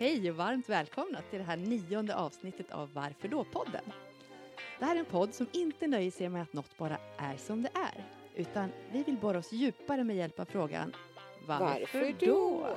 Hej 0.00 0.30
och 0.30 0.36
varmt 0.36 0.68
välkomna 0.68 1.22
till 1.30 1.38
det 1.38 1.44
här 1.44 1.56
nionde 1.56 2.14
avsnittet 2.16 2.70
av 2.70 2.90
Varför 2.92 3.28
då-podden. 3.28 3.84
Det 4.78 4.84
här 4.84 4.94
är 4.94 4.98
en 4.98 5.04
podd 5.04 5.34
som 5.34 5.46
inte 5.52 5.86
nöjer 5.86 6.10
sig 6.10 6.28
med 6.28 6.42
att 6.42 6.52
något 6.52 6.78
bara 6.78 6.98
är 7.18 7.36
som 7.36 7.62
det 7.62 7.68
är, 7.74 8.04
utan 8.34 8.70
vi 8.92 9.02
vill 9.02 9.16
borra 9.16 9.38
oss 9.38 9.52
djupare 9.52 10.04
med 10.04 10.16
hjälp 10.16 10.40
av 10.40 10.44
frågan 10.44 10.92
Varför, 11.46 11.64
Varför 11.64 12.26
då? 12.26 12.76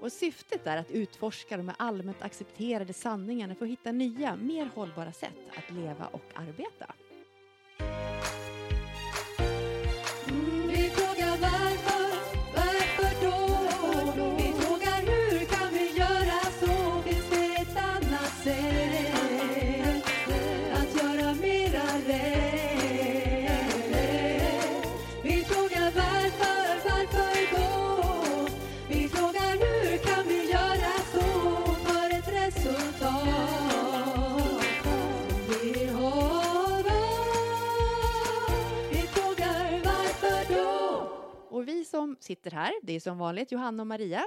Och 0.00 0.12
syftet 0.12 0.66
är 0.66 0.76
att 0.76 0.90
utforska 0.90 1.56
de 1.56 1.72
allmänt 1.76 2.22
accepterade 2.22 2.92
sanningarna 2.92 3.54
för 3.54 3.64
att 3.64 3.70
hitta 3.70 3.92
nya, 3.92 4.36
mer 4.36 4.70
hållbara 4.74 5.12
sätt 5.12 5.38
att 5.56 5.74
leva 5.74 6.06
och 6.06 6.24
arbeta. 6.34 6.94
Sitter 42.40 42.56
här, 42.56 42.72
det 42.82 42.92
är 42.92 43.00
som 43.00 43.18
vanligt 43.18 43.52
Johanna 43.52 43.82
och 43.82 43.86
Maria. 43.86 44.24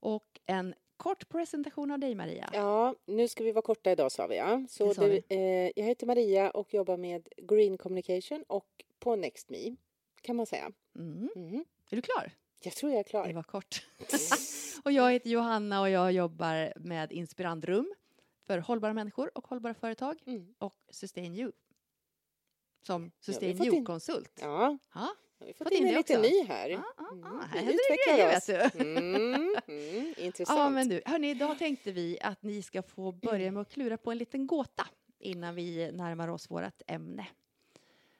Och 0.00 0.40
en 0.46 0.74
kort 0.96 1.28
presentation 1.28 1.90
av 1.90 1.98
dig 1.98 2.14
Maria. 2.14 2.50
Ja, 2.52 2.94
nu 3.06 3.28
ska 3.28 3.44
vi 3.44 3.52
vara 3.52 3.62
korta 3.62 3.92
idag 3.92 4.12
sa 4.12 4.26
vi 4.26 4.36
ja. 4.36 4.66
Så 4.68 4.88
Det 4.88 4.94
sa 4.94 5.06
det, 5.06 5.22
eh, 5.28 5.72
jag 5.76 5.84
heter 5.84 6.06
Maria 6.06 6.50
och 6.50 6.74
jobbar 6.74 6.96
med 6.96 7.28
Green 7.36 7.78
Communication 7.78 8.44
och 8.48 8.66
på 8.98 9.16
NextMe 9.16 9.76
kan 10.22 10.36
man 10.36 10.46
säga. 10.46 10.72
Mm. 10.96 11.28
Mm. 11.36 11.64
Är 11.90 11.96
du 11.96 12.02
klar? 12.02 12.32
Jag 12.62 12.72
tror 12.72 12.92
jag 12.92 12.98
är 12.98 13.04
Det 13.04 13.10
klar. 13.10 13.32
var 13.32 13.42
kort. 13.42 13.86
och 14.84 14.92
jag 14.92 15.12
heter 15.12 15.30
Johanna 15.30 15.80
och 15.80 15.90
jag 15.90 16.12
jobbar 16.12 16.72
med 16.76 17.12
Inspirandrum 17.12 17.94
för 18.46 18.58
hållbara 18.58 18.92
människor 18.92 19.30
och 19.34 19.46
hållbara 19.46 19.74
företag 19.74 20.22
Mm. 20.26 20.54
och 20.58 20.74
Sustain 20.90 21.34
You. 21.34 21.52
Som 22.86 23.04
vi 23.04 23.10
Sustain 23.20 23.64
You-konsult. 23.64 24.38
Ja, 24.40 24.78
har 25.40 25.46
vi 25.46 25.52
fått, 25.54 25.68
Fått 25.68 25.72
in 25.78 25.86
in 25.88 25.98
också. 25.98 26.20
ny 26.20 26.42
här. 26.44 26.68
ja, 26.68 26.82
ja. 26.96 27.10
Mm, 27.12 27.40
Här 27.40 27.48
vi 27.52 27.58
händer 27.58 27.72
det 27.72 27.94
utvecklar 27.94 28.16
grejer, 28.16 28.36
oss. 28.36 28.48
vet 28.48 28.72
du. 28.72 28.80
Mm, 28.84 29.56
mm, 29.68 30.14
intressant. 30.18 30.58
Ja, 30.58 30.68
men 30.70 30.88
du, 30.88 31.02
hörni, 31.06 31.30
idag 31.30 31.58
tänkte 31.58 31.92
vi 31.92 32.18
att 32.20 32.42
ni 32.42 32.62
ska 32.62 32.82
få 32.82 33.12
börja 33.12 33.52
med 33.52 33.60
att 33.60 33.70
klura 33.70 33.96
på 33.98 34.10
en 34.10 34.18
liten 34.18 34.46
gåta 34.46 34.86
innan 35.18 35.54
vi 35.54 35.92
närmar 35.92 36.28
oss 36.28 36.50
vårt 36.50 36.82
ämne. 36.86 37.26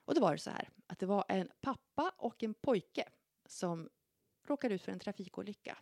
Och 0.05 0.15
då 0.15 0.21
var 0.21 0.33
det 0.33 0.39
så 0.39 0.51
här 0.51 0.69
att 0.87 0.99
det 0.99 1.07
var 1.07 1.25
en 1.29 1.51
pappa 1.61 2.13
och 2.17 2.43
en 2.43 2.55
pojke 2.55 3.05
som 3.47 3.89
råkade 4.47 4.75
ut 4.75 4.83
för 4.83 4.93
en 4.93 4.99
trafikolycka. 4.99 5.79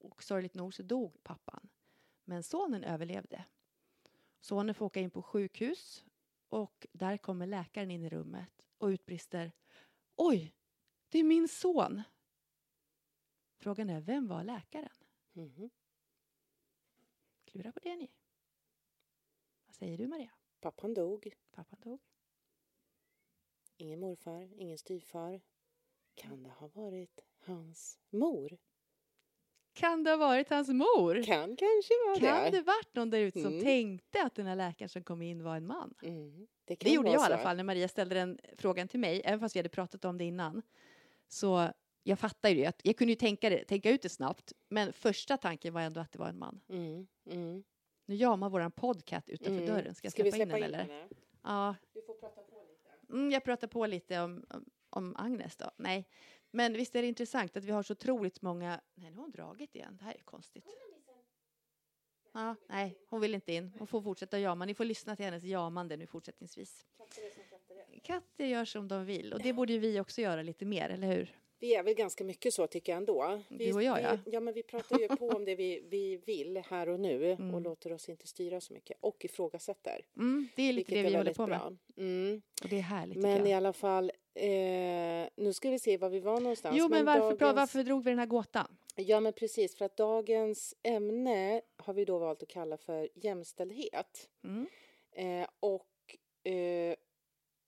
Och 0.00 0.22
sorgligt 0.22 0.54
nog 0.54 0.74
så 0.74 0.82
dog 0.82 1.22
pappan. 1.22 1.68
Men 2.24 2.42
sonen 2.42 2.84
överlevde. 2.84 3.44
Sonen 4.40 4.74
får 4.74 4.86
åka 4.86 5.00
in 5.00 5.10
på 5.10 5.22
sjukhus 5.22 6.04
och 6.48 6.86
där 6.92 7.16
kommer 7.16 7.46
läkaren 7.46 7.90
in 7.90 8.04
i 8.04 8.08
rummet 8.08 8.50
och 8.78 8.86
utbrister 8.86 9.52
Oj, 10.16 10.54
det 11.08 11.18
är 11.18 11.24
min 11.24 11.48
son! 11.48 12.02
Frågan 13.58 13.90
är, 13.90 14.00
vem 14.00 14.26
var 14.26 14.44
läkaren? 14.44 14.96
Mhm. 15.32 15.70
Klura 17.44 17.72
på 17.72 17.80
det 17.80 17.96
ni. 17.96 18.12
Vad 19.66 19.74
säger 19.74 19.98
du 19.98 20.06
Maria? 20.06 20.32
Pappan 20.60 20.94
dog. 20.94 21.34
Pappan 21.50 21.80
dog. 21.80 22.00
Ingen 23.76 24.00
morfar, 24.00 24.52
ingen 24.56 24.78
styvfar. 24.78 25.40
Kan 26.14 26.42
det 26.42 26.50
ha 26.50 26.68
varit 26.68 27.20
hans 27.38 27.98
mor? 28.10 28.58
Kan 29.76 30.04
det 30.04 30.10
ha 30.10 30.16
varit 30.16 30.50
hans 30.50 30.68
mor? 30.68 31.22
Kan 31.22 31.56
kanske 31.56 31.94
vara 32.06 32.18
Kan 32.20 32.44
det. 32.44 32.50
det 32.58 32.62
varit 32.62 32.94
någon 32.94 33.10
där 33.10 33.18
ute 33.18 33.40
som 33.42 33.52
Mm. 33.52 33.64
tänkte 33.64 34.22
att 34.22 34.34
den 34.34 34.46
här 34.46 34.56
läkaren 34.56 34.88
som 34.88 35.04
kom 35.04 35.22
in 35.22 35.44
var 35.44 35.56
en 35.56 35.66
man? 35.66 35.94
Mm, 36.02 36.46
det 36.64 36.76
kan 36.76 36.88
Det 36.88 36.94
gjorde 36.94 37.08
jag 37.08 37.14
i 37.22 37.24
alla 37.24 37.36
så. 37.36 37.42
fall 37.42 37.56
när 37.56 37.64
Maria 37.64 37.88
ställde 37.88 38.14
den 38.14 38.38
frågan 38.58 38.88
till 38.88 39.00
mig, 39.00 39.22
även 39.24 39.40
fast 39.40 39.56
vi 39.56 39.58
hade 39.58 39.68
pratat 39.68 40.04
om 40.04 40.18
det 40.18 40.24
innan. 40.24 40.62
Så 41.28 41.68
jag 42.02 42.18
fattar 42.18 42.48
ju 42.48 42.54
det. 42.54 42.80
Jag, 42.82 42.96
kunde 42.96 43.12
ju 43.12 43.16
tänka, 43.16 43.50
det, 43.50 43.64
tänka 43.64 43.90
ut 43.90 44.02
det 44.02 44.08
snabbt, 44.08 44.52
men 44.68 44.92
första 44.92 45.36
tanken 45.36 45.74
var 45.74 45.80
ändå 45.80 46.00
att 46.00 46.12
det 46.12 46.18
var 46.18 46.28
en 46.28 46.38
man. 46.38 46.60
Mm, 46.68 47.06
mm, 47.30 47.64
Nu 48.06 48.14
jamar 48.14 48.50
våran 48.50 48.72
podcast 48.72 49.28
utanför 49.28 49.52
mm. 49.62 49.66
dörren. 49.66 49.94
Ska 49.94 50.06
jag 50.06 50.12
Ska 50.12 50.22
vi 50.22 50.32
släppa, 50.32 50.50
släppa 50.50 50.66
in 50.66 50.72
den 50.72 50.80
eller? 50.80 50.94
henne? 50.94 51.08
Ja, 51.42 51.74
Du 51.94 52.02
får 52.02 52.14
prata 52.14 52.40
på 52.42 52.62
lite. 52.68 53.12
Mm, 53.12 53.30
jag 53.30 53.44
pratar 53.44 53.66
på 53.66 53.86
lite 53.86 54.20
om, 54.20 54.44
om, 54.50 54.64
om 54.90 55.16
Agnes 55.18 55.56
då. 55.56 55.70
Nej, 55.76 56.08
men 56.56 56.72
visst 56.72 56.96
är 56.96 57.02
det 57.02 57.08
intressant 57.08 57.56
att 57.56 57.64
vi 57.64 57.72
har 57.72 57.82
så 57.82 57.92
otroligt 57.92 58.42
många... 58.42 58.80
Nej, 58.94 59.10
nu 59.10 59.16
har 59.16 59.22
hon 59.22 59.30
dragit 59.30 59.74
igen. 59.74 59.96
Det 59.98 60.04
här 60.04 60.14
är 60.14 60.22
konstigt. 60.24 60.64
Ja, 62.32 62.56
nej, 62.68 62.98
hon 63.08 63.20
vill 63.20 63.34
inte 63.34 63.52
in. 63.52 63.72
Hon 63.78 63.86
får 63.86 64.02
fortsätta 64.02 64.38
jama. 64.38 64.64
Ni 64.64 64.74
får 64.74 64.84
lyssna 64.84 65.16
till 65.16 65.24
hennes 65.24 65.42
jamande 65.44 65.96
nu 65.96 66.06
fortsättningsvis. 66.06 66.84
Katter 68.02 68.46
gör 68.46 68.64
som 68.64 68.88
de 68.88 69.06
vill 69.06 69.32
och 69.32 69.42
det 69.42 69.52
borde 69.52 69.72
ju 69.72 69.78
vi 69.78 70.00
också 70.00 70.20
göra 70.20 70.42
lite 70.42 70.64
mer, 70.64 70.88
eller 70.88 71.06
hur? 71.06 71.36
Vi 71.58 71.74
är 71.74 71.82
väl 71.82 71.94
ganska 71.94 72.24
mycket 72.24 72.54
så 72.54 72.66
tycker 72.66 72.92
jag 72.92 72.96
ändå. 72.96 73.42
Vi, 73.48 73.66
Du 73.66 73.74
och 73.74 73.82
jag, 73.82 73.96
vi, 73.96 74.02
ja. 74.02 74.18
ja. 74.26 74.40
men 74.40 74.54
vi 74.54 74.62
pratar 74.62 74.98
ju 74.98 75.08
på 75.08 75.28
om 75.28 75.44
det 75.44 75.54
vi, 75.54 75.86
vi 75.90 76.16
vill 76.16 76.56
här 76.56 76.88
och 76.88 77.00
nu 77.00 77.32
Mm. 77.32 77.54
och 77.54 77.60
låter 77.60 77.92
oss 77.92 78.08
inte 78.08 78.26
styra 78.26 78.60
så 78.60 78.72
mycket 78.72 78.98
och 79.00 79.24
ifrågasätter. 79.24 80.06
Mm, 80.16 80.48
det 80.56 80.62
är 80.62 80.72
lite 80.72 80.94
det 80.94 81.00
är 81.00 81.04
vi 81.10 81.16
håller 81.16 81.34
på 81.34 81.46
med. 81.46 81.76
Mm. 81.96 82.42
Och 82.62 82.68
det 82.68 82.76
är 82.76 82.82
härligt 82.82 83.18
Men 83.18 83.46
i 83.46 83.54
alla 83.54 83.72
fall, 83.72 84.12
eh, 84.36 85.28
nu 85.36 85.52
ska 85.52 85.70
vi 85.70 85.78
se 85.78 85.96
var 85.96 86.08
vi 86.08 86.20
var 86.20 86.40
någonstans. 86.40 86.76
Jo, 86.78 86.88
men 86.88 87.04
varför, 87.04 87.36
dagens, 87.36 87.56
varför 87.56 87.82
drog 87.82 88.04
vi 88.04 88.10
den 88.10 88.18
här 88.18 88.26
gåtan? 88.26 88.76
Ja, 88.96 89.20
men 89.20 89.32
precis, 89.32 89.76
för 89.76 89.84
att 89.84 89.96
dagens 89.96 90.74
ämne 90.82 91.60
har 91.76 91.94
vi 91.94 92.04
då 92.04 92.18
valt 92.18 92.42
att 92.42 92.48
kalla 92.48 92.76
för 92.76 93.08
jämställdhet. 93.14 94.28
Mm. 94.44 94.66
Eh, 95.12 95.48
och 95.60 95.86
eh, 96.52 96.94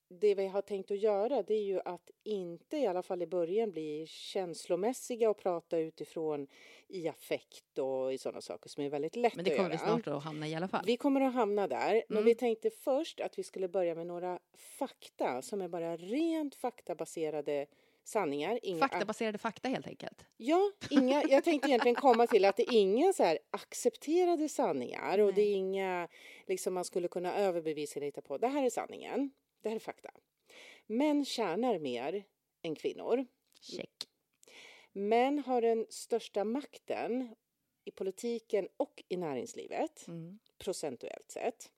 det 0.09 0.35
vi 0.35 0.47
har 0.47 0.61
tänkt 0.61 0.91
att 0.91 0.99
göra 0.99 1.43
det 1.43 1.53
är 1.53 1.63
ju 1.63 1.79
att 1.85 2.09
inte 2.23 2.77
i 2.77 2.87
alla 2.87 3.03
fall 3.03 3.21
i 3.21 3.27
början 3.27 3.71
bli 3.71 4.05
känslomässiga 4.07 5.29
och 5.29 5.37
prata 5.37 5.77
utifrån 5.77 6.47
i 6.87 7.07
affekt 7.07 7.77
och 7.77 8.13
i 8.13 8.17
sådana 8.17 8.41
saker 8.41 8.69
som 8.69 8.83
är 8.83 8.89
väldigt 8.89 9.15
lätt 9.15 9.35
Men 9.35 9.45
det 9.45 9.51
att 9.51 9.57
kommer 9.57 9.69
vi 9.69 9.75
göra. 9.75 9.85
snart 9.87 10.07
att 10.07 10.23
hamna 10.23 10.47
i 10.47 10.55
alla 10.55 10.67
fall. 10.67 10.83
Vi 10.85 10.97
kommer 10.97 11.21
att 11.21 11.33
hamna 11.33 11.67
där, 11.67 12.03
men 12.09 12.17
Mm. 12.17 12.25
vi 12.25 12.35
tänkte 12.35 12.69
först 12.69 13.19
att 13.19 13.39
vi 13.39 13.43
skulle 13.43 13.67
börja 13.67 13.95
med 13.95 14.07
några 14.07 14.39
fakta 14.57 15.41
som 15.41 15.61
är 15.61 15.67
bara 15.67 15.97
rent 15.97 16.55
faktabaserade 16.55 17.65
sanningar. 18.03 18.59
Inga 18.63 18.79
Faktabaserade 18.79 19.37
fakta 19.37 19.69
helt 19.69 19.87
enkelt. 19.87 20.25
Ja, 20.37 20.71
inga, 20.89 21.23
jag 21.23 21.43
tänkte 21.43 21.69
egentligen 21.69 21.95
komma 21.95 22.27
till 22.27 22.45
att 22.45 22.57
det 22.57 22.63
är 22.63 22.73
inga 22.77 23.13
så 23.13 23.23
här 23.23 23.39
accepterade 23.51 24.49
sanningar 24.49 25.19
och 25.19 25.33
det 25.33 25.41
är 25.41 25.53
inga 25.55 26.07
liksom 26.47 26.73
man 26.73 26.85
skulle 26.85 27.07
kunna 27.07 27.35
överbevisa 27.37 27.99
hitta 27.99 28.21
på. 28.21 28.37
Det 28.37 28.47
här 28.47 28.63
är 28.65 28.69
sanningen. 28.69 29.31
Det 29.61 29.69
här 29.69 29.75
är 29.75 29.79
fakta. 29.79 30.11
Män 30.85 31.25
tjänar 31.25 31.79
mer 31.79 32.23
än 32.61 32.75
kvinnor. 32.75 33.25
Check. 33.61 34.07
Män 34.91 35.39
har 35.39 35.61
den 35.61 35.85
största 35.89 36.43
makten 36.43 37.35
i 37.85 37.91
politiken 37.91 38.67
och 38.77 39.03
i 39.07 39.17
näringslivet, 39.17 40.07
Mm. 40.07 40.39
procentuellt 40.57 41.31
sett. 41.31 41.71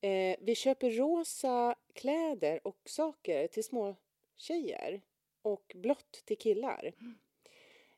Eh, 0.00 0.36
vi 0.40 0.54
köper 0.54 0.90
rosa 0.90 1.74
kläder 1.92 2.66
och 2.66 2.80
saker 2.84 3.46
till 3.46 3.64
små 3.64 3.96
tjejer 4.36 5.00
och 5.42 5.72
blått 5.74 6.12
till 6.24 6.38
killar. 6.38 6.92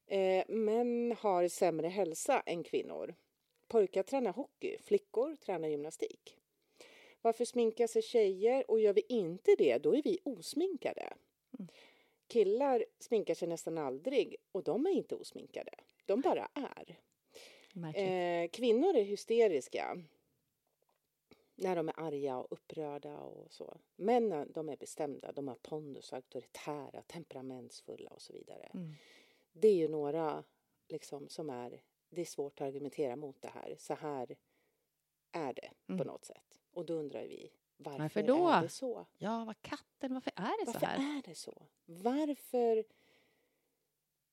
Eh, 0.07 0.45
män 0.49 1.17
har 1.19 1.49
sämre 1.49 1.89
hälsa 1.89 2.41
än 2.41 2.63
kvinnor. 2.65 3.15
Pojkar 3.69 4.03
tränar 4.03 4.33
hockey, 4.33 4.79
flickor 4.85 5.37
tränar 5.37 5.69
gymnastik. 5.69 6.38
Varför 7.23 7.45
sminkar 7.45 7.87
sig 7.87 8.03
tjejer 8.03 8.71
och 8.71 8.81
gör 8.81 8.93
vi 8.93 9.03
inte 9.09 9.55
det, 9.59 9.79
då 9.79 9.97
är 9.97 10.03
vi 10.03 10.19
osminkade. 10.25 11.13
Killar 12.27 12.85
sminkar 12.99 13.35
sig 13.35 13.49
nästan 13.49 13.79
aldrig 13.79 14.37
och 14.53 14.63
de 14.63 14.87
är 14.87 14.91
inte 14.91 15.15
osminkade. 15.15 15.73
De 16.07 16.21
bara 16.21 16.49
är. 16.55 16.99
Eh, 18.45 18.49
kvinnor 18.49 18.97
är 18.97 19.03
hysteriska 19.05 20.03
när 21.55 21.77
de 21.77 21.89
är 21.89 22.01
arga 22.01 22.39
och 22.39 22.53
upprörda 22.53 23.19
och 23.19 23.53
så. 23.53 23.77
Männen, 23.97 24.53
de 24.53 24.69
är 24.69 24.77
bestämda, 24.77 25.33
de 25.33 25.49
har 25.49 25.55
pondus, 25.55 26.13
auktoritära, 26.13 27.03
temperamentsfulla 27.03 28.11
och 28.11 28.23
så 28.23 28.33
vidare. 28.33 28.71
Mm. 28.75 28.95
Det 29.53 29.69
är 29.69 29.75
ju 29.75 29.89
några 29.89 30.45
liksom 30.89 31.29
som 31.29 31.51
är, 31.51 31.83
det 32.11 32.21
är 32.21 32.25
svårt 32.25 32.61
att 32.61 32.67
argumentera 32.67 33.17
mot 33.17 33.43
det 33.43 33.49
här. 33.49 33.75
Så 33.79 33.95
här 33.95 34.37
är 35.33 35.53
det 35.55 35.71
Mm. 35.89 35.99
på 35.99 36.05
något 36.05 36.25
sätt. 36.25 36.58
Och 36.73 36.87
då 36.87 36.95
undrar 36.95 37.23
vi, 37.27 37.51
varför, 37.77 37.99
Varför 37.99 38.23
då? 38.23 38.49
är 38.49 38.63
det 38.63 38.69
så? 38.69 39.07
Ja, 39.19 39.45
vad 39.45 39.63
katten, 39.63 40.15
varför 40.15 40.33
är 40.37 40.61
det 40.61 40.67
Varför 40.67 40.81
så 40.81 40.87
här? 40.87 41.19
är 41.19 41.23
det 41.23 41.35
så? 41.35 41.63
Varför 41.85 42.85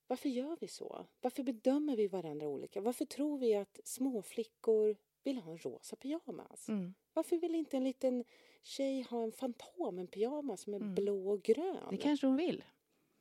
Varför 0.08 0.30
gör 0.30 0.58
vi 0.62 0.68
så? 0.68 1.06
Varför 1.22 1.44
bedömer 1.44 1.96
vi 1.96 2.08
varandra 2.08 2.48
olika? 2.48 2.82
Varför 2.82 3.06
tror 3.06 3.38
vi 3.38 3.56
att 3.56 3.80
små 3.84 4.22
flickor 4.22 4.96
vill 5.24 5.38
ha 5.38 5.52
en 5.52 5.58
rosa 5.58 5.96
pyjamas? 5.96 6.70
Mm. 6.70 6.94
Varför 7.14 7.38
vill 7.38 7.56
inte 7.56 7.78
en 7.78 7.84
liten 7.84 8.24
tjej 8.64 9.02
ha 9.02 9.24
en 9.24 9.32
fantom, 9.32 10.00
en 10.00 10.08
pyjamas 10.08 10.62
som 10.62 10.74
är 10.74 10.78
Mm. 10.78 10.96
blå 10.96 11.30
och 11.30 11.42
grön? 11.44 11.88
Det 11.90 11.98
kanske 11.98 12.28
hon 12.28 12.38
vill. 12.38 12.64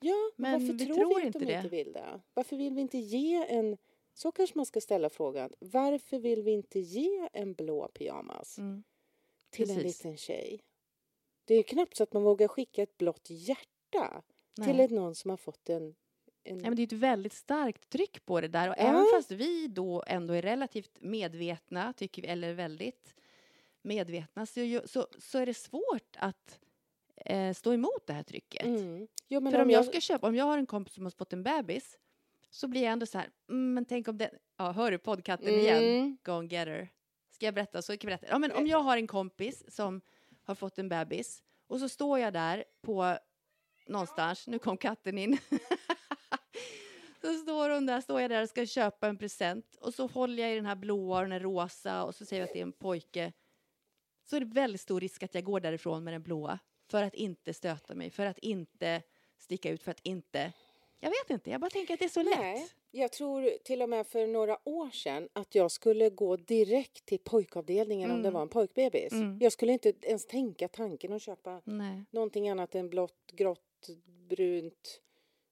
Ja, 0.01 0.15
Men 0.37 0.53
varför 0.53 0.73
vi 0.73 0.87
tror, 0.87 0.95
tror 0.97 1.09
vi 1.09 1.15
att 1.21 1.27
inte 1.27 1.39
de 1.39 1.45
det. 1.45 1.57
inte 1.57 1.69
vill 1.69 1.93
det? 1.93 2.21
Varför 2.35 2.57
vill 2.57 2.75
vi 2.75 2.81
inte 2.81 2.99
ge 2.99 3.47
en... 3.49 3.77
Så 4.15 4.33
kanske 4.33 4.59
man 4.59 4.67
ska 4.67 4.81
ställa 4.81 5.11
frågan. 5.11 5.51
Varför 5.61 6.19
vill 6.19 6.43
vi 6.43 6.51
inte 6.51 6.81
ge 6.81 7.29
en 7.33 7.53
blå 7.55 7.89
pyjamas 7.89 8.59
Mm. 8.59 8.83
Till 9.55 9.71
en 9.71 9.77
precis. 9.77 10.05
liten 10.05 10.17
tjej? 10.17 10.61
Det 11.45 11.55
är 11.55 11.59
ju 11.59 11.62
knappt 11.62 11.97
så 11.97 12.03
att 12.03 12.12
man 12.12 12.23
vågar 12.23 12.49
skicka 12.49 12.83
ett 12.83 12.99
blått 12.99 13.31
hjärta 13.31 14.23
till 14.55 14.77
Nej. 14.77 14.85
ett 14.85 14.91
någon 14.91 15.15
som 15.15 15.31
har 15.31 15.37
fått 15.37 15.69
en... 15.69 15.83
en... 16.45 16.59
Nej, 16.59 16.62
men 16.62 16.77
det 16.77 16.83
är 16.83 16.87
ett 16.87 16.93
väldigt 16.93 17.33
starkt 17.33 17.91
tryck 17.91 18.25
på 18.27 18.41
det 18.41 18.49
där. 18.49 18.69
Och 18.69 18.75
Ja. 18.79 18.83
även 18.83 19.06
fast 19.15 19.31
vi 19.31 19.67
då 19.67 20.05
ändå 20.06 20.35
är 20.35 20.43
relativt 20.43 21.01
medvetna, 21.01 21.93
tycker 21.93 22.23
vi, 22.23 22.29
eller 22.29 22.55
väldigt 22.55 23.15
medvetna, 23.83 24.47
så, 24.47 24.81
så, 24.85 25.06
så 25.19 25.39
är 25.39 25.47
det 25.47 25.55
svårt 25.55 26.17
att 26.19 26.61
eh, 27.17 27.53
stå 27.53 27.73
emot 27.73 28.06
det 28.06 28.12
här 28.12 28.23
trycket. 28.23 28.65
Mm. 28.65 29.09
Jo, 29.29 29.41
men 29.41 29.53
För 29.53 29.62
om 29.62 29.71
jag 29.71 29.85
ska 29.85 30.01
köpa, 30.01 30.27
om 30.27 30.35
jag 30.35 30.45
har 30.45 30.59
en 30.59 30.67
kompis 30.67 30.95
som 30.95 31.05
har 31.05 31.11
fått 31.11 31.33
en 31.33 31.43
bebis, 31.43 31.99
så 32.51 32.69
blir 32.69 32.83
jag 32.83 32.93
ändå 32.93 33.06
så 33.06 33.19
här, 33.19 33.31
mm, 33.49 33.75
men 33.75 33.85
tänk 33.85 34.09
om 34.09 34.19
den, 34.19 34.31
ja, 34.56 34.73
hör 34.73 34.91
du 34.91 34.99
poddkatten 34.99 35.55
igen? 35.55 35.83
Mm. 35.83 36.19
Go 36.23 36.33
and 36.33 36.53
get 36.53 36.69
her. 36.69 36.89
Ska 37.44 37.46
jag 37.46 37.55
berätta? 37.55 37.82
Så 37.82 37.93
jag 37.93 37.99
berätta. 37.99 38.26
Ja, 38.31 38.38
men 38.38 38.52
om 38.52 38.67
jag 38.67 38.79
har 38.79 38.96
en 38.96 39.06
kompis 39.06 39.64
som 39.69 40.00
har 40.43 40.55
fått 40.55 40.79
en 40.79 40.88
bebis 40.88 41.43
och 41.67 41.81
så 41.81 41.88
står 41.88 42.19
jag 42.19 42.32
där 42.32 42.64
på 42.82 43.19
någonstans, 43.87 44.46
nu 44.46 44.58
kom 44.58 44.76
katten 44.76 45.19
in. 45.19 45.38
så 47.20 47.35
står 47.35 47.70
hon 47.70 47.87
där, 47.87 48.00
står 48.00 48.20
jag 48.20 48.31
där 48.31 48.43
och 48.43 48.49
ska 48.49 48.67
köpa 48.67 49.08
en 49.08 49.19
present 49.19 49.76
och 49.81 49.94
så 49.94 50.06
håller 50.06 50.43
jag 50.43 50.52
i 50.52 50.55
den 50.55 50.67
här 50.67 50.76
blåa 50.76 51.17
och 51.17 51.23
den 51.23 51.32
här 51.32 51.41
rosa 51.41 52.05
och 52.05 52.14
så 52.14 52.25
säger 52.25 52.43
jag 52.43 52.49
att 52.49 52.52
det 52.52 52.58
är 52.58 52.62
en 52.62 52.73
pojke. 52.73 53.32
Så 54.25 54.37
är 54.37 54.41
det 54.41 54.46
väldigt 54.46 54.81
stor 54.81 55.00
risk 55.00 55.23
att 55.23 55.35
jag 55.35 55.44
går 55.44 55.61
därifrån 55.61 56.05
med 56.05 56.14
den 56.14 56.23
blåa 56.23 56.58
för 56.91 57.02
att 57.02 57.14
inte 57.14 57.55
stöta 57.55 57.94
mig, 57.94 58.11
för 58.11 58.26
att 58.26 58.38
inte 58.38 59.02
sticka 59.38 59.70
ut, 59.70 59.82
för 59.82 59.91
att 59.91 60.00
inte... 60.02 60.52
Jag 61.05 61.11
vet 61.11 61.31
inte, 61.31 61.51
jag 61.51 61.61
bara 61.61 61.71
tänker 61.71 61.95
att 61.95 62.01
det 62.01 62.05
är 62.06 62.09
så 62.09 62.23
lätt. 62.23 62.39
Nej, 62.39 62.69
jag 62.91 63.12
tror 63.12 63.51
till 63.65 63.83
och 63.83 63.89
med 63.89 64.06
för 64.06 64.27
några 64.27 64.59
år 64.69 64.91
sedan 64.91 65.29
att 65.33 65.55
jag 65.55 65.71
skulle 65.71 66.11
gå 66.11 66.37
direkt 66.37 67.06
till 67.06 67.19
pojkavdelningen 67.19 68.11
om 68.11 68.17
det 68.17 68.29
Mm. 68.29 68.33
var 68.35 68.43
en 68.43 68.49
pojkbebis. 68.49 69.12
Mm. 69.12 69.39
Jag 69.41 69.53
skulle 69.53 69.73
inte 69.73 69.93
ens 70.03 70.27
tänka 70.27 70.69
tanken 70.69 71.12
att 71.12 71.23
köpa 71.23 71.61
Nej. 71.65 72.05
någonting 72.11 72.49
annat 72.49 72.75
än 72.75 72.89
blått, 72.91 73.33
grått, 73.33 73.89
brunt 74.29 75.01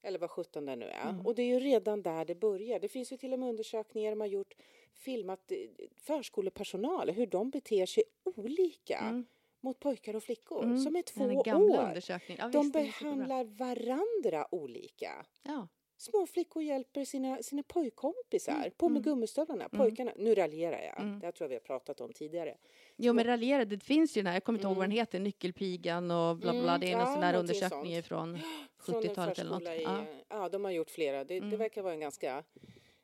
eller 0.02 0.18
vad 0.18 0.30
sjutton 0.30 0.66
det 0.66 0.76
nu 0.76 0.86
är. 0.86 1.08
Mm. 1.10 1.26
Och 1.26 1.34
det 1.34 1.42
är 1.42 1.46
ju 1.46 1.58
redan 1.60 2.02
där 2.02 2.24
det 2.24 2.34
börjar. 2.34 2.80
Det 2.80 2.88
finns 2.88 3.12
ju 3.12 3.16
till 3.16 3.32
och 3.32 3.38
med 3.38 3.48
undersökningar 3.48 4.10
de 4.10 4.20
har 4.20 4.28
gjort, 4.28 4.54
filmat 4.94 5.52
eh, 5.52 5.58
förskolepersonal, 5.96 7.10
hur 7.10 7.26
de 7.26 7.50
beter 7.50 7.86
sig 7.86 8.02
olika 8.24 8.98
Mm. 8.98 9.26
Mot 9.62 9.80
pojkar 9.80 10.16
och 10.16 10.22
flickor 10.22 10.62
Mm. 10.64 10.78
som 10.78 10.96
är 10.96 11.02
två 11.02 11.24
år. 11.24 11.94
Ja, 12.38 12.48
De 12.48 12.60
visst, 12.62 12.72
behandlar 12.72 13.44
varandra 13.44 14.46
olika. 14.50 15.26
Ja. 15.42 15.68
Små 15.96 16.26
flickor 16.26 16.62
hjälper 16.62 17.04
sina, 17.04 17.42
sina 17.42 17.62
pojkkompisar. 17.62 18.52
Mm, 18.52 18.70
På 18.76 18.88
med 18.88 18.96
mm. 18.96 19.02
gummistövlarna. 19.02 19.64
Mm. 19.72 19.78
Pojkarna, 19.86 20.12
nu 20.16 20.34
raljerar 20.34 20.82
jag. 20.82 21.00
Mm. 21.00 21.20
Det 21.20 21.26
här 21.26 21.32
tror 21.32 21.44
jag 21.44 21.48
vi 21.48 21.54
har 21.54 21.60
pratat 21.60 22.00
om 22.00 22.12
tidigare. 22.12 22.56
Jo, 22.96 23.12
men 23.12 23.24
raljera, 23.24 23.64
det 23.64 23.78
finns 23.84 24.16
ju 24.16 24.20
den 24.22 24.26
här, 24.26 24.34
jag 24.34 24.44
kommer 24.44 24.58
inte 24.58 24.66
ihåg 24.66 24.76
vad 24.76 24.84
den 24.84 24.90
Mm. 24.90 24.98
heter, 25.00 25.18
Nyckelpigan 25.20 26.10
och 26.10 26.36
bla 26.36 26.52
bla. 26.52 26.60
Mm, 26.74 26.80
Det 26.80 26.86
är 26.92 26.96
någon 26.96 27.00
ja, 27.00 27.06
sån 27.06 27.20
någonting 27.20 27.40
undersökning 27.40 27.94
sånt. 27.94 28.06
från 28.06 28.38
Från 28.78 28.94
en 28.96 29.02
70-talet 29.02 29.38
eller 29.38 29.50
något. 29.50 29.62
I, 29.68 29.82
Ja. 29.82 30.04
ja. 30.28 30.48
de 30.48 30.64
har 30.64 30.70
gjort 30.72 30.90
flera. 30.90 31.24
Det, 31.24 31.40
det 31.40 31.56
verkar 31.56 31.82
vara 31.82 31.92
en 31.94 32.00
ganska, 32.00 32.44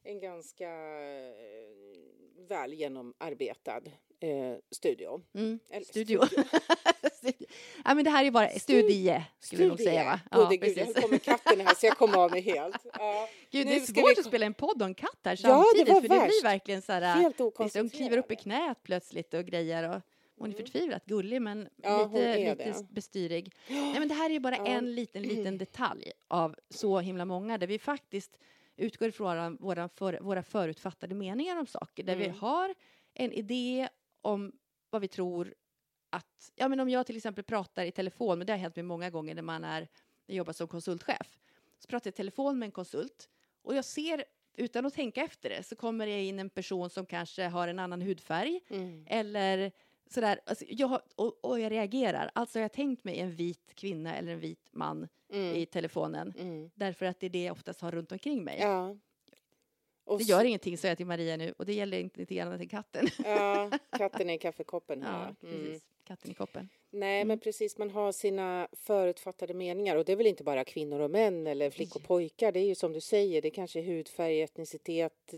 en 0.03 0.21
ganska 0.21 0.69
eh, 0.71 2.47
väl 2.49 2.75
genomarbetad 2.75 3.81
eh, 4.21 4.57
studio. 4.71 5.23
Mm. 5.35 5.59
Eller 5.71 5.85
Studio. 5.87 6.27
Studio. 7.13 7.47
ja, 7.85 7.95
men 7.95 8.05
det 8.05 8.11
här 8.11 8.25
är 8.25 8.31
bara 8.31 8.49
studie, 8.51 9.23
skulle 9.41 9.63
vi 9.63 9.69
nog 9.69 9.79
säga 9.81 10.05
va? 10.05 10.21
Gode 10.31 10.57
gud, 10.57 10.79
jag 10.79 10.85
höll 10.85 10.95
på 10.95 11.09
med 11.09 11.23
katten 11.23 11.61
här 11.61 11.75
så 11.75 11.87
jag 11.87 11.97
kom 11.99 12.15
av 12.15 12.31
mig 12.31 12.41
helt. 12.41 12.77
Ja, 12.99 13.29
Gud, 13.51 13.67
det 13.67 13.71
Nu 13.71 13.77
är 13.77 13.81
svårt 13.81 14.17
vi- 14.17 14.21
att 14.21 14.27
spela 14.27 14.47
en 14.47 14.55
podd 14.55 14.83
en 14.83 14.95
katt 14.95 15.19
här 15.25 15.39
Ja, 15.43 15.49
det 15.49 15.79
samtidigt, 15.79 15.87
för 15.95 16.01
det 16.03 16.09
blir 16.27 16.43
verkligen 16.43 16.83
så 16.83 16.93
här, 16.93 17.01
helt 17.23 17.39
hon 17.39 17.89
kliver 17.91 18.19
upp 18.19 18.33
i 18.33 18.37
knät 18.37 18.83
plötsligt 18.83 19.35
och 19.35 19.45
grejer 19.45 19.89
och 19.89 20.01
hon 20.39 20.51
är 20.51 20.55
Mm. 20.55 20.67
förtvivlat 20.67 21.05
gullig 21.05 21.43
men 21.43 21.69
Ja, 21.83 22.11
lite, 22.15 22.37
lite 22.67 22.87
bestyrig. 22.91 23.53
Nej, 23.69 23.99
men 23.99 24.09
det 24.09 24.15
här 24.15 24.31
är 24.31 24.35
ju 24.35 24.41
bara 24.41 24.57
Ja. 24.57 24.67
en 24.67 24.95
liten, 24.95 25.23
liten 25.23 25.59
detalj 25.59 26.13
av 26.29 26.57
så 26.71 27.01
himla 27.01 27.25
många 27.25 27.59
där 27.59 27.67
vi 27.67 27.79
faktiskt 27.79 28.39
utgår 28.77 29.09
ifrån 29.09 29.57
våra, 29.61 29.89
för, 29.89 30.19
våra 30.21 30.43
förutfattade 30.43 31.15
meningar 31.15 31.57
om 31.57 31.67
saker. 31.67 32.03
Där 32.03 32.17
vi 32.17 32.25
Mm. 32.25 32.39
har 32.39 32.75
en 33.15 33.33
idé 33.33 33.89
om 34.29 34.53
vad 34.91 35.01
vi 35.01 35.09
tror 35.09 35.55
att... 36.11 36.53
Ja, 36.57 36.69
men 36.69 36.81
om 36.81 36.89
jag 36.89 37.07
till 37.07 37.17
exempel 37.17 37.45
pratar 37.45 37.85
i 37.85 37.91
telefon, 37.93 38.39
men 38.39 38.47
det 38.47 38.53
har 38.53 38.59
hänt 38.59 38.77
mig 38.77 38.83
många 38.83 39.11
gånger 39.11 39.35
när 39.35 39.43
man 39.43 39.65
är, 39.65 39.89
jag 40.27 40.37
jobbar 40.37 40.53
som 40.53 40.69
konsultchef. 40.69 41.39
Så 41.79 41.89
pratar 41.89 42.09
jag 42.09 42.13
i 42.13 42.17
telefon 42.17 42.59
med 42.59 42.67
en 42.67 42.73
konsult 42.73 43.29
och 43.63 43.75
jag 43.75 43.85
ser, 43.85 44.25
utan 44.57 44.87
att 44.87 44.95
tänka 44.95 45.23
efter 45.25 45.49
det, 45.51 45.63
så 45.63 45.77
kommer 45.77 46.07
det 46.07 46.25
in 46.25 46.39
en 46.39 46.51
person 46.51 46.91
som 46.91 47.07
kanske 47.07 47.43
har 47.45 47.69
en 47.69 47.79
annan 47.79 48.03
hudfärg 48.03 48.61
Mm. 48.69 49.05
eller 49.09 49.73
sådär. 50.11 50.41
Alltså, 50.47 50.65
jag 50.69 50.87
har, 50.87 51.03
och, 51.17 51.45
och 51.45 51.61
jag 51.61 51.73
reagerar. 51.73 52.31
Alltså 52.35 52.59
jag 52.59 52.65
har 52.65 52.69
tänkt 52.69 53.05
mig 53.05 53.19
en 53.19 53.31
vit 53.37 53.75
kvinna 53.75 54.17
eller 54.17 54.33
en 54.33 54.41
vit 54.41 54.69
man 54.73 55.09
Mm. 55.33 55.57
i 55.57 55.67
telefonen. 55.67 56.35
Mm. 56.39 56.71
Därför 56.75 57.07
att 57.07 57.21
det 57.21 57.27
är 57.27 57.31
det 57.31 57.45
jag 57.45 57.53
oftast 57.53 57.81
har 57.81 57.91
runt 57.93 58.13
omkring 58.13 58.45
mig. 58.45 58.59
Ja. 58.61 58.97
Och 60.09 60.19
Det 60.19 60.25
så- 60.25 60.31
gör 60.31 60.45
ingenting, 60.45 60.79
säger 60.79 60.91
jag 60.91 60.97
till 60.97 61.07
Maria 61.07 61.37
nu. 61.37 61.55
Och 61.59 61.67
det 61.67 61.73
gäller 61.75 61.99
inte 62.01 62.21
lite 62.21 62.35
grann 62.35 62.59
till 62.59 62.69
katten. 62.71 63.07
Ja, 63.25 63.71
katten 63.99 64.31
i 64.31 64.39
kaffekoppen 64.39 65.03
här. 65.03 65.35
Ja, 65.41 65.49
Mm. 65.49 65.65
precis. 65.67 65.83
Katten 66.05 66.31
i 66.31 66.35
koppen. 66.35 66.69
Nej, 66.91 67.17
Mm. 67.17 67.29
men 67.29 67.39
precis, 67.39 67.79
man 67.79 67.91
har 67.91 68.13
sina 68.13 68.69
förutfattade 68.73 69.55
meningar 69.55 69.97
och 69.97 70.05
det 70.05 70.13
är 70.13 70.17
väl 70.17 70.27
inte 70.27 70.45
bara 70.45 70.65
kvinnor 70.65 71.01
och 71.01 71.11
män 71.11 71.47
eller 71.47 71.71
flickor 71.71 72.01
och 72.03 72.07
pojkar. 72.09 72.53
Det 72.53 72.61
är 72.61 72.65
ju 72.67 72.75
som 72.75 72.93
du 72.93 73.01
säger, 73.01 73.43
det 73.43 73.51
kanske 73.51 73.79
är 73.79 73.83
hudfärg, 73.85 74.43
etnicitet, 74.43 75.35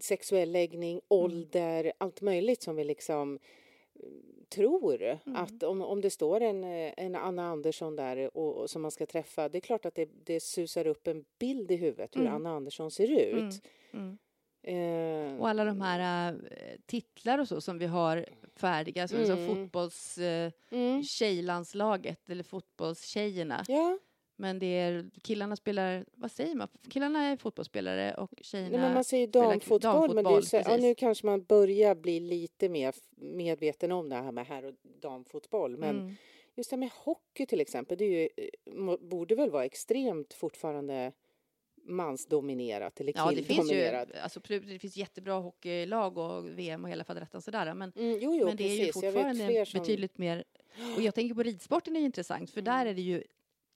sexuell 0.00 0.52
läggning, 0.52 1.00
ålder, 1.08 1.92
allt 1.98 2.20
möjligt 2.20 2.62
som 2.62 2.76
vi 2.76 2.84
liksom 2.84 3.38
eh, 4.46 4.56
tror 4.56 5.18
att 5.34 5.62
om, 5.62 5.82
om 5.82 6.00
det 6.00 6.10
står 6.10 6.40
en, 6.40 6.64
eh, 6.64 6.92
en 6.96 7.14
Anna 7.14 7.46
Andersson 7.46 7.96
där 7.96 8.36
och, 8.36 8.56
och 8.56 8.70
som 8.70 8.82
man 8.82 8.90
ska 8.90 9.06
träffa, 9.06 9.48
det 9.48 9.58
är 9.58 9.60
klart 9.60 9.86
att 9.86 9.94
det, 9.94 10.08
det 10.24 10.40
susar 10.42 10.86
upp 10.86 11.06
en 11.06 11.24
bild 11.38 11.70
i 11.70 11.76
huvudet 11.76 12.16
hur 12.16 12.20
Mm. 12.20 12.34
Anna 12.34 12.50
Andersson 12.56 12.90
ser 12.90 13.10
ut. 13.10 13.60
Mm. 13.92 14.18
Mm. 14.62 15.34
Eh, 15.34 15.40
Och 15.40 15.48
alla 15.48 15.64
de 15.64 15.80
här 15.80 16.32
äh, 16.32 16.38
titlar 16.86 17.38
och 17.38 17.48
så 17.48 17.60
som 17.60 17.78
vi 17.78 17.86
har 17.86 18.26
färdiga, 18.56 19.08
som, 19.08 19.26
som 19.26 19.38
Mm. 19.38 19.46
fotbolls... 19.54 20.18
Äh, 20.18 20.52
mm, 20.70 21.02
eller 22.28 22.42
fotbollstjejerna. 22.42 23.64
ja, 23.68 23.98
Men 24.38 24.58
det 24.58 24.66
är, 24.66 25.10
killarna 25.22 25.56
spelar, 25.56 26.04
vad 26.14 26.30
säger 26.32 26.54
man? 26.54 26.68
Killarna 26.90 27.24
är 27.24 27.36
fotbollsspelare 27.36 28.14
och 28.14 28.30
tjejerna... 28.40 28.70
Nej, 28.70 28.80
men 28.80 28.94
man 28.94 29.04
säger 29.04 29.26
damfotboll, 29.26 30.14
men 30.14 30.24
det 30.24 30.30
är 30.30 30.36
ju 30.36 30.42
så, 30.42 30.56
ja, 30.56 30.76
nu 30.76 30.94
kanske 30.94 31.26
man 31.26 31.44
börjar 31.44 31.94
bli 31.94 32.20
lite 32.20 32.68
mer 32.68 32.94
medveten 33.16 33.92
om 33.92 34.08
det 34.08 34.16
här 34.16 34.32
med 34.32 34.46
herr 34.46 34.64
och 34.64 34.74
damfotboll. 35.00 35.76
Men 35.76 36.00
Mm. 36.00 36.14
just 36.54 36.70
det 36.70 36.76
med 36.76 36.90
hockey 36.92 37.46
till 37.46 37.60
exempel, 37.60 37.98
det 37.98 38.04
är 38.04 38.08
ju, 38.20 38.28
eh, 38.36 38.96
borde 39.00 39.34
väl 39.34 39.50
vara 39.50 39.64
extremt 39.64 40.34
fortfarande 40.34 41.12
mansdominerat 41.88 43.00
eller 43.00 43.12
Ja, 43.16 43.30
det 43.30 43.36
finns 43.36 43.48
ju 43.50 43.54
killdominerat. 43.54 44.08
alltså, 44.22 44.40
det 44.46 44.78
finns 44.78 44.96
jättebra 44.96 45.34
hockeylag 45.34 46.18
och 46.18 46.58
VM 46.58 46.84
och 46.84 46.90
hela 46.90 47.04
faderettan 47.04 47.42
sådär. 47.42 47.74
Men, 47.74 47.92
Mm, 47.96 48.18
jo, 48.20 48.34
jo, 48.34 48.46
men 48.46 48.56
det 48.56 48.64
är 48.64 48.68
ju 48.74 48.86
precis. 48.86 49.02
Jag 49.02 49.12
vet 49.12 49.22
fortfarande 49.22 49.66
som... 49.66 49.80
betydligt 49.80 50.18
mer... 50.18 50.44
Och 50.96 51.02
jag 51.02 51.14
tänker 51.14 51.34
på 51.34 51.42
ridsporten 51.42 51.96
är 51.96 52.00
ju 52.00 52.06
intressant, 52.06 52.50
för 52.50 52.62
där 52.62 52.72
Mm. 52.80 52.88
är 52.90 52.94
det 52.94 53.00
ju 53.02 53.22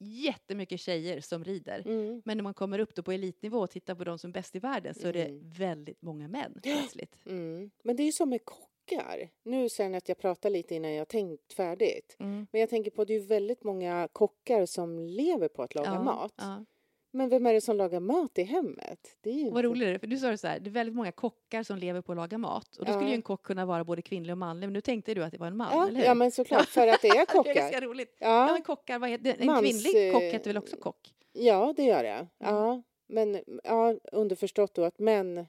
jättemycket 0.00 0.80
tjejer 0.80 1.20
som 1.20 1.44
rider. 1.44 1.82
Mm, 1.86 2.22
Men 2.24 2.36
när 2.36 2.42
man 2.44 2.54
kommer 2.54 2.78
upp 2.78 2.94
då 2.94 3.02
på 3.02 3.12
elitnivå 3.12 3.58
och 3.58 3.70
tittar 3.70 3.94
på 3.94 4.04
de 4.04 4.18
som 4.18 4.30
är 4.30 4.32
bäst 4.32 4.56
i 4.56 4.58
världen 4.58 4.94
så 4.94 5.08
är 5.08 5.12
det 5.12 5.24
Mm. 5.24 5.50
väldigt 5.50 6.02
många 6.02 6.28
män 6.28 6.58
plötsligt. 6.62 7.16
mm. 7.26 7.70
Men 7.84 7.96
det 7.96 8.02
är 8.02 8.04
ju 8.04 8.12
som 8.12 8.28
med 8.30 8.44
kockar. 8.44 9.30
Nu 9.42 9.68
sen 9.68 9.94
att 9.94 10.08
jag 10.08 10.18
pratar 10.18 10.50
lite 10.50 10.74
innan 10.74 10.92
jag 10.92 11.08
tänkt 11.08 11.52
färdigt. 11.52 12.16
Mm. 12.18 12.46
Men 12.52 12.60
jag 12.60 12.70
tänker 12.70 12.90
på 12.90 13.02
att 13.02 13.08
det 13.08 13.14
är 13.14 13.20
väldigt 13.20 13.64
många 13.64 14.08
kockar 14.12 14.66
som 14.66 14.98
lever 14.98 15.48
på 15.48 15.62
att 15.62 15.74
laga 15.74 15.90
Ja, 15.94 16.02
mat. 16.02 16.34
Ja. 16.36 16.64
Men 17.12 17.28
vem 17.28 17.46
är 17.46 17.52
det 17.54 17.60
som 17.60 17.76
lagar 17.76 18.00
mat 18.00 18.38
i 18.38 18.42
hemmet? 18.42 19.16
Det 19.20 19.30
är 19.30 19.34
ju 19.34 19.50
Vad 19.50 19.64
inte... 19.64 19.68
roligt 19.68 19.88
det 19.88 19.98
för 19.98 20.06
du 20.06 20.16
sa 20.16 20.28
det 20.30 20.38
så 20.38 20.46
här, 20.46 20.60
det 20.60 20.70
är 20.70 20.72
väldigt 20.72 20.94
många 20.96 21.12
kockar 21.12 21.62
som 21.62 21.76
lever 21.78 22.00
på 22.00 22.12
att 22.12 22.16
laga 22.18 22.38
mat. 22.38 22.76
Och 22.76 22.84
då 22.84 22.92
skulle 22.92 23.04
Ja. 23.06 23.10
ju 23.10 23.14
en 23.14 23.22
kock 23.22 23.42
kunna 23.42 23.66
vara 23.66 23.84
både 23.84 24.02
kvinnlig 24.02 24.32
och 24.32 24.38
manlig, 24.38 24.66
men 24.66 24.72
nu 24.72 24.80
tänkte 24.80 25.14
du 25.14 25.24
att 25.24 25.32
det 25.32 25.38
var 25.38 25.46
en 25.46 25.56
man, 25.56 25.68
Ja, 25.72 25.88
eller 25.88 25.98
hur? 25.98 26.04
ja, 26.04 26.14
men 26.14 26.30
såklart, 26.30 26.68
för 26.68 26.86
att 26.86 27.02
det 27.02 27.08
är 27.08 27.14
det 27.14 27.20
är 27.20 27.26
kockar. 27.26 27.54
ganska 27.54 27.80
roligt. 27.80 28.16
Ja, 28.18 28.46
Ja, 28.46 28.52
men 28.52 28.62
kockar, 28.62 28.98
vad 28.98 29.10
heter 29.10 29.24
det? 29.24 29.32
En 29.32 29.46
Mans, 29.46 29.60
kvinnlig 29.60 30.12
kock 30.12 30.22
eh, 30.22 30.32
heter 30.32 30.46
väl 30.50 30.58
också 30.58 30.76
kock? 30.76 31.14
ja, 31.32 31.74
det 31.76 31.82
gör 31.84 32.02
det. 32.02 32.26
Ja, 32.38 32.82
men 33.08 33.40
ja, 33.64 33.94
underförstått 34.12 34.74
då 34.74 34.84
att 34.84 34.98
män, 34.98 35.46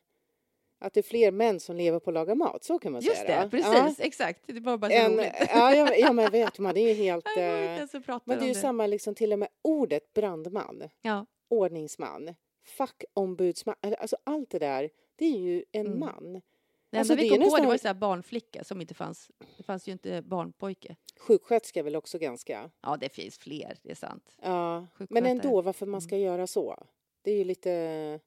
att 0.79 0.93
det 0.93 0.99
är 0.99 1.03
fler 1.03 1.31
män 1.31 1.59
som 1.59 1.75
lever 1.75 1.99
på 1.99 2.09
att 2.09 2.13
laga 2.13 2.35
mat, 2.35 2.63
så 2.63 2.79
kan 2.79 2.91
man 2.91 3.01
Just 3.01 3.17
säga. 3.17 3.39
det, 3.39 3.43
då. 3.43 3.49
precis, 3.49 3.99
exakt. 3.99 4.39
Det 4.45 4.59
var 4.59 4.77
bara 4.77 4.91
Ja. 4.91 4.99
så 5.05 5.11
En, 5.11 5.17
roligt. 5.17 5.31
ja, 5.49 5.75
ja, 5.75 5.95
ja, 5.95 6.13
men 6.13 6.31
vet 6.31 6.59
man, 6.59 6.73
det 6.73 6.79
är 6.81 6.87
ju 6.87 6.93
helt... 7.03 7.25
Jag 7.35 7.35
går 7.75 7.83
inte 7.83 7.97
eh, 8.11 8.19
Men 8.25 8.37
det 8.37 8.43
är 8.43 8.47
ju 8.47 8.53
det. 8.53 8.59
samma, 8.59 8.87
liksom 8.87 9.15
till 9.15 9.33
och 9.33 9.39
med 9.39 9.47
ordet 9.61 10.13
brandman, 10.13 10.83
Ja, 11.01 11.25
ordningsman, 11.51 12.35
fackombudsman, 12.63 13.75
alltså 13.81 14.17
allt 14.23 14.49
det 14.49 14.59
där, 14.59 14.89
det 15.15 15.25
är 15.25 15.39
ju 15.39 15.63
en 15.71 15.85
Mm. 15.87 15.99
man. 15.99 16.41
Det 16.89 16.97
Alltså, 16.97 17.15
vi 17.15 17.29
kom 17.29 17.37
på 17.39 17.57
det 17.57 17.65
var 17.65 17.73
ju 17.73 17.79
så 17.79 17.87
här 17.87 17.93
barnflicka 17.95 18.63
som 18.63 18.81
inte 18.81 18.93
fanns. 18.93 19.31
Det 19.57 19.63
fanns 19.63 19.87
ju 19.87 19.91
inte 19.91 20.21
barnpojke. 20.21 20.95
Sjuksköterska 21.17 21.79
är 21.79 21.83
väl 21.83 21.95
också 21.95 22.17
ganska... 22.19 22.69
Ja, 22.81 22.97
det 22.97 23.09
finns 23.09 23.37
fler, 23.37 23.77
det 23.83 23.91
är 23.91 23.95
sant. 23.95 24.37
Ja, 24.41 24.87
men 25.09 25.25
ändå 25.25 25.61
varför 25.61 25.85
man 25.85 25.93
Mm. 25.93 26.01
ska 26.01 26.17
göra 26.17 26.47
så. 26.47 26.83
Det 27.21 27.31
är 27.31 27.37
ju 27.37 27.43
lite... 27.43 28.19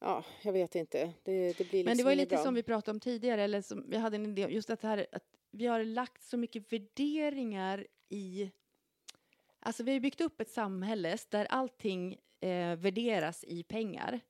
Ja, 0.00 0.24
jag 0.42 0.52
vet 0.52 0.74
inte. 0.74 1.12
Det, 1.22 1.52
det 1.52 1.54
blir 1.56 1.64
liksom 1.64 1.84
Men 1.84 1.96
det 1.96 2.04
var 2.04 2.10
ju 2.10 2.16
lite 2.16 2.34
bra. 2.36 2.44
som 2.44 2.54
vi 2.54 2.62
pratade 2.62 2.90
om 2.96 3.00
tidigare, 3.00 3.42
eller 3.42 3.62
som 3.62 3.84
vi 3.90 3.96
hade 3.96 4.16
en 4.16 4.26
idé 4.26 4.46
just 4.50 4.70
att, 4.70 4.82
här, 4.82 5.06
att 5.12 5.24
vi 5.50 5.66
har 5.66 5.84
lagt 5.84 6.22
så 6.22 6.36
mycket 6.36 6.72
värderingar 6.72 7.86
i... 8.08 8.50
Alltså 9.66 9.82
vi 9.82 9.92
har 9.92 10.00
byggt 10.00 10.20
upp 10.20 10.40
ett 10.40 10.50
samhälle 10.50 11.16
där 11.30 11.44
allting 11.50 12.16
eh, 12.40 12.76
värderas 12.76 13.44
i 13.44 13.62
pengar. 13.62 14.20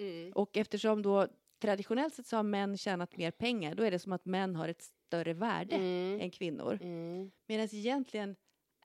Mm. 0.00 0.32
Och 0.32 0.56
eftersom 0.56 1.02
då 1.02 1.26
traditionellt 1.62 2.14
sett 2.14 2.26
så 2.26 2.36
har 2.36 2.42
män 2.42 2.76
tjänat 2.78 3.16
mer 3.16 3.30
pengar, 3.30 3.74
då 3.74 3.82
är 3.82 3.90
det 3.90 3.98
som 3.98 4.12
att 4.12 4.24
män 4.24 4.56
har 4.56 4.68
ett 4.68 4.82
större 4.82 5.32
värde 5.34 5.76
Mm. 5.76 6.20
än 6.20 6.30
kvinnor. 6.30 6.78
Mm. 6.82 7.30
Medan 7.48 7.68
egentligen 7.72 8.36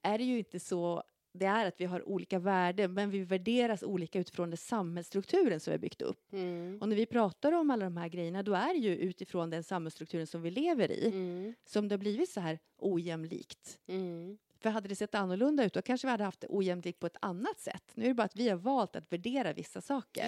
är 0.02 0.18
det 0.18 0.24
ju 0.24 0.38
inte 0.38 0.60
så. 0.60 1.04
Det 1.40 1.46
är 1.46 1.66
att 1.66 1.82
vi 1.82 1.86
har 1.86 2.10
olika 2.10 2.40
värden, 2.40 2.94
men 2.94 3.10
vi 3.10 3.20
värderas 3.24 3.84
olika 3.84 4.20
utifrån 4.20 4.50
den 4.50 4.58
samhällsstrukturen 4.58 5.60
som 5.60 5.72
vi 5.72 5.76
har 5.76 5.80
byggt 5.82 6.02
upp. 6.02 6.34
Mm. 6.34 6.78
Och 6.82 6.90
när 6.90 6.96
vi 6.96 7.06
pratar 7.06 7.52
om 7.52 7.70
alla 7.70 7.86
de 7.86 7.98
här 7.98 8.08
grejerna, 8.10 8.44
då 8.44 8.54
är 8.54 8.74
det 8.74 8.80
ju 8.80 8.98
utifrån 8.98 9.50
den 9.50 9.64
samhällsstrukturen 9.64 10.28
som 10.28 10.42
vi 10.42 10.52
lever 10.52 10.92
i 10.92 11.08
Mm. 11.08 11.54
som 11.66 11.88
det 11.88 11.94
har 11.94 11.98
blivit 12.00 12.30
så 12.30 12.40
här 12.40 12.60
ojämlikt. 12.78 13.80
Mm. 13.88 14.38
För 14.64 14.70
hade 14.70 14.88
det 14.90 14.96
sett 14.96 15.16
annorlunda 15.16 15.66
ut, 15.66 15.74
då 15.74 15.82
kanske 15.82 16.08
vi 16.08 16.12
hade 16.12 16.24
haft 16.24 16.42
det 16.42 16.48
ojämlikt 16.50 17.00
på 17.00 17.08
ett 17.08 17.18
annat 17.20 17.60
sätt. 17.60 17.92
Nu 17.94 18.04
är 18.04 18.08
det 18.08 18.14
bara 18.14 18.24
att 18.24 18.36
vi 18.36 18.50
har 18.50 18.58
valt 18.58 18.96
att 18.96 19.12
värdera 19.14 19.54
vissa 19.54 19.82
saker. 19.82 20.28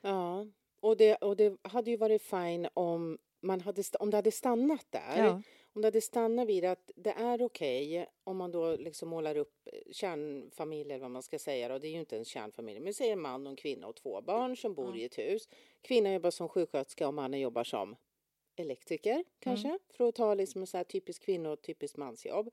Ja, 0.00 0.46
och 0.80 0.96
det, 0.96 1.14
och 1.16 1.36
det 1.36 1.56
hade 1.62 1.90
ju 1.90 1.96
varit 1.96 2.22
fine 2.22 2.68
om, 2.74 3.18
man 3.40 3.60
hade, 3.60 3.82
om 4.00 4.10
det 4.10 4.16
hade 4.16 4.30
stannat 4.30 4.86
där. 4.90 5.24
Ja. 5.24 5.42
Om 5.72 5.82
det 5.82 5.86
hade 5.86 6.00
stannat 6.00 6.48
vid 6.48 6.64
att 6.64 6.90
det 6.96 7.10
är 7.10 7.42
okej 7.42 8.06
om 8.24 8.36
man 8.36 8.50
då 8.52 8.76
liksom 8.76 9.08
målar 9.08 9.36
upp 9.36 9.68
kärnfamilj 9.92 10.90
eller 10.92 11.02
vad 11.02 11.10
man 11.10 11.22
ska 11.22 11.38
säga. 11.38 11.74
Och 11.74 11.80
det 11.80 11.88
är 11.88 11.92
ju 11.92 12.00
inte 12.00 12.16
en 12.16 12.24
kärnfamilj, 12.24 12.80
men 12.80 12.94
säg 12.94 13.10
en 13.10 13.20
man 13.20 13.46
och 13.46 13.50
en 13.50 13.56
kvinna 13.56 13.86
och 13.86 13.96
två 13.96 14.20
barn 14.20 14.56
som 14.56 14.74
bor 14.74 14.96
Ja. 14.96 14.96
i 14.96 15.04
ett 15.04 15.18
hus. 15.18 15.48
Kvinnan 15.82 16.12
jobbar 16.12 16.30
som 16.30 16.48
sjuksköterska 16.48 17.08
och 17.08 17.14
mannen 17.14 17.40
jobbar 17.40 17.64
som 17.64 17.96
elektriker 18.60 19.24
kanske. 19.38 19.78
För 19.90 20.08
att 20.08 20.14
ta 20.14 20.34
liksom 20.34 20.66
så 20.66 20.76
här 20.76 20.84
typisk 20.84 21.22
kvinno 21.22 21.48
och 21.48 21.62
typiskt 21.62 21.96
mansjobb. 21.96 22.50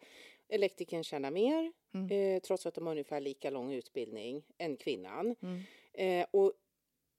Elektrikern 0.50 1.04
tjänar 1.04 1.32
mer 1.32 1.72
Mm. 1.94 2.12
eh, 2.36 2.40
trots 2.42 2.66
att 2.66 2.74
de 2.76 2.86
har 2.88 2.92
ungefär 2.94 3.22
lika 3.22 3.50
lång 3.50 3.74
utbildning 3.74 4.44
än 4.58 4.78
kvinnan. 4.78 5.36
Mm. 5.42 5.62
Eh, 5.94 6.28
och 6.32 6.54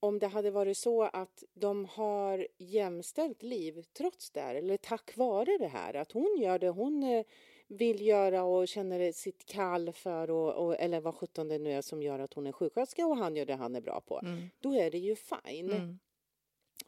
om 0.01 0.19
det 0.19 0.27
hade 0.27 0.51
varit 0.51 0.77
så 0.79 1.03
att 1.03 1.45
de 1.55 1.85
har 1.85 2.47
jämställt 2.59 3.43
liv 3.43 3.85
trots 3.93 4.31
det 4.31 4.41
här, 4.41 4.55
eller 4.55 4.77
tack 4.77 5.17
vare 5.17 5.59
det 5.59 5.67
här, 5.69 5.95
att 5.95 6.13
hon 6.13 6.37
gör 6.41 6.59
det 6.59 6.69
hon 6.69 7.03
eh, 7.03 7.25
vill 7.67 8.07
göra 8.07 8.45
och 8.45 8.69
känner 8.69 9.13
sitt 9.13 9.45
kall 9.47 9.93
för, 9.93 10.31
och, 10.31 10.67
och, 10.67 10.77
eller 10.81 11.01
vad 11.01 11.15
sjutton 11.15 11.49
det 11.49 11.59
nu 11.59 11.73
är 11.73 11.83
som 11.83 12.03
gör 12.03 12.19
att 12.19 12.35
hon 12.35 12.47
är 12.47 12.53
sjuksköterska 12.53 13.07
och 13.07 13.17
han 13.17 13.37
gör 13.37 13.47
det 13.47 13.55
han 13.55 13.75
är 13.77 13.81
bra 13.81 14.01
på, 14.01 14.19
Mm. 14.19 14.43
då 14.61 14.75
är 14.75 14.91
det 14.91 14.99
ju 14.99 15.17
fine. 15.17 15.71
Mm. 15.73 15.99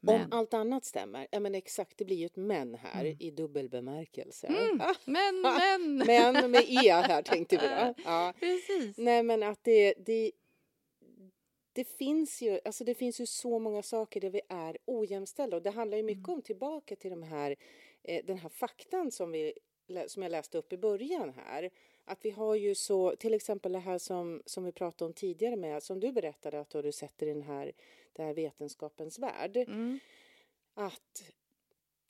Om 0.00 0.06
Men, 0.14 0.32
allt 0.32 0.54
annat 0.54 0.84
stämmer, 0.84 1.26
ja 1.30 1.40
men 1.40 1.54
exakt, 1.54 1.98
det 1.98 2.04
blir 2.04 2.16
ju 2.16 2.26
ett 2.26 2.36
men 2.36 2.74
här 2.74 3.04
Mm. 3.04 3.16
i 3.20 3.30
dubbel 3.30 3.68
bemärkelse. 3.68 4.46
Mm. 4.46 4.80
Ah, 4.80 4.94
men, 5.04 5.40
men! 6.06 6.32
men 6.32 6.50
med 6.50 6.64
e 6.68 6.92
här 6.92 7.22
tänkte 7.22 7.56
vi 7.56 7.66
då. 7.68 7.94
Ja. 8.04 8.34
Precis. 8.40 8.98
Nej 8.98 9.22
men 9.22 9.42
att 9.42 9.64
det, 9.64 9.94
det, 10.06 10.32
det 11.72 11.84
finns 11.84 12.42
ju, 12.42 12.60
alltså 12.64 12.84
det 12.84 12.94
finns 12.94 13.20
ju 13.20 13.26
så 13.26 13.58
många 13.58 13.82
saker 13.82 14.20
där 14.20 14.30
vi 14.30 14.40
är 14.48 14.76
ojämställda 14.84 15.56
och 15.56 15.62
det 15.62 15.70
handlar 15.70 15.96
ju 15.96 16.02
mycket 16.02 16.28
om 16.28 16.42
tillbaka 16.42 16.96
till 16.96 17.10
de 17.10 17.22
här, 17.22 17.56
eh, 18.02 18.24
den 18.24 18.38
här 18.38 18.48
faktan 18.48 19.10
som, 19.10 19.32
vi, 19.32 19.52
som 20.06 20.22
jag 20.22 20.32
läste 20.32 20.58
upp 20.58 20.72
i 20.72 20.78
början 20.78 21.32
här. 21.36 21.70
Att 22.08 22.24
vi 22.24 22.30
har 22.30 22.54
ju 22.54 22.74
så, 22.74 23.16
till 23.16 23.34
exempel 23.34 23.72
det 23.72 23.78
här 23.78 23.98
som, 23.98 24.42
som 24.46 24.64
vi 24.64 24.72
pratade 24.72 25.06
om 25.06 25.12
tidigare 25.12 25.56
med, 25.56 25.82
som 25.82 26.00
du 26.00 26.12
berättade 26.12 26.60
att 26.60 26.70
du 26.70 26.92
sett 26.92 27.22
i 27.22 27.26
den 27.26 27.42
här, 27.42 27.72
det 28.12 28.22
här 28.22 28.34
vetenskapens 28.34 29.18
värld 29.18 29.56
Mm. 29.56 29.98
att 30.74 31.32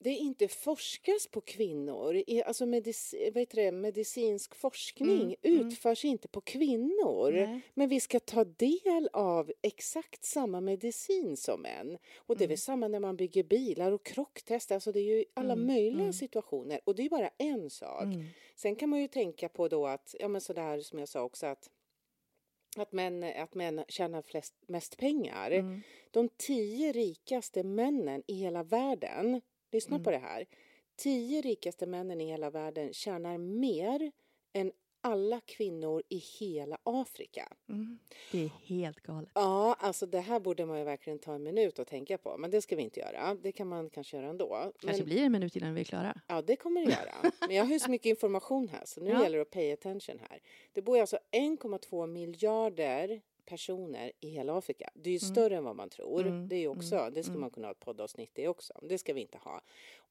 det 0.00 0.11
inte 0.11 0.49
forskas 0.49 1.26
på 1.26 1.40
kvinnor. 1.40 2.23
Alltså 2.47 2.67
medic, 2.67 3.14
det, 3.50 3.73
medicinsk 3.73 4.55
forskning 4.55 5.21
Mm, 5.23 5.35
mm. 5.43 5.67
utförs 5.67 6.05
inte 6.05 6.28
på 6.28 6.40
kvinnor. 6.40 7.33
Nej. 7.33 7.61
Men 7.75 7.88
vi 7.88 8.00
ska 8.00 8.21
ta 8.21 8.45
del 8.45 9.09
av 9.12 9.52
exakt 9.62 10.25
samma 10.25 10.61
medicin 10.61 11.37
som 11.37 11.62
män. 11.62 11.99
Och 12.17 12.37
det 12.37 12.45
är 12.45 12.47
Mm. 12.47 12.49
väl 12.49 12.59
samma 12.59 12.88
när 12.88 13.00
man 13.00 13.17
bygger 13.17 13.43
bilar 13.43 13.93
och 13.93 14.05
krocktest. 14.07 14.73
Alltså 14.73 14.93
det 14.93 15.00
är 15.00 15.17
ju 15.17 15.25
alla 15.35 15.52
Mm, 15.52 15.67
möjliga 15.67 16.00
mm. 16.00 16.12
situationer. 16.12 16.81
Och 16.85 16.95
det 16.95 17.02
är 17.05 17.11
bara 17.11 17.31
en 17.38 17.71
sak. 17.71 18.02
Mm. 18.02 18.25
Sen 18.57 18.76
kan 18.76 18.88
man 18.88 19.00
ju 19.00 19.09
tänka 19.09 19.49
på 19.49 19.69
då 19.69 19.87
att, 19.87 20.14
ja 20.19 20.28
men 20.28 20.40
sådär 20.40 20.81
som 20.81 20.99
jag 20.99 21.09
sa 21.09 21.23
också 21.23 21.47
att 21.47 21.71
att 22.76 22.93
män, 22.93 23.25
att 23.25 23.55
män 23.55 23.85
tjänar 23.88 24.23
flest, 24.23 24.55
mest 24.67 24.97
pengar. 24.97 25.50
Mm. 25.50 25.81
De 26.11 26.28
tio 26.28 26.93
rikaste 26.93 27.62
männen 27.62 28.23
i 28.26 28.35
hela 28.35 28.62
världen, 28.62 29.40
lyssna 29.72 29.96
Mm. 29.96 30.04
på 30.04 30.10
det 30.10 30.18
här. 30.18 30.46
Tio 30.96 31.40
rikaste 31.40 31.87
männen 31.87 32.20
i 32.20 32.25
hela 32.26 32.50
världen 32.50 32.92
tjänar 32.92 33.38
mer 33.38 34.12
än 34.52 34.72
alla 35.00 35.40
kvinnor 35.40 36.02
i 36.08 36.16
hela 36.16 36.78
Afrika. 36.82 37.52
Mm. 37.68 37.98
Det 38.32 38.44
är 38.44 38.48
helt 38.66 39.00
galet. 39.00 39.30
Ja, 39.34 39.76
alltså 39.78 40.06
det 40.06 40.20
här 40.20 40.40
borde 40.40 40.66
man 40.66 40.78
ju 40.78 40.84
verkligen 40.84 41.18
ta 41.18 41.34
en 41.34 41.42
minut 41.42 41.78
och 41.78 41.87
tänka 41.87 42.18
på. 42.18 42.37
Men 42.38 42.50
det 42.50 42.62
ska 42.62 42.76
vi 42.76 42.82
inte 42.82 43.00
göra. 43.00 43.34
Det 43.34 43.52
kan 43.52 43.66
man 43.68 43.90
kanske 43.90 44.16
göra 44.16 44.26
ändå. 44.28 44.72
Kanske 44.80 45.02
Men, 45.02 45.04
blir 45.04 45.16
det 45.16 45.22
en 45.26 45.32
minut 45.32 45.56
innan 45.56 45.75
vi 45.75 45.80
är 45.80 45.84
klara. 45.84 46.20
Ja, 46.26 46.42
det 46.42 46.56
kommer 46.56 46.87
det 46.87 46.90
göra. 46.92 47.32
Men 47.40 47.56
jag 47.56 47.64
har 47.64 47.72
ju 47.72 47.78
så 47.80 47.90
mycket 47.90 48.06
information 48.10 48.68
här 48.68 48.82
så 48.84 49.00
nu 49.00 49.10
Ja. 49.10 49.22
gäller 49.22 49.37
det 49.38 49.42
att 49.42 49.50
pay 49.50 49.72
attention 49.72 50.18
här. 50.30 50.40
Det 50.72 50.82
bor 50.82 51.00
alltså 51.00 51.18
1,2 51.32 52.06
miljarder 52.06 53.20
personer 53.49 54.12
i 54.21 54.28
hela 54.31 54.59
Afrika. 54.59 54.90
Det 54.95 55.11
är 55.11 55.12
ju 55.12 55.19
Mm. 55.25 55.35
större 55.35 55.57
än 55.57 55.64
vad 55.64 55.76
man 55.76 55.90
tror. 55.90 56.21
Mm, 56.26 56.49
Det 56.49 56.57
är 56.57 56.61
ju 56.61 56.69
också, 56.69 56.97
mm, 56.97 57.14
det 57.14 57.23
ska 57.23 57.31
mm. 57.31 57.40
man 57.40 57.50
kunna 57.50 57.67
ha 57.67 57.73
ett 57.73 57.81
poddavsnitt 57.81 58.38
i 58.38 58.47
också. 58.47 58.81
Det 58.83 58.99
ska 58.99 59.12
vi 59.14 59.21
inte 59.21 59.38
ha. 59.38 59.61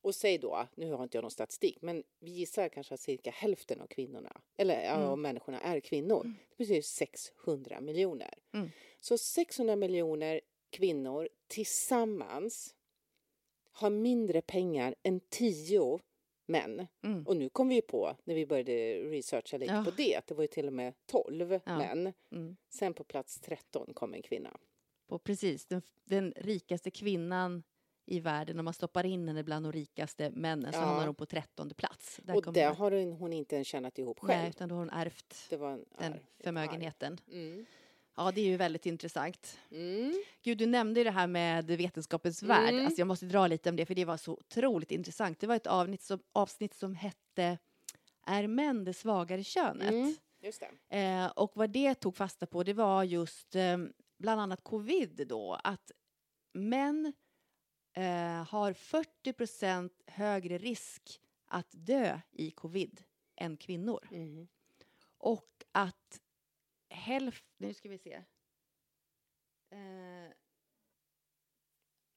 Och 0.01 0.15
säg 0.15 0.38
då, 0.38 0.67
nu 0.75 0.91
har 0.94 1.03
inte 1.03 1.17
jag 1.17 1.22
någon 1.22 1.32
statistik, 1.32 1.77
men 1.82 2.03
vi 2.20 2.32
gissar 2.32 2.70
kanske 2.70 2.94
att 2.94 3.00
cirka 3.00 3.32
hälften 3.32 3.82
av 3.82 3.88
kvinnorna, 3.88 4.41
eller 4.58 4.84
ja, 4.84 4.96
Mm. 4.96 5.08
av 5.08 5.17
människorna 5.17 5.60
är 5.62 5.79
kvinnor. 5.79 6.24
Det 6.50 6.58
betyder 6.58 6.82
600 6.82 7.82
miljoner. 7.82 8.34
Mm. 8.53 8.70
Så 9.00 9.17
600 9.17 9.75
miljoner 9.75 10.41
kvinnor 10.70 11.29
tillsammans 11.48 12.75
har 13.72 13.89
mindre 13.89 14.41
pengar 14.41 14.96
än 15.03 15.20
10 15.29 16.00
män. 16.48 16.88
Mm. 17.04 17.27
Och 17.27 17.38
nu 17.38 17.50
kom 17.50 17.70
vi 17.70 17.75
ju 17.75 17.82
på, 17.82 18.16
när 18.24 18.36
vi 18.36 18.46
började 18.46 19.00
researcha 19.00 19.58
lite 19.58 19.74
Ja. 19.74 19.84
på 19.86 19.92
det, 19.92 20.16
att 20.16 20.27
det 20.27 20.36
var 20.36 20.44
ju 20.44 20.48
till 20.48 20.68
och 20.68 20.74
med 20.74 20.94
12 21.06 21.60
Ja. 21.66 21.77
män. 21.77 22.13
Mm. 22.32 22.58
Sen 22.70 22.94
på 22.94 23.04
plats 23.04 23.39
13 23.39 23.94
kom 23.94 24.13
en 24.13 24.22
kvinna. 24.22 24.58
Och 25.08 25.24
precis, 25.24 25.66
den, 25.66 25.82
den 26.04 26.34
rikaste 26.36 26.92
kvinnan 26.92 27.63
i 28.06 28.20
världen, 28.20 28.60
om 28.60 28.66
man 28.66 28.74
stoppar 28.74 29.06
in 29.06 29.27
henne 29.27 29.44
bland 29.44 29.66
de 29.66 29.72
rikaste 29.72 30.30
männen 30.32 30.74
så 30.74 30.80
Ja. 30.80 30.84
hamnar 30.86 31.06
hon 31.06 31.16
på 31.16 31.25
trettonde 31.25 31.75
plats. 31.75 32.20
Där 32.24 32.36
och 32.36 32.54
det 32.54 32.62
har 32.63 32.92
hon, 32.92 33.12
hon 33.13 33.34
inte 33.34 33.56
ens 33.56 33.68
tjänat 33.68 34.00
ihop 34.00 34.20
själv. 34.20 34.39
Nej, 34.39 34.50
utan 34.50 34.70
då 34.70 34.75
har 34.75 34.80
hon 34.80 34.89
ärvt 34.89 35.48
Det 35.50 35.58
var 35.58 35.72
en 35.72 35.86
den 36.00 36.13
arv, 36.13 36.20
förmögenheten. 36.39 37.18
Mm. 37.32 37.66
Ja, 38.17 38.31
det 38.31 38.41
är 38.41 38.45
ju 38.45 38.57
väldigt 38.57 38.86
intressant. 38.86 39.59
Mm. 39.71 40.24
Gud, 40.41 40.57
du 40.57 40.65
nämnde 40.65 41.00
ju 41.00 41.03
det 41.03 41.12
här 41.12 41.27
med 41.27 41.65
vetenskapens 41.65 42.43
värld. 42.43 42.74
Mm. 42.74 42.86
Alltså 42.86 43.01
jag 43.01 43.07
måste 43.07 43.25
dra 43.25 43.47
lite 43.47 43.69
om 43.69 43.75
det, 43.75 43.86
för 43.86 43.95
det 43.95 44.05
var 44.05 44.17
så 44.17 44.33
otroligt 44.33 44.91
intressant. 44.91 45.39
Det 45.39 45.47
var 45.47 45.55
ett 45.55 45.67
avsnitt 45.67 46.01
som, 46.01 46.19
avsnitt 46.31 46.74
som 46.74 46.95
hette 46.95 47.57
Är 48.25 48.47
män 48.47 48.83
det 48.83 48.93
svagare 48.93 49.43
könet? 49.43 49.91
Mm. 49.91 50.15
Just 50.41 50.63
det. 50.89 50.97
Eh, 50.97 51.27
och 51.27 51.51
vad 51.55 51.69
det 51.69 51.95
tog 51.95 52.15
fasta 52.15 52.45
på, 52.45 52.63
det 52.63 52.74
var 52.74 53.03
just 53.03 53.55
eh, 53.55 53.77
bland 54.17 54.41
annat 54.41 54.63
covid 54.63 55.27
då, 55.27 55.59
att 55.63 55.91
män 56.53 57.13
eh, 57.93 58.43
har 58.47 58.74
40% 58.74 59.89
högre 60.07 60.57
risk 60.57 61.21
att 61.45 61.69
dö 61.71 62.19
i 62.31 62.51
covid 62.51 63.03
än 63.36 63.57
kvinnor. 63.57 64.07
Mm. 64.12 64.47
Och 65.17 65.56
hälften, 67.07 67.49
nu 67.57 67.73
ska 67.73 67.89
vi 67.89 67.97
se. 67.97 68.13
Eh, 69.71 70.31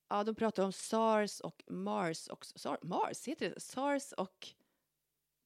ja, 0.09 0.25
de 0.25 0.35
pratar 0.35 0.65
om 0.65 0.73
SARS 0.73 1.41
och 1.41 1.63
MARS 1.67 2.29
också. 2.29 2.59
Sar, 2.59 2.79
MARS, 2.83 3.29
heter 3.29 3.51
det 3.51 3.61
SARS 3.61 4.13
och 4.13 4.49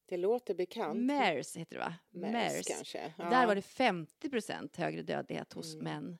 Det 0.07 0.17
låter 0.17 0.55
bekant. 0.55 1.01
MERS 1.01 1.57
heter 1.57 1.77
det 1.77 1.83
va? 1.85 1.95
MERS 2.11 2.67
kanske. 2.67 3.15
Där 3.17 3.47
var 3.47 3.55
det 3.55 3.61
50% 3.61 4.77
högre 4.77 5.03
dödlighet 5.03 5.53
hos 5.53 5.75
Mm. 5.75 5.85
män 5.85 6.19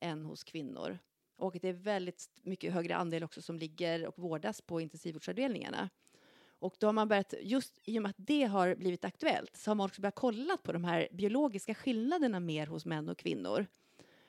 än 0.00 0.24
hos 0.24 0.44
kvinnor. 0.44 0.98
Och 1.36 1.56
det 1.62 1.68
är 1.68 1.72
väldigt 1.72 2.30
mycket 2.42 2.72
högre 2.72 2.96
andel 2.96 3.24
också 3.24 3.42
som 3.42 3.58
ligger 3.58 4.06
och 4.06 4.18
vårdas 4.18 4.60
på 4.60 4.80
intensivvårdsavdelningarna. 4.80 5.90
Och 6.64 6.76
då 6.78 6.86
har 6.86 6.92
man 6.92 7.08
börjat, 7.08 7.34
just 7.40 7.74
i 7.84 7.98
och 7.98 8.02
med 8.02 8.10
att 8.10 8.16
det 8.18 8.44
har 8.44 8.74
blivit 8.74 9.04
aktuellt, 9.04 9.56
så 9.56 9.70
har 9.70 9.74
man 9.74 9.86
också 9.86 10.00
börjat 10.00 10.14
kolla 10.14 10.56
på 10.56 10.72
de 10.72 10.84
här 10.84 11.08
biologiska 11.12 11.74
skillnaderna 11.74 12.40
mer 12.40 12.66
hos 12.66 12.84
män 12.86 13.08
och 13.08 13.18
kvinnor. 13.18 13.66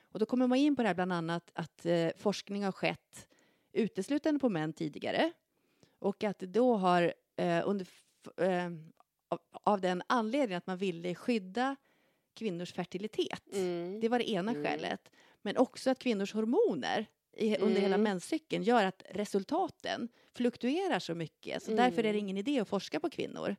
Och 0.00 0.18
då 0.18 0.26
kommer 0.26 0.46
man 0.46 0.58
in 0.58 0.76
på 0.76 0.82
det 0.82 0.88
här 0.88 0.94
bland 0.94 1.12
annat 1.12 1.50
att 1.54 1.86
eh, 1.86 2.08
forskning 2.16 2.64
har 2.64 2.72
skett 2.72 3.28
uteslutande 3.72 4.40
på 4.40 4.48
män 4.48 4.72
tidigare 4.72 5.32
och 5.98 6.24
att 6.24 6.38
det 6.38 6.46
då 6.46 6.76
har 6.76 7.14
eh, 7.36 7.62
under, 7.68 7.86
eh, 8.36 8.66
av, 9.28 9.40
av 9.50 9.80
den 9.80 10.02
anledningen 10.06 10.58
att 10.58 10.66
man 10.66 10.78
ville 10.78 11.14
skydda 11.14 11.76
kvinnors 12.34 12.72
fertilitet. 12.72 13.52
Mm. 13.52 14.00
Det 14.00 14.08
var 14.08 14.18
det 14.18 14.30
ena 14.30 14.50
Mm. 14.50 14.64
skälet. 14.64 15.10
Men 15.42 15.56
också 15.56 15.90
att 15.90 15.98
kvinnors 15.98 16.34
hormoner 16.34 17.06
i, 17.36 17.56
under 17.56 17.80
hela 17.80 17.94
Mm. 17.94 18.02
menscykeln 18.02 18.62
gör 18.62 18.84
att 18.84 19.02
resultaten 19.10 20.08
fluktuerar 20.36 20.98
så 20.98 21.14
mycket. 21.14 21.62
Så 21.62 21.70
därför 21.70 21.98
är 21.98 22.02
det 22.02 22.08
Mm. 22.08 22.18
ingen 22.24 22.36
idé 22.36 22.60
att 22.60 22.68
forska 22.68 23.00
på 23.00 23.10
kvinnor. 23.10 23.56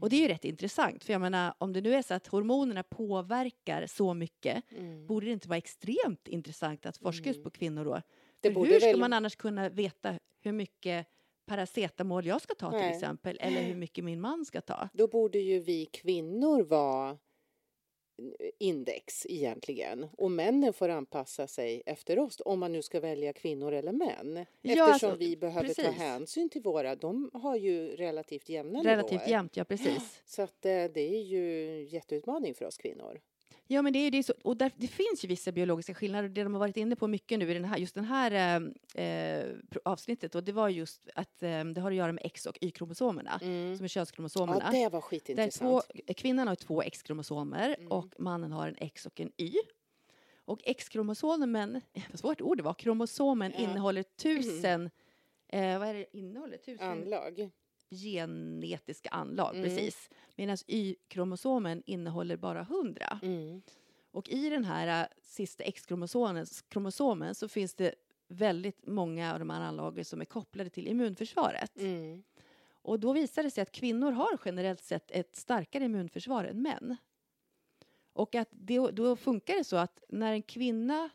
Och 0.00 0.10
det 0.10 0.16
är 0.16 0.20
ju 0.20 0.28
rätt 0.28 0.44
intressant. 0.44 1.04
För 1.04 1.12
jag 1.12 1.20
menar, 1.20 1.54
om 1.58 1.72
det 1.72 1.80
nu 1.80 1.94
är 1.94 2.02
så 2.02 2.14
att 2.14 2.26
hormonerna 2.26 2.82
påverkar 2.82 3.86
så 3.86 4.14
mycket, 4.14 4.64
Mm. 4.72 5.06
borde 5.06 5.26
det 5.26 5.32
inte 5.32 5.48
vara 5.48 5.58
extremt 5.58 6.28
intressant 6.28 6.86
att 6.86 6.96
forska 6.98 7.26
just 7.28 7.36
Mm. 7.38 7.44
på 7.44 7.50
kvinnor 7.50 7.84
då? 7.84 8.02
Det 8.40 8.52
För 8.52 8.64
hur 8.64 8.80
ska 8.80 8.90
väl- 8.90 9.00
man 9.00 9.12
annars 9.12 9.36
kunna 9.36 9.68
veta 9.68 10.14
hur 10.40 10.52
mycket 10.52 11.06
paracetamol 11.46 12.26
jag 12.26 12.40
ska 12.42 12.54
ta 12.54 12.70
till 12.70 12.80
Nej. 12.80 12.94
exempel, 12.94 13.38
eller 13.40 13.62
hur 13.62 13.74
mycket 13.74 14.04
min 14.04 14.20
man 14.20 14.44
ska 14.44 14.60
ta? 14.60 14.88
Då 14.92 15.06
borde 15.08 15.38
ju 15.38 15.60
vi 15.60 15.86
kvinnor 15.86 16.62
vara 16.62 17.18
index 18.58 19.26
egentligen 19.28 20.06
och 20.16 20.30
männen 20.30 20.72
får 20.72 20.88
anpassa 20.88 21.46
sig 21.46 21.82
efter 21.86 22.18
oss 22.18 22.42
om 22.44 22.58
man 22.60 22.72
nu 22.72 22.82
ska 22.82 23.00
välja 23.00 23.32
kvinnor 23.32 23.72
eller 23.72 23.92
män. 23.92 24.46
Ja, 24.62 24.72
Eftersom 24.72 24.92
alltså, 24.92 25.14
vi 25.14 25.36
behöver 25.36 25.68
ta 25.68 25.74
precis. 25.82 25.98
hänsyn 26.00 26.48
till 26.48 26.62
våra, 26.62 26.94
de 26.96 27.30
har 27.34 27.56
ju 27.56 27.96
relativt 27.96 28.48
jämna 28.48 28.82
Relativt 28.84 29.10
nivåer. 29.10 29.28
jämnt, 29.28 29.56
ja 29.56 29.64
precis. 29.64 30.22
Så 30.24 30.42
att 30.42 30.64
eh, 30.66 30.84
det 30.84 31.00
är 31.00 31.22
ju 31.22 31.70
en 31.78 31.86
jätteutmaning 31.86 32.54
för 32.54 32.64
oss 32.64 32.76
kvinnor. 32.78 33.20
Ja, 33.70 33.82
men 33.82 33.92
det, 33.92 33.98
är, 33.98 34.10
det, 34.10 34.18
är 34.18 34.22
så, 34.22 34.32
och 34.42 34.56
där, 34.56 34.72
det 34.76 34.86
finns 34.88 35.24
ju 35.24 35.28
vissa 35.28 35.52
biologiska 35.52 35.94
skillnader. 35.94 36.28
Det 36.28 36.42
de 36.42 36.52
har 36.54 36.60
varit 36.60 36.76
inne 36.76 36.96
på 36.96 37.08
mycket 37.08 37.38
nu 37.38 37.50
i 37.50 37.54
den 37.54 37.64
här, 37.64 37.78
just 37.78 37.94
den 37.94 38.04
här 38.04 38.60
eh, 38.96 39.04
eh, 39.04 39.46
avsnittet, 39.84 40.34
och 40.34 40.44
det 40.44 40.52
var 40.52 40.68
just 40.68 41.08
att 41.14 41.42
eh, 41.42 41.64
det 41.64 41.80
har 41.80 41.90
att 41.90 41.96
göra 41.96 42.12
med 42.12 42.22
X 42.26 42.46
och 42.46 42.58
Y-kromosomerna, 42.60 43.38
Mm. 43.42 43.76
som 43.76 43.84
är 43.84 43.84
Ja, 43.84 43.88
könskromosomerna. 43.88 44.70
det 44.70 44.82
var 44.84 44.90
där 44.90 45.00
skitintressant. 45.00 45.84
två, 46.06 46.12
kvinnan 46.14 46.48
har 46.48 46.54
två 46.54 46.82
X-kromosomer 46.82 47.74
Mm. 47.78 47.92
och 47.92 48.06
mannen 48.18 48.52
har 48.52 48.68
en 48.68 48.76
X 48.78 49.06
och 49.06 49.20
en 49.20 49.32
Y. 49.36 49.54
Och 50.44 50.60
X-kromosomen, 50.64 51.80
vad 52.10 52.18
svårt 52.20 52.40
ord 52.40 52.56
det 52.56 52.62
var, 52.62 52.74
kromosomen 52.74 53.52
Ja. 53.56 53.60
innehåller 53.60 54.02
tusen, 54.02 54.90
eh, 55.48 55.78
vad 55.78 55.88
är 55.88 55.94
det 55.94 56.16
innehåller? 56.16 56.56
Tusen 56.56 56.88
Anlag. 56.88 57.50
Genetiska 57.90 59.08
anlag, 59.08 59.54
Mm. 59.56 59.64
precis. 59.68 60.10
Medan 60.36 60.56
Y-kromosomen 60.66 61.82
innehåller 61.86 62.36
bara 62.36 62.62
hundra. 62.62 63.20
Mm. 63.22 63.62
Och 64.10 64.28
i 64.28 64.48
den 64.48 64.64
här 64.64 65.02
äh, 65.02 65.06
sista 65.22 65.64
X-kromosomen 65.64 66.46
kromosomen 66.68 67.34
så 67.34 67.48
finns 67.48 67.74
det 67.74 67.94
väldigt 68.28 68.86
många 68.86 69.32
av 69.32 69.38
de 69.38 69.50
här 69.50 69.60
anlagen 69.60 70.04
som 70.04 70.20
är 70.20 70.24
kopplade 70.24 70.70
till 70.70 70.88
immunförsvaret. 70.88 71.76
Mm. 71.76 72.22
Och 72.70 73.00
då 73.00 73.12
visar 73.12 73.42
det 73.42 73.50
sig 73.50 73.62
att 73.62 73.72
kvinnor 73.72 74.10
har 74.12 74.38
generellt 74.44 74.82
sett 74.82 75.10
ett 75.10 75.36
starkare 75.36 75.84
immunförsvar 75.84 76.44
än 76.44 76.62
män. 76.62 76.96
Och 78.12 78.34
att 78.34 78.48
det, 78.50 78.78
då 78.78 79.16
funkar 79.16 79.54
det 79.54 79.64
så 79.64 79.76
att 79.76 80.04
när 80.08 80.32
en 80.32 80.42
kvinna 80.42 81.10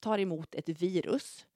tar 0.00 0.18
emot 0.18 0.54
ett 0.54 0.68
virus 0.68 1.46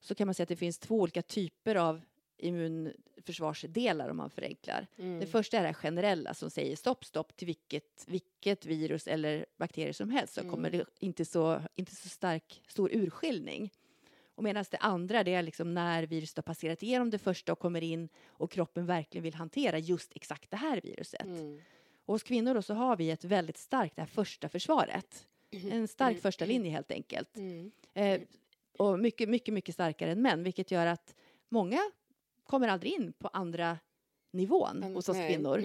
så 0.00 0.14
kan 0.14 0.26
man 0.26 0.34
säga 0.34 0.42
att 0.44 0.48
det 0.48 0.56
finns 0.56 0.78
två 0.78 1.00
olika 1.00 1.22
typer 1.22 1.74
av 1.74 2.00
immunförsvarsdelar 2.44 4.08
om 4.08 4.16
man 4.16 4.30
förenklar. 4.30 4.86
Mm. 4.98 5.20
Det 5.20 5.26
första 5.26 5.56
är 5.56 5.60
det 5.60 5.66
här 5.66 5.74
generella 5.74 6.34
som 6.34 6.50
säger 6.50 6.76
stopp, 6.76 7.04
stopp 7.04 7.36
till 7.36 7.46
vilket, 7.46 8.04
vilket 8.06 8.66
virus 8.66 9.06
eller 9.06 9.46
bakterier 9.56 9.92
som 9.92 10.10
helst 10.10 10.34
så 10.34 10.40
Mm. 10.40 10.50
kommer 10.54 10.70
det 10.70 10.84
inte 10.98 11.24
så, 11.24 11.60
inte 11.74 11.94
så 11.94 12.08
stark, 12.08 12.62
stor 12.68 12.90
urskiljning. 12.92 13.72
Och 14.34 14.44
medan 14.44 14.64
det 14.70 14.76
andra 14.76 15.24
det 15.24 15.34
är 15.34 15.42
liksom 15.42 15.74
när 15.74 16.02
viruset 16.02 16.36
har 16.36 16.42
passerat 16.42 16.82
igenom 16.82 17.10
det 17.10 17.18
första 17.18 17.52
och 17.52 17.58
kommer 17.58 17.82
in 17.82 18.08
och 18.26 18.50
kroppen 18.50 18.86
verkligen 18.86 19.22
vill 19.22 19.34
hantera 19.34 19.78
just 19.78 20.12
exakt 20.16 20.50
det 20.50 20.56
här 20.56 20.80
viruset. 20.80 21.22
Mm. 21.26 21.60
Och 22.06 22.14
hos 22.14 22.22
kvinnor 22.22 22.54
då 22.54 22.62
så 22.62 22.74
har 22.74 22.96
vi 22.96 23.10
ett 23.10 23.24
väldigt 23.24 23.56
starkt 23.58 23.96
det 23.96 24.02
här 24.02 24.06
första 24.06 24.48
försvaret. 24.48 25.26
En 25.50 25.88
stark 25.88 26.10
Mm. 26.10 26.20
första 26.20 26.44
linje 26.44 26.70
helt 26.70 26.90
enkelt. 26.90 27.36
Mm. 27.36 27.70
Eh, 27.94 28.20
och 28.78 28.98
mycket, 28.98 29.28
mycket, 29.28 29.54
mycket 29.54 29.74
starkare 29.74 30.12
än 30.12 30.22
män, 30.22 30.42
vilket 30.42 30.70
gör 30.70 30.86
att 30.86 31.14
många 31.48 31.80
kommer 32.44 32.68
aldrig 32.68 32.92
in 32.92 33.12
på 33.12 33.28
andra 33.28 33.78
nivån 34.32 34.76
Mm, 34.76 34.94
hos 34.94 35.08
oss 35.08 35.16
nej. 35.16 35.28
kvinnor. 35.34 35.62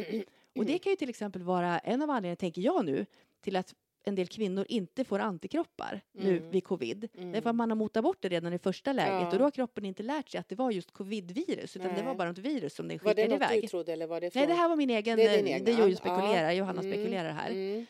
Och 0.58 0.66
det 0.66 0.78
kan 0.80 0.90
ju 0.92 0.96
till 0.96 1.10
exempel 1.10 1.44
vara 1.44 1.80
en 1.80 2.02
av 2.02 2.10
anledningarna, 2.10 2.36
tänker 2.36 2.62
jag 2.62 2.86
nu, 2.86 3.06
till 3.42 3.56
att 3.56 3.74
en 4.04 4.16
del 4.16 4.28
kvinnor 4.28 4.66
inte 4.70 5.04
får 5.04 5.20
antikroppar 5.20 6.02
nu 6.12 6.38
Mm. 6.38 6.50
vid 6.52 6.64
covid. 6.64 7.08
Mm. 7.18 7.32
Därför 7.32 7.50
att 7.50 7.56
man 7.56 7.70
har 7.72 7.76
motat 7.76 8.04
bort 8.04 8.18
det 8.22 8.30
redan 8.30 8.54
i 8.54 8.60
första 8.60 8.94
läget 8.94 9.12
Ja. 9.22 9.32
och 9.32 9.38
då 9.38 9.44
har 9.44 9.52
kroppen 9.52 9.86
inte 9.86 10.04
lärt 10.04 10.30
sig 10.30 10.40
att 10.40 10.50
det 10.50 10.56
var 10.56 10.72
just 10.72 10.92
covidvirus 10.92 11.76
utan 11.76 11.88
det 11.88 11.94
Nej. 11.96 12.06
var 12.06 12.16
bara 12.16 12.30
ett 12.30 12.38
virus 12.38 12.76
som 12.76 12.88
den 12.88 13.00
Var 13.04 13.14
det 13.14 13.22
skickade 13.22 13.36
något 13.46 13.52
iväg. 13.52 13.62
du 13.62 13.68
trodde 13.68 13.94
eller 13.94 14.08
var 14.08 14.22
det 14.22 14.32
från? 14.32 14.40
Nej, 14.40 14.48
det 14.48 14.54
här 14.54 14.70
var 14.70 14.76
min 14.76 14.90
egen, 14.90 15.18
Det 15.18 15.24
är 15.28 15.44
egna. 15.48 15.66
det 15.66 15.72
jag 15.72 15.88
ju 15.88 15.94
Ja. 15.94 15.98
spekulerar, 15.98 16.52
Johanna 16.52 16.82
Mm. 16.82 16.94
spekulerar 16.94 17.32
här. 17.32 17.52
Mm. 17.52 17.86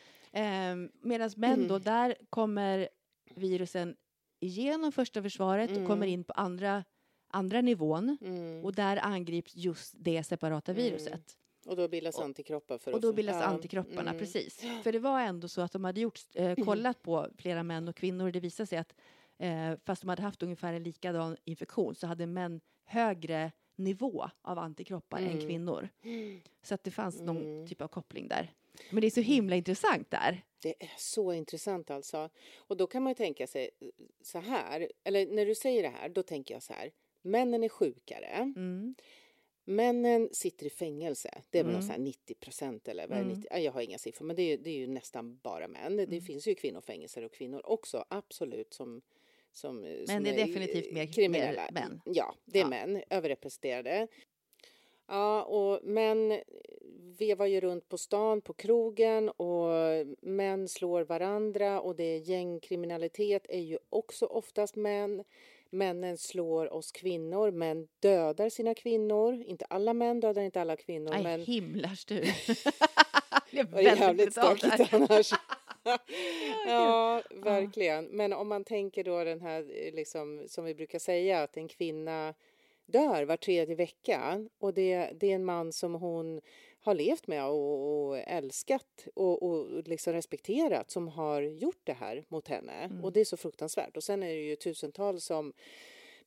Eh, 0.85 0.89
Medan 1.01 1.31
män 1.37 1.67
då, 1.67 1.75
Mm. 1.75 1.83
där 1.83 2.15
kommer 2.29 2.89
virusen 3.35 3.95
igenom 4.39 4.91
första 4.91 5.21
försvaret 5.23 5.69
och 5.69 5.75
kommer 5.77 5.93
Mm. 6.07 6.09
in 6.09 6.23
på 6.23 6.33
andra, 6.33 6.83
andra 7.31 7.61
nivån 7.61 8.17
Mm. 8.21 8.65
och 8.65 8.73
där 8.75 8.97
angrips 8.97 9.55
just 9.55 9.93
det 9.97 10.23
separata 10.23 10.71
Mm. 10.71 10.83
viruset. 10.83 11.37
Och 11.65 11.75
då 11.75 11.87
bildas 11.87 12.17
Och- 12.17 12.23
antikroppar 12.23 12.77
för 12.77 12.93
Och 12.93 13.01
då 13.01 13.13
bildas 13.13 13.41
antikropparna, 13.43 14.09
Mm. 14.09 14.19
precis. 14.19 14.65
För 14.83 14.91
det 14.91 14.99
var 14.99 15.21
ändå 15.21 15.47
så 15.47 15.61
att 15.61 15.71
de 15.71 15.83
hade 15.83 16.01
gjort, 16.01 16.19
eh, 16.33 16.55
kollat 16.55 17.01
på 17.01 17.27
flera 17.37 17.63
män 17.63 17.87
och 17.87 17.95
kvinnor 17.95 18.25
och 18.25 18.31
det 18.31 18.39
visade 18.39 18.67
sig 18.67 18.77
att 18.77 18.95
eh, 19.41 19.73
fast 19.85 20.01
de 20.01 20.09
hade 20.09 20.21
haft 20.21 20.43
ungefär 20.43 20.73
en 20.73 20.83
likadan 20.83 21.37
infektion 21.45 21.95
så 21.95 22.07
hade 22.07 22.25
män 22.25 22.61
högre 22.85 23.51
nivå 23.75 24.29
av 24.41 24.59
antikroppar 24.59 25.17
än 25.17 25.25
Mm. 25.29 25.41
kvinnor. 25.47 25.89
Så 26.63 26.73
att 26.73 26.83
det 26.83 26.91
fanns 26.91 27.21
någon 27.21 27.37
Mm. 27.37 27.67
typ 27.67 27.81
av 27.81 27.87
koppling 27.87 28.27
där. 28.27 28.53
Men 28.91 29.01
det 29.01 29.07
är 29.07 29.11
så 29.11 29.21
himla 29.21 29.55
intressant 29.55 30.11
där. 30.11 30.41
Det 30.61 30.83
är 30.83 30.91
så 30.97 31.33
intressant 31.33 31.91
alltså. 31.91 32.29
Och 32.57 32.77
då 32.77 32.87
kan 32.87 33.03
man 33.03 33.11
ju 33.11 33.15
tänka 33.15 33.47
sig 33.47 33.69
så 34.21 34.39
här, 34.39 34.91
eller 35.03 35.25
när 35.25 35.45
du 35.45 35.55
säger 35.55 35.83
det 35.83 35.89
här, 35.89 36.09
då 36.09 36.23
tänker 36.23 36.53
jag 36.53 36.63
så 36.63 36.73
här. 36.73 36.91
Männen 37.21 37.63
är 37.63 37.69
sjukare. 37.69 38.27
Mm. 38.55 38.95
Männen 39.65 40.29
sitter 40.31 40.65
i 40.65 40.69
fängelse. 40.69 41.41
Det 41.49 41.59
är 41.59 41.63
väl 41.63 41.69
Mm. 41.69 41.79
någon 41.81 41.87
så 41.87 41.91
här 41.93 41.99
90 41.99 42.35
procent 42.35 42.87
eller 42.87 43.07
vad 43.07 43.17
är 43.17 43.21
Mm. 43.21 43.33
90? 43.37 43.47
Ja, 43.51 43.59
Jag 43.59 43.71
har 43.71 43.81
inga 43.81 43.97
siffror, 43.97 44.25
men 44.25 44.35
det 44.35 44.41
är, 44.41 44.57
det 44.57 44.69
är 44.69 44.77
ju 44.77 44.87
nästan 44.87 45.37
bara 45.37 45.67
män. 45.67 45.97
Det 45.97 46.03
Mm. 46.03 46.21
finns 46.21 46.47
ju 46.47 46.55
kvinnofängelser 46.55 47.23
och 47.25 47.33
kvinnor 47.33 47.61
också, 47.63 48.05
absolut, 48.09 48.73
som 48.73 49.01
som, 49.51 49.81
men 49.81 50.05
Men 50.07 50.23
det 50.23 50.29
är 50.29 50.47
definitivt 50.47 50.93
mer- 50.93 51.13
kriminella. 51.13 51.61
mer 51.61 51.81
män. 51.81 52.01
Ja, 52.05 52.35
det 52.45 52.59
är 52.59 52.63
Ja. 52.63 52.69
män, 52.69 53.03
överrepresenterade. 53.09 54.07
Ja, 55.07 55.43
och 55.43 55.83
män 55.83 56.39
vevar 57.19 57.45
ju 57.45 57.59
runt 57.61 57.89
på 57.89 57.97
stan, 57.97 58.41
på 58.41 58.53
krogen 58.53 59.29
och 59.29 59.69
män 60.21 60.67
slår 60.67 61.01
varandra 61.01 61.81
och 61.81 61.95
det 61.95 62.03
är 62.03 62.17
gängkriminalitet 62.19 63.45
är 63.49 63.59
ju 63.59 63.77
också 63.89 64.25
oftast 64.25 64.75
män. 64.75 65.23
Männen 65.71 66.17
slår 66.17 66.73
oss 66.73 66.91
kvinnor, 66.91 67.51
män 67.51 67.87
dödar 67.99 68.49
sina 68.49 68.73
kvinnor. 68.73 69.43
Inte 69.45 69.65
alla 69.65 69.93
män 69.93 70.19
dödar 70.19 70.41
inte 70.41 70.61
alla 70.61 70.75
kvinnor, 70.75 71.11
Nej, 71.11 71.23
men 71.23 71.41
himlars 71.41 72.05
du. 72.05 72.21
det 73.51 73.63
var 73.63 73.81
jävligt 73.81 74.31
stökigt 74.31 74.93
annars. 74.93 75.31
ja, 76.67 77.21
verkligen. 77.31 78.05
Men 78.05 78.33
om 78.33 78.47
man 78.47 78.63
tänker 78.63 79.03
då 79.03 79.23
den 79.23 79.41
här, 79.41 79.59
eh, 79.59 79.93
liksom, 79.93 80.43
som 80.47 80.65
vi 80.65 80.75
brukar 80.75 80.99
säga, 80.99 81.43
att 81.43 81.57
en 81.57 81.67
kvinna 81.67 82.33
dör 82.85 83.23
var 83.23 83.37
tredje 83.37 83.75
vecka 83.75 84.47
och 84.59 84.73
det, 84.73 85.09
det 85.19 85.31
är 85.31 85.35
en 85.35 85.45
man 85.45 85.73
som 85.73 85.93
hon 85.93 86.41
har 86.81 86.93
levt 86.93 87.27
med 87.27 87.45
och, 87.45 88.07
och 88.07 88.17
älskat 88.17 89.07
och, 89.15 89.43
och 89.43 89.87
liksom 89.87 90.13
respekterat 90.13 90.91
som 90.91 91.07
har 91.07 91.41
gjort 91.41 91.81
det 91.83 91.93
här 91.93 92.25
mot 92.27 92.47
henne. 92.47 92.73
Mm. 92.73 93.05
Och 93.05 93.13
det 93.13 93.19
är 93.19 93.25
så 93.25 93.37
fruktansvärt. 93.37 93.97
Och 93.97 94.03
sen 94.03 94.23
är 94.23 94.27
det 94.27 94.41
ju 94.41 94.55
tusentals 94.55 95.25
som 95.25 95.53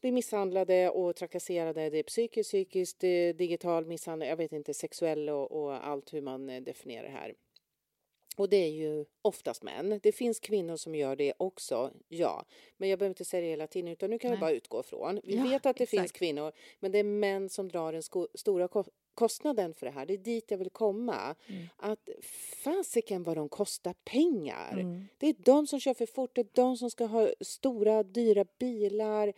blir 0.00 0.12
misshandlade 0.12 0.90
och 0.90 1.16
trakasserade. 1.16 1.90
Det 1.90 1.98
är 1.98 2.02
psykiskt, 2.02 2.50
psykiskt, 2.50 3.00
digital 3.34 3.86
misshandel, 3.86 4.28
jag 4.28 4.36
vet 4.36 4.52
inte, 4.52 4.74
sexuell 4.74 5.28
och, 5.28 5.52
och 5.52 5.86
allt 5.86 6.14
hur 6.14 6.20
man 6.20 6.50
eh, 6.50 6.62
definierar 6.62 7.02
det 7.02 7.10
här. 7.10 7.34
Och 8.36 8.48
det 8.48 8.56
är 8.56 8.70
ju 8.70 9.04
oftast 9.22 9.62
män. 9.62 10.00
Det 10.02 10.12
finns 10.12 10.40
kvinnor 10.40 10.76
som 10.76 10.94
gör 10.94 11.16
det 11.16 11.32
också, 11.36 11.90
ja. 12.08 12.44
Men 12.76 12.88
jag 12.88 12.98
behöver 12.98 13.10
inte 13.10 13.24
säga 13.24 13.40
det 13.40 13.46
hela 13.46 13.66
tiden, 13.66 13.88
utan 13.92 14.10
nu 14.10 14.18
kan 14.18 14.30
vi 14.30 14.36
Nej. 14.36 14.40
bara 14.40 14.50
utgå 14.50 14.80
ifrån. 14.80 15.20
Vi 15.24 15.36
Ja, 15.36 15.42
vet 15.42 15.66
att 15.66 15.76
det 15.76 15.86
finns 15.86 16.02
exakt. 16.04 16.18
kvinnor, 16.18 16.52
men 16.80 16.92
det 16.92 16.98
är 16.98 17.04
män 17.04 17.48
som 17.48 17.68
drar 17.68 17.92
den 17.92 18.02
stora 18.34 18.68
kostnaden 19.14 19.74
för 19.74 19.86
det 19.86 19.92
här. 19.92 20.06
Det 20.06 20.14
är 20.14 20.18
dit 20.18 20.50
jag 20.50 20.58
vill 20.58 20.70
komma. 20.70 21.34
Mm. 21.46 21.68
Att 21.76 22.08
fasiken 22.64 23.22
vad 23.22 23.36
de 23.36 23.48
kostar 23.48 23.94
pengar. 24.04 24.72
Mm. 24.72 25.04
Det 25.18 25.26
är 25.26 25.34
de 25.38 25.66
som 25.66 25.80
kör 25.80 25.94
för 25.94 26.06
fort, 26.06 26.34
det 26.34 26.40
är 26.40 26.48
de 26.52 26.76
som 26.76 26.90
ska 26.90 27.06
ha 27.06 27.30
stora 27.40 28.02
dyra 28.02 28.44
bilar. 28.58 29.32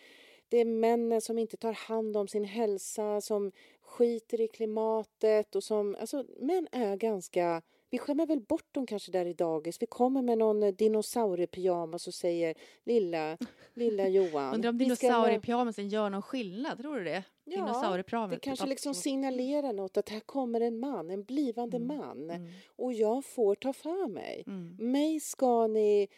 Det 0.48 0.58
är 0.58 0.64
männen 0.64 1.20
som 1.20 1.38
inte 1.38 1.56
tar 1.56 1.72
hand 1.72 2.16
om 2.16 2.28
sin 2.28 2.44
hälsa, 2.44 3.20
som 3.20 3.52
skiter 3.82 4.40
i 4.40 4.48
klimatet 4.48 5.56
och 5.56 5.64
som, 5.64 5.96
alltså 6.00 6.24
män 6.40 6.68
är 6.72 6.96
ganska, 6.96 7.62
Vi 7.94 7.98
skämmer 7.98 8.26
väl 8.26 8.40
bort 8.40 8.74
dem 8.74 8.86
kanske 8.86 9.12
där 9.12 9.26
i 9.26 9.32
dagis. 9.32 9.82
Vi 9.82 9.86
kommer 9.86 10.22
med 10.22 10.38
någon 10.38 10.62
eh, 10.62 10.72
dinosauriepyjamas 10.74 12.06
och 12.06 12.14
säger 12.14 12.54
lilla, 12.84 13.38
lilla 13.74 14.08
Johan. 14.16 14.54
Undrar 14.54 14.70
om 14.70 14.78
ska- 14.78 14.84
dinosauriepyjamasen 14.84 15.88
gör 15.88 16.10
någon 16.10 16.22
skillnad, 16.22 16.78
tror 16.78 16.96
du 16.98 17.04
det? 17.04 17.24
Ja. 17.44 17.96
Det 18.30 18.38
kanske 18.40 18.66
liksom 18.66 18.94
signalerar 18.94 19.72
något 19.72 19.96
att 19.96 20.08
här 20.08 20.20
kommer 20.20 20.60
en 20.60 20.78
man, 20.80 21.10
en 21.10 21.24
blivande 21.24 21.76
Mm, 21.76 21.96
man. 21.98 22.30
Mm, 22.30 22.48
Och 22.76 22.92
jag 22.92 23.24
får 23.24 23.54
ta 23.54 23.72
för 23.72 24.08
mig. 24.08 24.44
mm. 24.46 24.76
Mig 24.92 25.20
ska 25.20 25.66
ni 25.66 26.08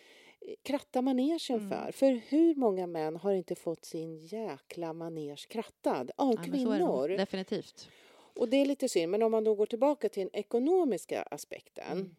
eh, 0.40 0.54
kratta 0.62 1.02
manegen 1.02 1.38
Mm. 1.50 1.68
för. 1.70 1.92
För 1.92 2.20
hur 2.28 2.54
många 2.54 2.86
män 2.86 3.16
har 3.16 3.32
inte 3.32 3.54
fått 3.54 3.84
sin 3.84 4.16
jäkla 4.18 4.92
manege 4.92 5.46
krattad 5.48 6.10
av 6.16 6.34
Ja, 6.36 6.42
kvinnor? 6.42 7.08
Definitivt. 7.08 7.88
Och 8.36 8.48
det 8.48 8.56
är 8.56 8.66
lite 8.66 8.88
synd, 8.88 9.10
men 9.10 9.22
om 9.22 9.30
man 9.32 9.44
då 9.44 9.54
går 9.54 9.66
tillbaka 9.66 10.08
till 10.08 10.22
den 10.22 10.36
ekonomiska 10.40 11.22
aspekten 11.22 11.92
Mm. 11.92 12.16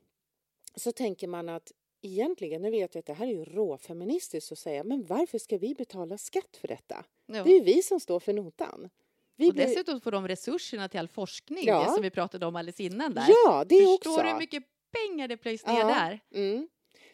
så 0.76 0.92
tänker 0.92 1.28
man 1.28 1.50
att 1.50 1.72
egentligen, 2.02 2.62
nu 2.62 2.72
vet 2.72 2.96
jag 2.96 3.00
att 3.00 3.06
det 3.06 3.14
här 3.14 3.26
är 3.28 3.32
ju 3.32 3.46
råfeministiskt 3.46 4.52
att 4.52 4.58
säga, 4.58 4.84
men 4.84 5.06
varför 5.06 5.38
ska 5.38 5.58
vi 5.58 5.76
betala 5.76 6.18
skatt 6.18 6.58
för 6.62 6.68
detta? 6.68 7.06
Ja. 7.26 7.44
Det 7.44 7.50
är 7.50 7.54
ju 7.60 7.64
vi 7.64 7.82
som 7.82 8.00
står 8.00 8.20
för 8.20 8.34
notan. 8.34 8.90
Vi 9.36 9.50
och 9.50 9.54
blir- 9.54 9.68
dessutom 9.68 10.02
får 10.02 10.12
de 10.12 10.28
resurserna 10.28 10.90
till 10.90 11.00
all 11.00 11.08
forskning 11.08 11.64
Ja. 11.66 11.94
som 11.94 12.02
vi 12.04 12.10
pratade 12.10 12.46
om 12.46 12.56
alldeles 12.56 12.80
innan 12.80 13.14
där. 13.14 13.26
Ja, 13.28 13.64
det 13.70 13.76
Förstår 13.76 13.94
också. 14.12 14.24
du 14.24 14.30
hur 14.30 14.38
mycket 14.40 14.64
pengar 14.92 15.28
det 15.28 15.38
plöjs 15.38 15.66
ner 15.66 15.80
Ja. 15.80 15.88
där? 15.88 16.20
Mm. 16.34 16.68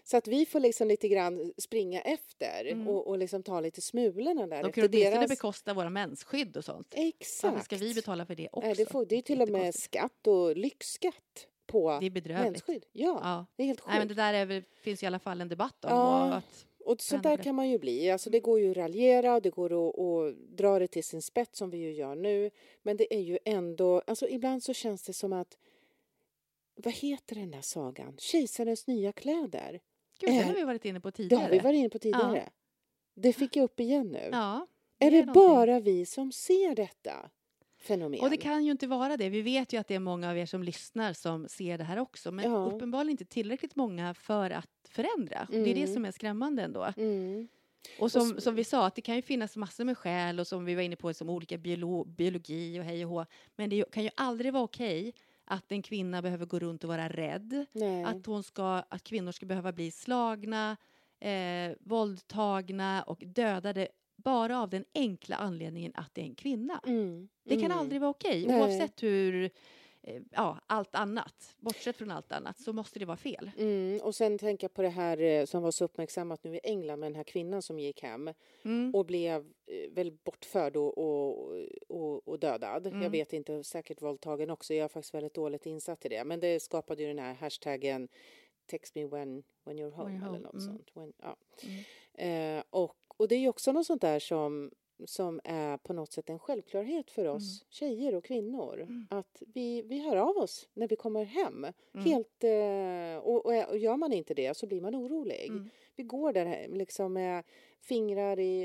Så 0.03 0.17
att 0.17 0.27
vi 0.27 0.45
får 0.45 0.59
liksom 0.59 0.87
lite 0.87 1.07
grann 1.07 1.53
springa 1.57 2.01
efter 2.01 2.65
Mm. 2.65 2.87
och, 2.87 3.07
och 3.07 3.17
liksom 3.17 3.43
ta 3.43 3.59
lite 3.59 3.81
smulorna 3.81 4.47
där. 4.47 4.63
De 4.63 4.71
kan 4.71 4.83
åtminstone 4.85 5.15
deras... 5.15 5.29
bekosta 5.29 5.73
våra 5.73 5.89
mensskydd 5.89 6.57
och 6.57 6.65
sånt. 6.65 6.93
Exakt. 6.97 7.43
Varför 7.53 7.65
ska 7.65 7.75
vi 7.75 7.93
betala 7.93 8.25
för 8.25 8.35
det 8.35 8.49
också? 8.51 8.67
Nej, 8.67 8.75
det, 8.75 8.85
får, 8.91 9.05
det 9.05 9.15
är 9.17 9.21
till 9.21 9.41
och 9.41 9.49
med 9.49 9.59
Jättekonstigt. 9.65 9.83
skatt 9.93 10.27
och 10.27 10.57
lyxskatt 10.57 11.47
på 11.65 11.97
Det 11.99 12.05
är 12.05 12.09
bedrövligt. 12.09 12.51
mensskydd. 12.51 12.85
Ja, 12.91 13.19
Ja. 13.23 13.45
det 13.55 13.63
är 13.63 13.67
helt 13.67 13.79
sjukt. 13.79 13.89
Nej, 13.89 13.99
men 13.99 14.07
det 14.07 14.13
där 14.13 14.33
är 14.33 14.63
finns 14.81 15.03
i 15.03 15.05
alla 15.05 15.19
fall 15.19 15.41
en 15.41 15.49
debatt 15.49 15.85
om. 15.85 15.91
Ja. 15.91 16.27
Och 16.29 16.35
att, 16.37 16.65
Och 16.85 17.01
Förändra 17.01 17.29
där 17.29 17.43
kan 17.43 17.55
man 17.55 17.69
ju 17.69 17.79
bli. 17.79 18.09
Alltså 18.11 18.29
det 18.29 18.39
går 18.39 18.59
ju 18.59 18.71
att 18.71 18.77
raljera 18.77 19.35
och 19.35 19.41
det 19.41 19.49
går 19.49 19.89
att, 19.89 19.99
att 19.99 20.57
dra 20.57 20.79
det 20.79 20.87
till 20.87 21.03
sin 21.03 21.21
spets 21.21 21.57
som 21.59 21.69
vi 21.69 21.77
ju 21.77 21.93
gör 21.93 22.15
nu. 22.15 22.49
Men 22.81 22.97
det 22.97 23.13
är 23.15 23.19
ju 23.21 23.39
ändå, 23.45 24.01
alltså 24.07 24.27
ibland 24.29 24.63
så 24.63 24.73
känns 24.73 25.03
det 25.03 25.13
som 25.13 25.33
att, 25.33 25.57
vad 26.75 26.93
heter 26.93 27.35
den 27.35 27.51
där 27.51 27.61
sagan? 27.61 28.15
Kejsarens 28.17 28.87
nya 28.87 29.11
kläder. 29.11 29.79
Gud, 30.25 30.35
det 30.35 30.39
Är- 30.41 30.43
har 30.45 30.53
vi 30.53 30.63
varit 30.63 30.85
inne 30.85 30.99
på 30.99 31.09
Det 31.09 31.15
tidigare. 31.17 31.41
har 31.43 31.49
vi 31.49 31.59
varit 31.59 31.77
inne 31.77 31.89
på 31.89 31.99
tidigare. 31.99 32.49
Det 33.15 33.33
fick 33.33 33.55
jag 33.55 33.63
upp 33.63 33.79
igen 33.79 34.07
nu. 34.07 34.29
Ja, 34.31 34.67
är 34.99 35.07
är 35.07 35.11
det 35.11 35.17
någonting. 35.25 35.43
bara 35.43 35.79
vi 35.79 36.05
som 36.05 36.31
ser 36.31 36.75
detta 36.75 37.29
fenomen? 37.81 38.19
och 38.21 38.29
det 38.29 38.37
kan 38.37 38.65
ju 38.65 38.71
inte 38.71 38.87
vara 38.87 39.17
det. 39.17 39.29
Vi 39.29 39.41
vet 39.41 39.73
ju 39.73 39.77
att 39.77 39.87
det 39.87 39.95
är 39.95 39.99
många 39.99 40.29
av 40.29 40.37
er 40.37 40.45
som 40.45 40.63
lyssnar 40.63 41.13
som 41.13 41.47
ser 41.47 41.77
det 41.77 41.83
här 41.83 41.99
också. 41.99 42.31
Men 42.31 42.51
Ja. 42.51 42.57
uppenbarligen 42.65 43.11
inte 43.11 43.25
tillräckligt 43.25 43.75
många 43.75 44.13
för 44.13 44.49
att 44.49 44.69
förändra. 44.89 45.47
Det 45.51 45.57
är 45.57 45.65
det 45.75 45.81
Mm. 45.83 45.93
som 45.93 46.05
är 46.05 46.11
skrämmande 46.11 46.63
ändå. 46.63 46.93
Mm. 46.97 47.47
Och 47.99 48.11
som, 48.11 48.41
som 48.41 48.55
vi 48.55 48.63
sa, 48.63 48.85
att 48.87 48.95
det 48.95 49.01
kan 49.01 49.15
ju 49.15 49.21
finnas 49.21 49.55
massor 49.55 49.83
med 49.83 49.97
skäl 49.97 50.39
och 50.39 50.47
som 50.47 50.65
vi 50.65 50.75
var 50.75 50.81
inne 50.81 50.95
på 50.95 51.13
som 51.13 51.29
olika 51.29 51.57
biolo, 51.57 52.03
biologi 52.05 52.79
och 52.79 52.83
hej 52.83 53.05
och 53.05 53.11
hå. 53.11 53.25
Men 53.55 53.69
det 53.69 53.79
är 53.79 53.85
kan 53.85 54.03
ju 54.03 54.09
aldrig 54.15 54.53
vara 54.53 54.63
okej 54.63 55.13
att 55.45 55.71
en 55.71 55.81
kvinna 55.81 56.21
behöver 56.21 56.45
gå 56.45 56.59
runt 56.59 56.83
och 56.83 56.87
vara 56.89 57.09
rädd. 57.09 57.65
Nej. 57.71 58.03
Att, 58.03 58.25
hon 58.25 58.43
ska, 58.43 58.83
att 58.89 59.03
kvinnor 59.03 59.31
ska 59.31 59.45
behöva 59.45 59.71
bli 59.71 59.91
slagna, 59.91 60.77
eh, 61.19 61.71
våldtagna 61.79 63.03
och 63.03 63.23
dödade 63.25 63.87
bara 64.15 64.59
av 64.61 64.69
den 64.69 64.85
enkla 64.95 65.35
anledningen 65.35 65.91
att 65.95 66.09
det 66.15 66.21
är 66.21 66.25
en 66.25 66.35
kvinna. 66.35 66.81
Mm. 66.87 67.27
Det 67.45 67.55
kan 67.55 67.65
Mm. 67.65 67.77
aldrig 67.77 68.01
vara 68.01 68.11
okej, 68.11 68.45
Nej. 68.47 68.61
oavsett 68.61 69.03
hur, 69.03 69.49
ja, 70.31 70.59
allt 70.67 70.95
annat, 70.95 71.55
bortsett 71.59 71.95
från 71.97 72.11
allt 72.11 72.31
annat, 72.31 72.59
så 72.59 72.73
måste 72.73 72.99
det 72.99 73.05
vara 73.05 73.17
fel. 73.17 73.51
Mm. 73.57 74.01
Och 74.01 74.15
sen 74.15 74.37
tänka 74.37 74.69
på 74.69 74.81
det 74.81 74.89
här 74.89 75.21
eh, 75.21 75.45
som 75.45 75.63
var 75.63 75.71
så 75.71 75.85
uppmärksammat 75.85 76.43
nu 76.43 76.55
i 76.55 76.59
England 76.63 76.99
med 76.99 77.11
den 77.11 77.15
här 77.15 77.23
kvinnan 77.23 77.61
som 77.61 77.79
gick 77.79 78.01
hem 78.03 78.29
Mm. 78.65 78.95
och 78.95 79.05
blev 79.05 79.53
eh, 79.65 79.91
väl 79.91 80.11
bortförd 80.11 80.75
och, 80.75 80.97
och, 80.97 81.51
och, 81.87 82.27
och 82.27 82.39
dödad. 82.39 82.87
Mm. 82.87 83.01
Jag 83.01 83.09
vet 83.09 83.33
inte, 83.33 83.63
säkert 83.63 84.01
våldtagen 84.01 84.49
också. 84.49 84.73
Jag 84.73 84.83
är 84.83 84.87
faktiskt 84.87 85.13
väldigt 85.13 85.33
dåligt 85.33 85.65
insatt 85.65 86.05
i 86.05 86.09
det. 86.09 86.23
Men 86.23 86.39
det 86.39 86.59
skapade 86.59 87.01
ju 87.01 87.07
den 87.07 87.19
här 87.19 87.33
hashtaggen 87.33 88.07
Text 88.65 88.95
me 88.95 89.05
when, 89.05 89.43
when 89.63 89.79
you're 89.79 89.91
home 89.91 90.09
you're 90.09 90.15
eller 90.15 90.27
home, 90.27 90.39
något 90.39 90.53
mm. 90.53 90.65
sånt. 90.65 90.91
When, 90.93 91.13
ja. 91.17 91.37
Mm. 91.63 92.57
eh, 92.57 92.63
och, 92.69 92.97
och 93.17 93.27
det 93.27 93.35
är 93.35 93.39
ju 93.39 93.49
också 93.49 93.71
något 93.71 93.85
sånt 93.85 94.01
där 94.01 94.19
som 94.19 94.71
som 95.05 95.41
är 95.43 95.77
på 95.77 95.93
något 95.93 96.11
sätt 96.11 96.29
en 96.29 96.39
självklarhet 96.39 97.11
för 97.11 97.27
oss 97.27 97.65
tjejer 97.69 98.15
och 98.15 98.23
kvinnor. 98.23 98.81
Mm. 98.81 99.07
Att 99.09 99.43
vi, 99.53 99.81
vi 99.81 99.99
hör 99.99 100.17
av 100.17 100.37
oss 100.37 100.69
när 100.73 100.87
vi 100.87 100.95
kommer 100.95 101.23
hem. 101.23 101.67
Mm. 101.93 102.05
Helt, 102.05 102.43
eh, 102.43 103.27
och, 103.27 103.45
och, 103.45 103.69
och 103.69 103.77
gör 103.77 103.97
man 103.97 104.13
inte 104.13 104.33
det 104.33 104.57
så 104.57 104.67
blir 104.67 104.81
man 104.81 104.95
orolig. 104.95 105.47
Mm. 105.49 105.69
Vi 105.95 106.03
går 106.03 106.33
där 106.33 106.67
liksom 106.67 107.13
med 107.13 107.43
fingrar 107.83 108.39
i, 108.39 108.63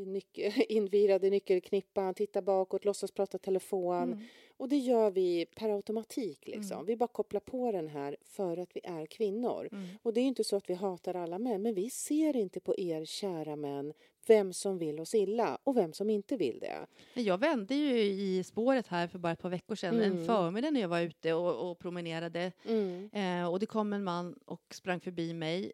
i 0.00 0.04
nyckel, 0.06 0.52
invirade 0.68 1.26
i 1.26 1.30
nyckelknippan, 1.30 2.14
tittar 2.14 2.42
bakåt, 2.42 2.84
låtsas 2.84 3.12
prata 3.12 3.38
telefon. 3.38 4.02
Mm. 4.12 4.24
Och 4.56 4.68
det 4.68 4.76
gör 4.76 5.10
vi 5.10 5.46
per 5.56 5.68
automatik. 5.70 6.46
Liksom. 6.46 6.76
Mm. 6.76 6.86
Vi 6.86 6.96
bara 6.96 7.06
kopplar 7.08 7.40
på 7.40 7.72
den 7.72 7.88
här 7.88 8.16
för 8.24 8.56
att 8.56 8.76
vi 8.76 8.80
är 8.84 9.06
kvinnor. 9.06 9.68
Mm. 9.72 9.88
Och 10.02 10.12
det 10.12 10.20
är 10.20 10.24
inte 10.24 10.44
så 10.44 10.56
att 10.56 10.70
vi 10.70 10.74
hatar 10.74 11.14
alla 11.14 11.38
män, 11.38 11.62
men 11.62 11.74
vi 11.74 11.90
ser 11.90 12.36
inte 12.36 12.60
på 12.60 12.78
er 12.78 13.04
kära 13.04 13.56
män 13.56 13.92
vem 14.26 14.52
som 14.52 14.78
vill 14.78 15.00
oss 15.00 15.14
illa 15.14 15.58
och 15.64 15.76
vem 15.76 15.92
som 15.92 16.10
inte 16.10 16.36
vill 16.36 16.58
det. 16.58 16.86
Jag 17.20 17.38
vände 17.38 17.74
ju 17.74 18.00
i 18.02 18.44
spåret 18.44 18.86
här 18.86 19.08
för 19.08 19.18
bara 19.18 19.32
ett 19.32 19.42
par 19.42 19.50
veckor 19.50 19.74
sedan, 19.74 20.00
en 20.00 20.12
Mm. 20.12 20.26
förmiddag 20.26 20.70
när 20.70 20.80
jag 20.80 20.88
var 20.88 21.00
ute 21.00 21.32
och, 21.32 21.70
och 21.70 21.78
promenerade. 21.78 22.52
Mm. 22.64 23.10
Eh, 23.12 23.50
och 23.50 23.60
det 23.60 23.66
kom 23.66 23.92
en 23.92 24.04
man 24.04 24.38
och 24.44 24.74
sprang 24.74 25.00
förbi 25.00 25.34
mig. 25.34 25.72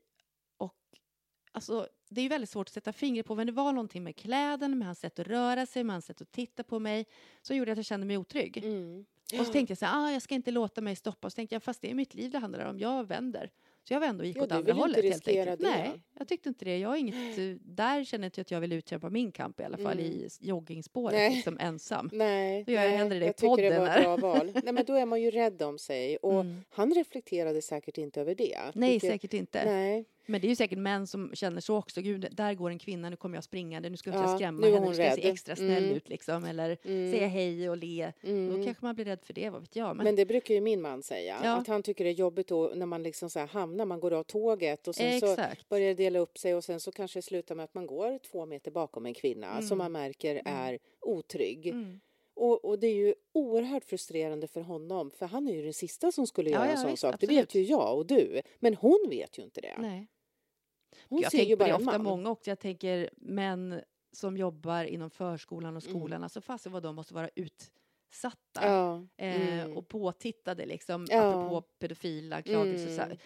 Och 0.56 0.74
alltså, 1.52 1.88
det 2.08 2.20
är 2.20 2.22
ju 2.22 2.28
väldigt 2.28 2.50
svårt 2.50 2.68
att 2.68 2.72
sätta 2.74 2.92
fingret 2.92 3.26
på, 3.26 3.34
men 3.34 3.46
det 3.46 3.52
var 3.52 3.72
någonting 3.72 4.04
med 4.04 4.16
kläderna, 4.16 4.76
med 4.76 4.86
hans 4.86 5.00
sätt 5.00 5.18
att 5.18 5.26
röra 5.26 5.66
sig, 5.66 5.84
med 5.84 5.94
hans 5.94 6.06
sätt 6.06 6.20
att 6.20 6.32
titta 6.32 6.62
på 6.64 6.78
mig, 6.78 7.06
som 7.42 7.56
gjorde 7.56 7.72
att 7.72 7.78
jag 7.78 7.84
kände 7.86 8.06
mig 8.06 8.16
otrygg. 8.18 8.56
Mm. 8.56 9.04
Och 9.40 9.46
så 9.46 9.52
tänkte 9.52 9.70
jag 9.70 9.78
så 9.78 9.86
här, 9.86 10.06
ah, 10.06 10.12
jag 10.12 10.22
ska 10.22 10.34
inte 10.34 10.50
låta 10.50 10.80
mig 10.80 10.96
stoppa. 10.96 11.26
Och 11.26 11.32
så 11.32 11.36
tänkte 11.36 11.54
jag, 11.54 11.62
fast 11.62 11.80
det 11.82 11.90
är 11.90 11.94
mitt 11.94 12.14
liv 12.14 12.30
det 12.30 12.38
handlar 12.38 12.64
om, 12.70 12.78
jag 12.78 13.08
vänder. 13.08 13.50
Så 13.88 13.92
jag 13.94 14.00
vände 14.00 14.22
och 14.22 14.26
gick 14.26 14.36
Ja, 14.36 14.42
åt 14.42 14.48
du 14.48 14.54
andra 14.54 14.72
vill 14.74 14.76
ju 14.76 14.86
inte 14.86 14.98
hållet 15.00 15.12
helt 15.12 15.26
riskera 15.26 15.50
enkelt. 15.52 15.60
det. 15.72 15.78
Nej, 15.78 16.02
jag 16.18 16.28
tyckte 16.28 16.48
inte 16.48 16.64
det. 16.64 16.78
Jag 16.78 16.98
inget, 16.98 17.38
eh, 17.38 17.44
där 17.60 18.04
känner 18.04 18.24
inte 18.24 18.40
jag 18.40 18.44
att 18.44 18.50
jag 18.50 18.60
vill 18.60 18.72
utkämpa 18.72 19.10
min 19.10 19.32
kamp 19.32 19.60
i 19.60 19.64
alla 19.64 19.76
fall, 19.76 19.92
Mm. 19.98 20.04
i 20.12 20.28
joggingspåret, 20.40 21.14
Nej. 21.14 21.34
liksom 21.34 21.58
ensam. 21.60 22.10
Nej, 22.12 22.64
Då 22.64 22.72
gör 22.72 22.82
jag 22.82 22.88
nej, 22.88 22.98
hellre 22.98 23.18
det 23.18 23.24
i 23.24 23.26
jag 23.28 23.36
tycker 23.36 23.56
det 23.56 23.68
podden 23.70 23.80
var 23.80 23.88
ett 23.88 24.02
bra 24.02 24.16
val. 24.16 24.50
Nej, 24.64 24.72
men 24.72 24.84
då 24.84 24.94
är 24.94 25.06
man 25.06 25.22
ju 25.22 25.30
rädd 25.30 25.62
om 25.62 25.78
sig. 25.78 26.16
Och 26.16 26.40
Mm. 26.40 26.62
han 26.70 26.94
reflekterade 26.94 27.62
säkert 27.62 27.98
inte 27.98 28.20
över 28.20 28.34
det. 28.34 28.58
Nej, 28.74 28.90
Vilket- 28.90 29.10
säkert 29.10 29.34
inte. 29.34 29.64
Nej, 29.64 30.04
Men 30.26 30.40
det 30.40 30.46
är 30.46 30.48
ju 30.48 30.56
säkert 30.56 30.78
män 30.78 31.06
som 31.06 31.30
känner 31.34 31.60
så 31.60 31.76
också. 31.76 32.00
Gud, 32.00 32.26
där 32.32 32.54
går 32.54 32.70
en 32.70 32.78
kvinna, 32.78 33.10
nu 33.10 33.16
kommer 33.16 33.36
jag 33.36 33.44
springande, 33.44 33.90
nu 33.90 33.96
ska 33.96 34.10
inte 34.10 34.18
Ja, 34.22 34.28
jag 34.30 34.38
skrämma 34.38 34.66
henne, 34.66 34.80
nu 34.88 34.94
ska 34.94 35.04
jag 35.04 35.14
se 35.14 35.28
extra 35.28 35.56
snäll 35.56 35.84
Mm. 35.84 35.96
ut 35.96 36.08
liksom. 36.08 36.44
Eller 36.44 36.76
Mm. 36.84 37.12
säga 37.12 37.26
hej 37.26 37.70
och 37.70 37.76
le. 37.76 38.12
Då 38.22 38.28
mm. 38.30 38.64
kanske 38.64 38.84
man 38.84 38.94
blir 38.94 39.04
rädd 39.04 39.18
för 39.22 39.32
det, 39.34 39.50
vad 39.50 39.60
vet 39.60 39.76
jag. 39.76 39.96
Men, 39.96 40.04
Men 40.04 40.16
det 40.16 40.26
brukar 40.26 40.54
ju 40.54 40.60
min 40.60 40.82
man 40.82 41.02
säga. 41.02 41.36
Ja. 41.44 41.50
Att 41.56 41.66
han 41.66 41.82
tycker 41.82 42.04
det 42.04 42.10
är 42.10 42.14
jobbigt 42.14 42.48
då 42.48 42.72
när 42.74 42.86
man 42.86 43.02
liksom 43.02 43.30
så 43.30 43.40
hamnar, 43.40 43.84
man 43.84 44.00
går 44.00 44.12
av 44.12 44.22
tåget 44.22 44.88
och 44.88 44.94
sen 44.94 45.20
så 45.20 45.30
exakt. 45.32 45.68
börjar 45.68 45.88
det 45.88 45.94
dela 45.94 46.18
upp 46.18 46.38
sig 46.38 46.54
och 46.54 46.64
sen 46.64 46.80
så 46.80 46.92
kanske 46.92 47.18
det 47.18 47.22
slutar 47.22 47.54
med 47.54 47.64
att 47.64 47.74
man 47.74 47.86
går 47.86 48.18
två 48.18 48.46
meter 48.46 48.70
bakom 48.70 49.06
en 49.06 49.14
kvinna 49.14 49.50
Mm. 49.52 49.62
som 49.62 49.78
man 49.78 49.92
märker 49.92 50.30
Mm. 50.32 50.42
är 50.46 50.78
otrygg. 51.00 51.66
Mm. 51.66 52.00
Och, 52.34 52.64
och 52.64 52.78
det 52.78 52.86
är 52.86 52.94
ju 52.94 53.14
oerhört 53.32 53.84
frustrerande 53.84 54.46
för 54.48 54.60
honom 54.60 55.10
för 55.10 55.26
han 55.26 55.48
är 55.48 55.52
ju 55.52 55.62
den 55.62 55.72
sista 55.72 56.12
som 56.12 56.26
skulle 56.26 56.50
göra 56.50 56.64
ja, 56.66 56.70
en 56.72 56.78
sån 56.78 56.90
visst, 56.90 57.00
sak. 57.00 57.10
Det 57.20 57.26
absolut. 57.26 57.40
vet 57.42 57.54
ju 57.54 57.62
jag 57.62 57.96
och 57.98 58.06
du. 58.06 58.42
Men 58.58 58.74
hon 58.74 59.06
vet 59.10 59.38
ju 59.38 59.42
inte 59.42 59.60
det. 59.60 59.74
Nej. 59.78 60.06
Hon 61.08 61.20
jag 61.20 61.30
ser 61.30 61.38
ju 61.38 61.42
tänker 61.44 61.56
på 61.56 61.58
bara 61.58 61.68
det 61.68 61.74
ofta 61.84 61.98
man. 61.98 62.02
många 62.02 62.30
också. 62.30 62.50
Jag 62.50 62.58
tänker 62.58 63.10
män 63.16 63.80
som 64.12 64.36
jobbar 64.36 64.84
inom 64.84 65.10
förskolan 65.10 65.76
och 65.76 65.82
Mm. 65.86 66.00
skolan. 66.00 66.22
Alltså 66.22 66.40
fasen 66.40 66.72
vad 66.72 66.82
de 66.82 66.94
måste 66.94 67.14
vara 67.14 67.30
utsatta. 67.34 68.60
Ja. 68.62 69.06
Eh, 69.16 69.60
Mm. 69.62 69.76
och 69.76 69.88
påtittade 69.88 70.66
liksom, 70.66 71.06
Ja. 71.10 71.28
apropå 71.28 71.60
pedofilanklagelser. 71.78 72.88
så 72.88 73.00
här. 73.00 73.06
Mm. 73.06 73.18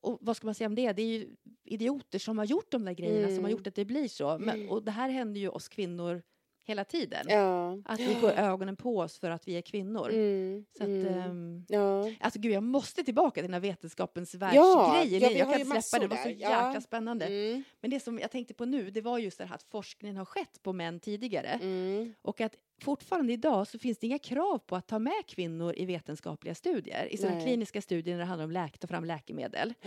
Och 0.00 0.18
vad 0.20 0.36
ska 0.36 0.46
man 0.46 0.54
säga 0.54 0.66
om 0.68 0.74
det? 0.74 0.92
Det 0.92 1.02
är 1.02 1.06
ju 1.06 1.28
idioter 1.64 2.18
som 2.18 2.38
har 2.38 2.44
gjort 2.44 2.70
de 2.70 2.84
där 2.84 2.92
grejerna 2.92 3.26
som 3.28 3.34
har 3.34 3.38
Mm. 3.38 3.50
gjort 3.50 3.66
att 3.66 3.74
det 3.74 3.84
blir 3.84 4.08
så. 4.08 4.38
Men, 4.38 4.56
Mm. 4.56 4.70
och 4.70 4.82
det 4.82 4.90
här 4.90 5.08
händer 5.08 5.40
ju 5.40 5.48
oss 5.48 5.68
kvinnor 5.68 6.22
hela 6.68 6.84
tiden. 6.84 7.26
Ja. 7.28 7.78
Att 7.84 8.00
vi 8.00 8.14
får 8.14 8.30
ögonen 8.30 8.76
på 8.76 8.98
oss 8.98 9.18
för 9.18 9.30
att 9.30 9.48
vi 9.48 9.56
är 9.56 9.62
kvinnor. 9.62 10.10
Mm. 10.10 10.64
Så 10.78 10.82
att, 10.82 10.88
mm. 10.88 11.06
ehm, 11.06 11.64
Ja. 11.68 12.10
alltså 12.20 12.40
gud, 12.40 12.52
jag 12.52 12.62
måste 12.62 13.04
tillbaka 13.04 13.34
till 13.34 13.44
den 13.44 13.52
här 13.52 13.60
vetenskapens 13.60 14.34
världsgrejen. 14.34 15.22
ja, 15.22 15.30
jag 15.30 15.50
kan 15.50 15.60
inte 15.60 15.82
släppa 15.82 16.02
det, 16.02 16.08
det 16.08 16.16
var 16.16 16.22
så 16.22 16.30
jäkla 16.30 16.80
spännande. 16.80 17.26
Mm. 17.26 17.62
Men 17.80 17.90
det 17.90 18.00
som 18.00 18.18
jag 18.18 18.30
tänkte 18.30 18.54
på 18.54 18.64
nu, 18.64 18.90
det 18.90 19.00
var 19.00 19.18
just 19.18 19.38
det 19.38 19.44
här 19.44 19.54
att 19.54 19.62
forskningen 19.62 20.16
har 20.16 20.24
skett 20.24 20.62
på 20.62 20.72
män 20.72 21.00
tidigare. 21.00 21.48
Mm. 21.48 22.14
Och 22.22 22.40
att 22.40 22.54
fortfarande 22.80 23.32
idag 23.32 23.66
så 23.66 23.78
finns 23.78 23.98
det 23.98 24.06
inga 24.06 24.18
krav 24.18 24.58
på 24.58 24.76
att 24.76 24.86
ta 24.86 24.98
med 24.98 25.26
kvinnor 25.26 25.74
i 25.76 25.84
vetenskapliga 25.84 26.54
studier. 26.54 27.08
I 27.10 27.16
sådana 27.16 27.40
kliniska 27.40 27.82
studier 27.82 28.14
när 28.14 28.20
det 28.20 28.26
handlar 28.26 28.44
om 28.44 28.64
att 28.64 28.80
ta 28.80 28.86
fram 28.86 29.04
läkemedel. 29.04 29.74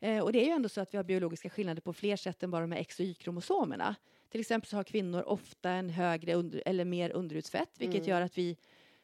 Eh, 0.00 0.20
och 0.20 0.32
det 0.32 0.42
är 0.42 0.44
ju 0.44 0.50
ändå 0.50 0.68
så 0.68 0.80
att 0.80 0.94
vi 0.94 0.96
har 0.96 1.04
biologiska 1.04 1.50
skillnader 1.50 1.80
på 1.80 1.92
fler 1.92 2.16
sätt 2.16 2.42
än 2.42 2.50
bara 2.50 2.60
de 2.60 2.72
här 2.72 2.80
X 2.80 3.00
och 3.00 3.04
Y-kromosomerna. 3.04 3.96
Till 4.28 4.40
exempel 4.40 4.68
så 4.68 4.76
har 4.76 4.84
kvinnor 4.84 5.22
ofta 5.22 5.70
en 5.70 5.90
högre 5.90 6.34
under, 6.34 6.62
eller 6.66 6.84
mer 6.84 7.10
underutsfett, 7.10 7.70
vilket 7.78 8.00
Mm. 8.02 8.08
gör 8.08 8.20
att 8.20 8.38
vi 8.38 8.56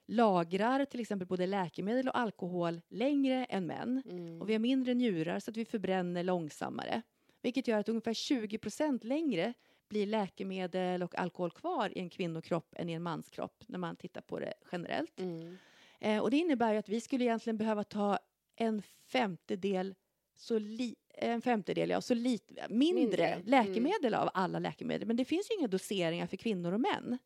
lagrar 0.06 0.84
till 0.84 1.00
exempel 1.00 1.28
både 1.28 1.46
läkemedel 1.46 2.08
och 2.08 2.18
alkohol 2.18 2.80
längre 2.88 3.44
än 3.44 3.66
män. 3.66 4.02
Mm. 4.10 4.40
Och 4.40 4.48
vi 4.48 4.52
har 4.54 4.58
mindre 4.60 4.94
njurar 4.94 5.40
så 5.40 5.50
att 5.50 5.56
vi 5.56 5.64
förbränner 5.64 6.22
långsammare. 6.22 7.02
Vilket 7.42 7.68
gör 7.68 7.78
att 7.78 7.88
ungefär 7.88 8.12
20% 8.14 9.04
längre 9.04 9.54
blir 9.88 10.06
läkemedel 10.06 11.02
och 11.02 11.18
alkohol 11.18 11.50
kvar 11.50 11.98
i 11.98 12.00
en 12.00 12.10
kvinnokropp 12.10 12.74
än 12.78 12.88
i 12.88 12.92
en 12.92 13.02
manskropp 13.02 13.64
när 13.66 13.78
man 13.78 13.96
tittar 13.96 14.20
på 14.20 14.38
det 14.38 14.54
generellt. 14.72 15.20
Mm. 15.20 15.56
Eh, 16.00 16.22
och 16.22 16.30
det 16.30 16.36
innebär 16.36 16.72
ju 16.72 16.78
att 16.78 16.88
vi 16.88 17.00
skulle 17.00 17.24
egentligen 17.24 17.56
behöva 17.56 17.84
ta 17.84 18.18
en 18.56 18.82
femtedel 19.06 19.94
så 20.36 20.58
li- 20.58 20.96
en 21.16 21.42
femtedel, 21.42 21.90
ja, 21.90 22.00
så 22.00 22.14
lite, 22.14 22.66
mindre, 22.68 23.00
Mindre, 23.00 23.26
mm. 23.26 23.46
läkemedel 23.46 24.14
av 24.14 24.30
alla 24.34 24.58
läkemedel. 24.58 25.06
Men 25.06 25.16
det 25.16 25.24
finns 25.24 25.50
ju 25.50 25.54
inga 25.58 25.68
doseringar 25.68 26.26
för 26.26 26.36
kvinnor 26.36 26.72
och 26.72 26.80
män. 26.80 27.18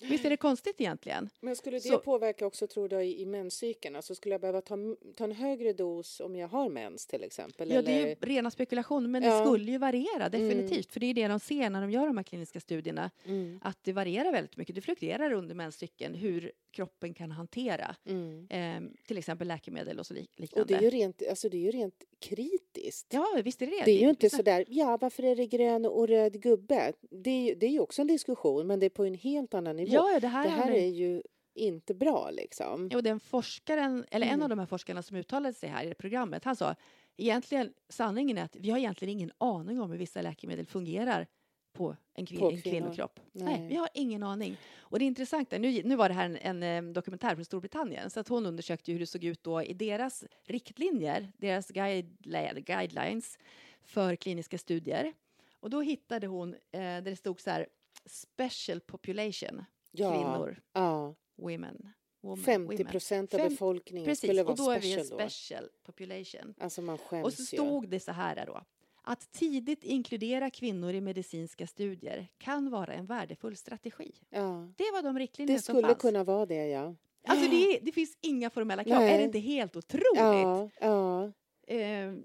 Visst 0.00 0.24
är 0.24 0.30
det 0.30 0.36
konstigt 0.36 0.80
egentligen? 0.80 1.28
Men 1.40 1.56
skulle 1.56 1.76
det 1.76 1.80
Så- 1.80 1.98
påverka 1.98 2.46
också, 2.46 2.66
tror 2.66 2.88
du, 2.88 3.00
i, 3.02 3.20
i 3.22 3.26
menscykeln? 3.26 3.96
Alltså 3.96 4.14
skulle 4.14 4.34
jag 4.34 4.40
behöva 4.40 4.60
ta, 4.60 4.76
ta 5.16 5.24
en 5.24 5.32
högre 5.32 5.72
dos 5.72 6.20
om 6.20 6.36
jag 6.36 6.48
har 6.48 6.68
mens 6.68 7.06
till 7.06 7.22
exempel? 7.22 7.70
Ja, 7.70 7.82
det 7.82 7.92
är 7.92 7.96
ju 7.96 8.02
eller? 8.12 8.16
rena 8.26 8.50
spekulationer, 8.50 9.08
men 9.08 9.22
Ja. 9.22 9.38
det 9.38 9.44
skulle 9.46 9.72
ju 9.72 9.78
variera 9.78 10.28
definitivt. 10.28 10.92
För 10.92 11.00
det 11.00 11.06
är 11.06 11.14
det 11.14 11.28
de 11.28 11.40
ser 11.40 11.70
när 11.70 11.80
de 11.80 11.90
gör 11.90 12.06
de 12.06 12.16
här 12.16 12.24
kliniska 12.24 12.60
studierna, 12.60 13.10
Mm. 13.26 13.60
att 13.62 13.78
det 13.84 13.92
varierar 13.92 14.32
väldigt 14.32 14.56
mycket. 14.56 14.74
Det 14.74 14.80
fluktuerar 14.80 15.32
under 15.32 15.54
menscykeln 15.54 16.14
hur 16.14 16.52
kroppen 16.70 17.14
kan 17.14 17.30
hantera 17.30 17.96
Mm. 18.06 18.46
eh, 18.50 18.90
till 19.06 19.18
exempel 19.18 19.48
läkemedel 19.48 19.98
och 19.98 20.06
så 20.06 20.14
lik- 20.14 20.30
Och 20.34 20.40
liknande. 20.40 20.74
det 20.74 20.78
är 20.78 20.82
ju 20.82 20.90
rent, 20.90 21.22
alltså 21.30 21.48
det 21.48 21.56
är 21.56 21.60
ju 21.60 21.70
rent 21.70 22.04
kritiskt. 22.18 23.06
Ja, 23.10 23.26
visst 23.44 23.62
är 23.62 23.66
det 23.66 23.72
det. 23.72 23.84
Det 23.84 23.90
är 23.90 24.00
ju 24.00 24.10
inte 24.10 24.30
så 24.30 24.42
där, 24.42 24.64
ja 24.68 24.98
varför 25.00 25.22
är 25.22 25.36
det 25.36 25.46
grön 25.46 25.86
och 25.86 26.08
röd 26.08 26.40
gubbe? 26.42 26.92
Det 27.10 27.30
är, 27.30 27.40
ju, 27.48 27.54
det 27.54 27.66
är 27.66 27.70
ju 27.70 27.80
också 27.80 28.02
en 28.02 28.08
diskussion 28.08 28.66
men 28.66 28.80
det 28.80 28.86
är 28.86 28.90
på 28.90 29.04
en 29.04 29.14
helt 29.14 29.54
annan 29.54 29.76
nivå. 29.76 29.89
Ja, 29.94 30.10
ja, 30.12 30.20
det 30.20 30.28
här, 30.28 30.42
det 30.44 30.48
här 30.48 30.56
handlar- 30.56 30.76
är 30.76 30.86
ju 30.88 31.22
inte 31.54 31.94
bra 31.94 32.30
liksom. 32.30 32.88
Jo, 32.92 33.00
den 33.00 33.20
forskaren, 33.20 34.04
eller 34.10 34.26
en 34.26 34.32
Mm. 34.32 34.42
av 34.42 34.48
de 34.48 34.58
här 34.58 34.66
forskarna 34.66 35.02
som 35.02 35.16
uttalade 35.16 35.54
sig 35.54 35.68
här 35.68 35.84
i 35.84 35.94
programmet, 35.94 36.44
han 36.44 36.56
sa 36.56 36.74
egentligen 37.16 37.72
sanningen 37.88 38.38
är 38.38 38.42
att 38.44 38.56
vi 38.56 38.70
har 38.70 38.78
egentligen 38.78 39.12
ingen 39.12 39.32
aning 39.38 39.80
om 39.80 39.90
hur 39.90 39.98
vissa 39.98 40.22
läkemedel 40.22 40.66
fungerar 40.66 41.26
på 41.72 41.96
en, 42.14 42.26
kvin- 42.26 42.38
På 42.38 42.50
en 42.50 42.62
kvinnokropp. 42.62 43.20
Nej. 43.32 43.58
Nej. 43.58 43.68
vi 43.68 43.74
har 43.76 43.88
ingen 43.94 44.22
aning. 44.22 44.56
Och 44.78 44.98
det 44.98 45.04
intressanta, 45.04 45.58
nu, 45.58 45.82
nu 45.84 45.96
var 45.96 46.08
det 46.08 46.14
här 46.14 46.38
en, 46.42 46.62
en, 46.62 46.92
dokumentär 46.92 47.34
från 47.34 47.44
Storbritannien, 47.44 48.10
så 48.10 48.20
att 48.20 48.28
hon 48.28 48.46
undersökte 48.46 48.92
hur 48.92 48.98
det 48.98 49.06
såg 49.06 49.24
ut 49.24 49.42
då 49.42 49.62
i 49.62 49.72
deras 49.74 50.24
riktlinjer, 50.44 51.32
deras 51.38 51.70
guideli- 51.70 52.60
guidelines 52.60 53.38
för 53.82 54.16
kliniska 54.16 54.58
studier. 54.58 55.12
Och 55.60 55.70
då 55.70 55.80
hittade 55.80 56.26
hon, 56.26 56.54
eh, 56.54 56.80
där 56.80 57.00
det 57.02 57.16
stod 57.16 57.40
så 57.40 57.50
här, 57.50 57.66
special 58.06 58.80
population, 58.80 59.64
Ja, 59.90 60.10
kvinnor, 60.12 60.60
ja. 60.72 61.14
women. 61.36 61.88
woman, 62.22 62.44
50 62.44 62.76
women. 62.76 62.90
procent 62.92 63.34
av 63.34 63.38
Fem- 63.38 63.48
befolkningen 63.48 64.04
Precis, 64.06 64.28
skulle 64.30 64.42
vara 64.42 64.52
och 64.52 64.58
då 64.58 64.70
är 64.70 64.80
vi 64.80 64.92
en 64.94 65.04
special 65.04 65.18
då. 65.18 65.28
special 65.28 65.68
population. 65.86 66.54
Alltså 66.60 66.82
man 66.82 66.98
skäms 66.98 67.26
Och 67.26 67.32
så 67.32 67.40
ju. 67.42 67.46
stod 67.46 67.88
det 67.88 68.00
så 68.00 68.12
här 68.12 68.46
då. 68.46 68.60
Att 69.02 69.32
tidigt 69.32 69.84
inkludera 69.84 70.50
kvinnor 70.50 70.92
i 70.94 71.00
medicinska 71.00 71.66
studier 71.66 72.28
kan 72.38 72.70
vara 72.70 72.92
en 72.94 73.06
värdefull 73.06 73.56
strategi. 73.56 74.12
Ja. 74.30 74.68
Det 74.76 74.90
var 74.92 75.02
de 75.02 75.18
riktlinjer 75.18 75.54
Det 75.56 75.62
som 75.62 75.74
skulle 75.74 75.88
fanns. 75.88 75.98
kunna 76.02 76.24
vara 76.24 76.46
det 76.46 76.66
ja. 76.66 76.94
Alltså 77.26 77.50
det, 77.50 77.78
det 77.82 77.92
finns 77.92 78.18
inga 78.20 78.50
formella 78.50 78.84
krav. 78.84 78.98
Nej. 79.00 79.14
Är 79.14 79.18
det 79.18 79.24
inte 79.24 79.38
helt 79.38 79.76
otroligt? 79.76 80.04
Ja, 80.14 80.68
ja. 80.80 81.32
Ehm, 81.66 82.22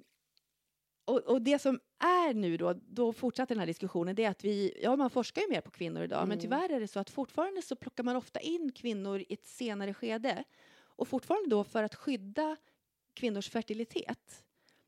och, 1.06 1.18
och 1.18 1.42
det 1.42 1.60
som 1.60 1.80
är 2.00 2.34
nu 2.34 2.58
då, 2.58 2.74
då 2.74 3.14
fortsatte 3.14 3.54
den 3.54 3.60
här 3.60 3.68
diskussionen, 3.68 4.16
det 4.16 4.24
är 4.24 4.30
att 4.30 4.44
vi, 4.44 4.80
ja 4.84 4.96
man 4.96 5.10
forskar 5.10 5.42
ju 5.42 5.48
mer 5.50 5.62
på 5.62 5.72
kvinnor 5.72 6.04
idag, 6.04 6.20
men 6.28 6.32
Mm. 6.32 6.40
tyvärr 6.42 6.70
är 6.72 6.80
det 6.80 6.88
så 6.88 7.00
att 7.00 7.10
fortfarande 7.10 7.62
så 7.62 7.76
plockar 7.76 8.04
man 8.04 8.16
ofta 8.16 8.40
in 8.40 8.72
kvinnor 8.72 9.20
i 9.20 9.26
ett 9.34 9.46
senare 9.46 9.94
skede. 9.94 10.44
Och 10.98 11.08
fortfarande 11.08 11.50
då 11.50 11.64
för 11.64 11.84
att 11.84 11.96
skydda 11.96 12.58
kvinnors 13.14 13.50
fertilitet. 13.50 14.42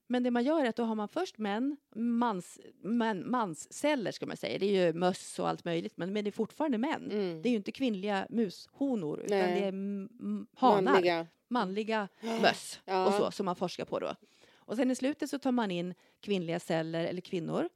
Men 0.09 0.23
det 0.23 0.31
man 0.31 0.43
gör 0.43 0.65
är 0.65 0.69
att 0.69 0.75
då 0.75 0.83
har 0.83 0.95
man 0.95 1.07
först 1.07 1.37
män, 1.37 1.77
mans, 1.95 2.59
män 2.81 3.31
mansceller 3.31 4.11
ska 4.11 4.25
man 4.25 4.37
säga, 4.37 4.59
det 4.59 4.65
är 4.65 4.85
ju 4.87 4.93
möss 4.93 5.39
och 5.39 5.49
allt 5.49 5.65
möjligt, 5.65 5.97
men, 5.97 6.13
men 6.13 6.23
det 6.23 6.29
är 6.29 6.31
fortfarande 6.31 6.77
män. 6.77 7.11
Mm. 7.11 7.41
Det 7.41 7.49
är 7.49 7.51
ju 7.51 7.57
inte 7.57 7.71
kvinnliga 7.71 8.27
mushonor, 8.29 9.19
utan 9.19 9.37
Nej. 9.37 9.61
det 9.61 9.67
är 9.67 9.71
hanar 10.59 10.81
Manliga. 10.91 11.27
manliga 11.47 12.07
möss 12.41 12.79
Ja. 12.85 13.07
och 13.07 13.13
så 13.13 13.31
som 13.31 13.45
man 13.45 13.55
forskar 13.55 13.85
på 13.85 13.99
då. 13.99 14.15
Och 14.67 14.75
sen 14.75 14.91
i 14.91 14.95
slutet 14.95 15.29
så 15.29 15.39
tar 15.39 15.51
man 15.51 15.71
in 15.71 15.93
kvinnliga 16.21 16.59
celler 16.59 17.03
eller 17.05 17.21
kvinnor. 17.21 17.69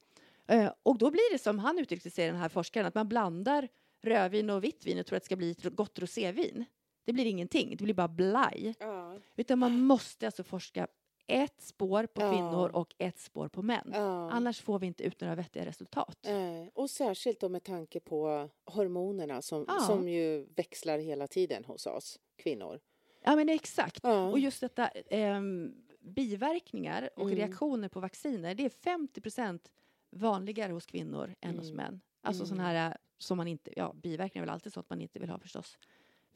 Eh, 0.48 0.72
och 0.84 0.98
då 0.98 1.12
blir 1.12 1.34
det 1.34 1.40
som 1.40 1.60
han 1.60 1.80
uttryckte 1.80 2.10
sig, 2.10 2.28
den 2.28 2.36
här 2.36 2.50
forskaren, 2.50 2.86
att 2.88 2.96
man 2.96 3.08
blandar 3.10 3.68
rödvin 4.02 4.50
och 4.50 4.64
vitt 4.64 4.86
vin 4.86 5.00
och 5.00 5.06
tror 5.06 5.18
att 5.18 5.24
det 5.24 5.26
ska 5.26 5.36
bli 5.36 5.52
ett 5.52 5.64
gott 5.76 6.00
rosévin. 6.00 6.66
Det 7.06 7.14
blir 7.14 7.26
ingenting, 7.26 7.76
det 7.78 7.84
blir 7.84 7.94
bara 7.94 8.08
blaj. 8.08 8.76
Ja. 8.80 9.18
Utan 9.36 9.60
man 9.60 9.82
måste 9.82 10.26
alltså 10.26 10.44
forska 10.44 10.88
ett 11.28 11.62
spår 11.62 12.06
på 12.06 12.22
Ja. 12.22 12.32
kvinnor 12.32 12.70
och 12.76 12.96
ett 12.98 13.20
spår 13.20 13.48
på 13.48 13.62
män. 13.62 13.92
Ja. 13.94 14.32
Annars 14.32 14.62
får 14.62 14.80
vi 14.80 14.88
inte 14.88 15.04
ut 15.04 15.22
några 15.22 15.36
vettiga 15.36 15.66
resultat. 15.66 16.18
Nej, 16.26 16.72
och 16.74 16.90
särskilt 16.90 17.40
då 17.40 17.50
med 17.50 17.64
tanke 17.64 18.00
på 18.00 18.50
hormonerna 18.66 19.42
som, 19.42 19.66
Ja. 19.68 19.80
som 19.80 20.10
ju 20.10 20.46
växlar 20.56 21.00
hela 21.00 21.28
tiden 21.28 21.66
hos 21.66 21.86
oss 21.86 22.20
kvinnor. 22.36 22.80
Ja 23.24 23.36
men 23.36 23.50
exakt. 23.50 24.06
Och 24.32 24.40
just 24.40 24.62
detta 24.62 24.88
ehm, 24.88 25.74
biverkningar 26.02 27.10
och 27.16 27.24
Mm. 27.26 27.36
reaktioner 27.36 27.90
på 27.90 28.00
vacciner, 28.00 28.56
det 28.56 28.66
är 28.66 28.70
50% 28.70 29.72
vanligare 30.10 30.74
hos 30.74 30.86
kvinnor 30.86 31.36
än 31.42 31.58
hos 31.58 31.66
Mm. 31.72 31.76
män. 31.78 32.02
Alltså 32.22 32.44
Mm. 32.44 32.48
sådana 32.50 32.64
här 32.68 32.98
som 33.18 33.38
man 33.38 33.48
inte, 33.48 33.74
ja 33.76 33.94
biverkningar 34.04 34.44
är 34.44 34.48
väl 34.48 34.54
alltid 34.54 34.74
sånt 34.74 34.90
man 34.90 35.02
inte 35.02 35.20
vill 35.20 35.30
ha 35.30 35.40
förstås. 35.40 35.78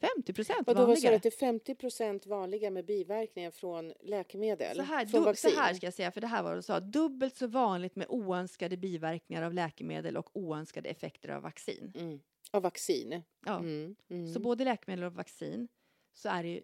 50 0.00 0.32
Och 0.32 0.36
då 0.64 0.72
var 0.74 0.74
så 0.74 0.86
vanligare. 0.86 1.16
att 1.16 1.22
det 1.22 1.28
är 1.28 1.30
50 1.38 1.74
procent 1.74 2.26
vanliga 2.26 2.70
med 2.70 2.84
biverkningar 2.84 3.50
från 3.50 3.92
läkemedel, 4.02 4.76
Så 4.76 4.82
här, 4.82 5.06
från 5.06 5.20
du, 5.20 5.24
vaccin. 5.24 5.50
så 5.50 5.56
här 5.60 5.74
ska 5.74 5.86
jag 5.86 5.94
säga, 5.94 6.10
för 6.10 6.20
det 6.20 6.26
här 6.26 6.42
var 6.42 6.50
vad 6.50 6.58
du 6.58 6.62
sa, 6.62 6.80
dubbelt 6.80 7.36
så 7.36 7.46
vanligt 7.46 7.96
med 7.96 8.06
oönskade 8.08 8.76
biverkningar 8.76 9.42
av 9.42 9.52
läkemedel 9.54 10.16
och 10.16 10.30
oönskade 10.36 10.88
effekter 10.88 11.28
av 11.28 11.42
vaccin. 11.42 11.92
Mm. 11.96 12.20
Av 12.50 12.62
vaccin. 12.62 13.22
Ja. 13.46 13.58
Mm. 13.58 13.96
Mm. 14.10 14.28
Så 14.32 14.40
både 14.40 14.64
läkemedel 14.64 15.04
och 15.04 15.12
vaccin 15.14 15.68
så 16.14 16.28
är 16.28 16.42
det 16.42 16.48
ju 16.48 16.62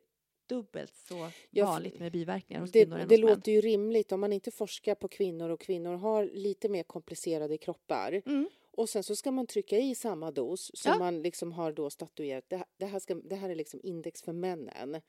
dubbelt 0.57 0.95
så 0.97 1.31
vanligt 1.65 1.99
med 1.99 2.13
biverkningar 2.13 2.61
hos 2.61 2.73
det 2.73 2.85
kvinnor 2.85 2.99
än 2.99 3.09
det 3.09 3.15
hos 3.15 3.23
män. 3.25 3.31
låter 3.37 3.53
ju 3.53 3.61
rimligt 3.61 4.13
om 4.13 4.21
man 4.21 4.33
inte 4.33 4.51
forskar 4.51 4.95
på 4.95 5.09
kvinnor 5.09 5.51
och 5.51 5.61
kvinnor 5.61 5.95
har 5.95 6.25
lite 6.25 6.69
mer 6.69 6.83
komplicerade 6.83 7.59
kroppar. 7.59 8.23
Mm. 8.27 8.49
Och 8.71 8.89
sen 8.89 9.03
så 9.03 9.17
ska 9.17 9.31
man 9.31 9.47
trycka 9.47 9.79
i 9.79 9.95
samma 9.95 10.31
dos 10.31 10.71
som 10.75 10.93
Ja. 10.93 10.99
man 10.99 11.23
liksom 11.23 11.53
har 11.53 11.73
då 11.73 11.91
statuerat. 11.91 12.45
Det, 12.49 12.57
här- 12.57 12.67
det, 12.77 12.87
här 12.87 12.99
ska, 12.99 13.15
det 13.15 13.35
här 13.37 13.51
är 13.51 13.55
liksom 13.55 13.81
index 13.83 14.23
för 14.23 14.33
männen. 14.33 15.01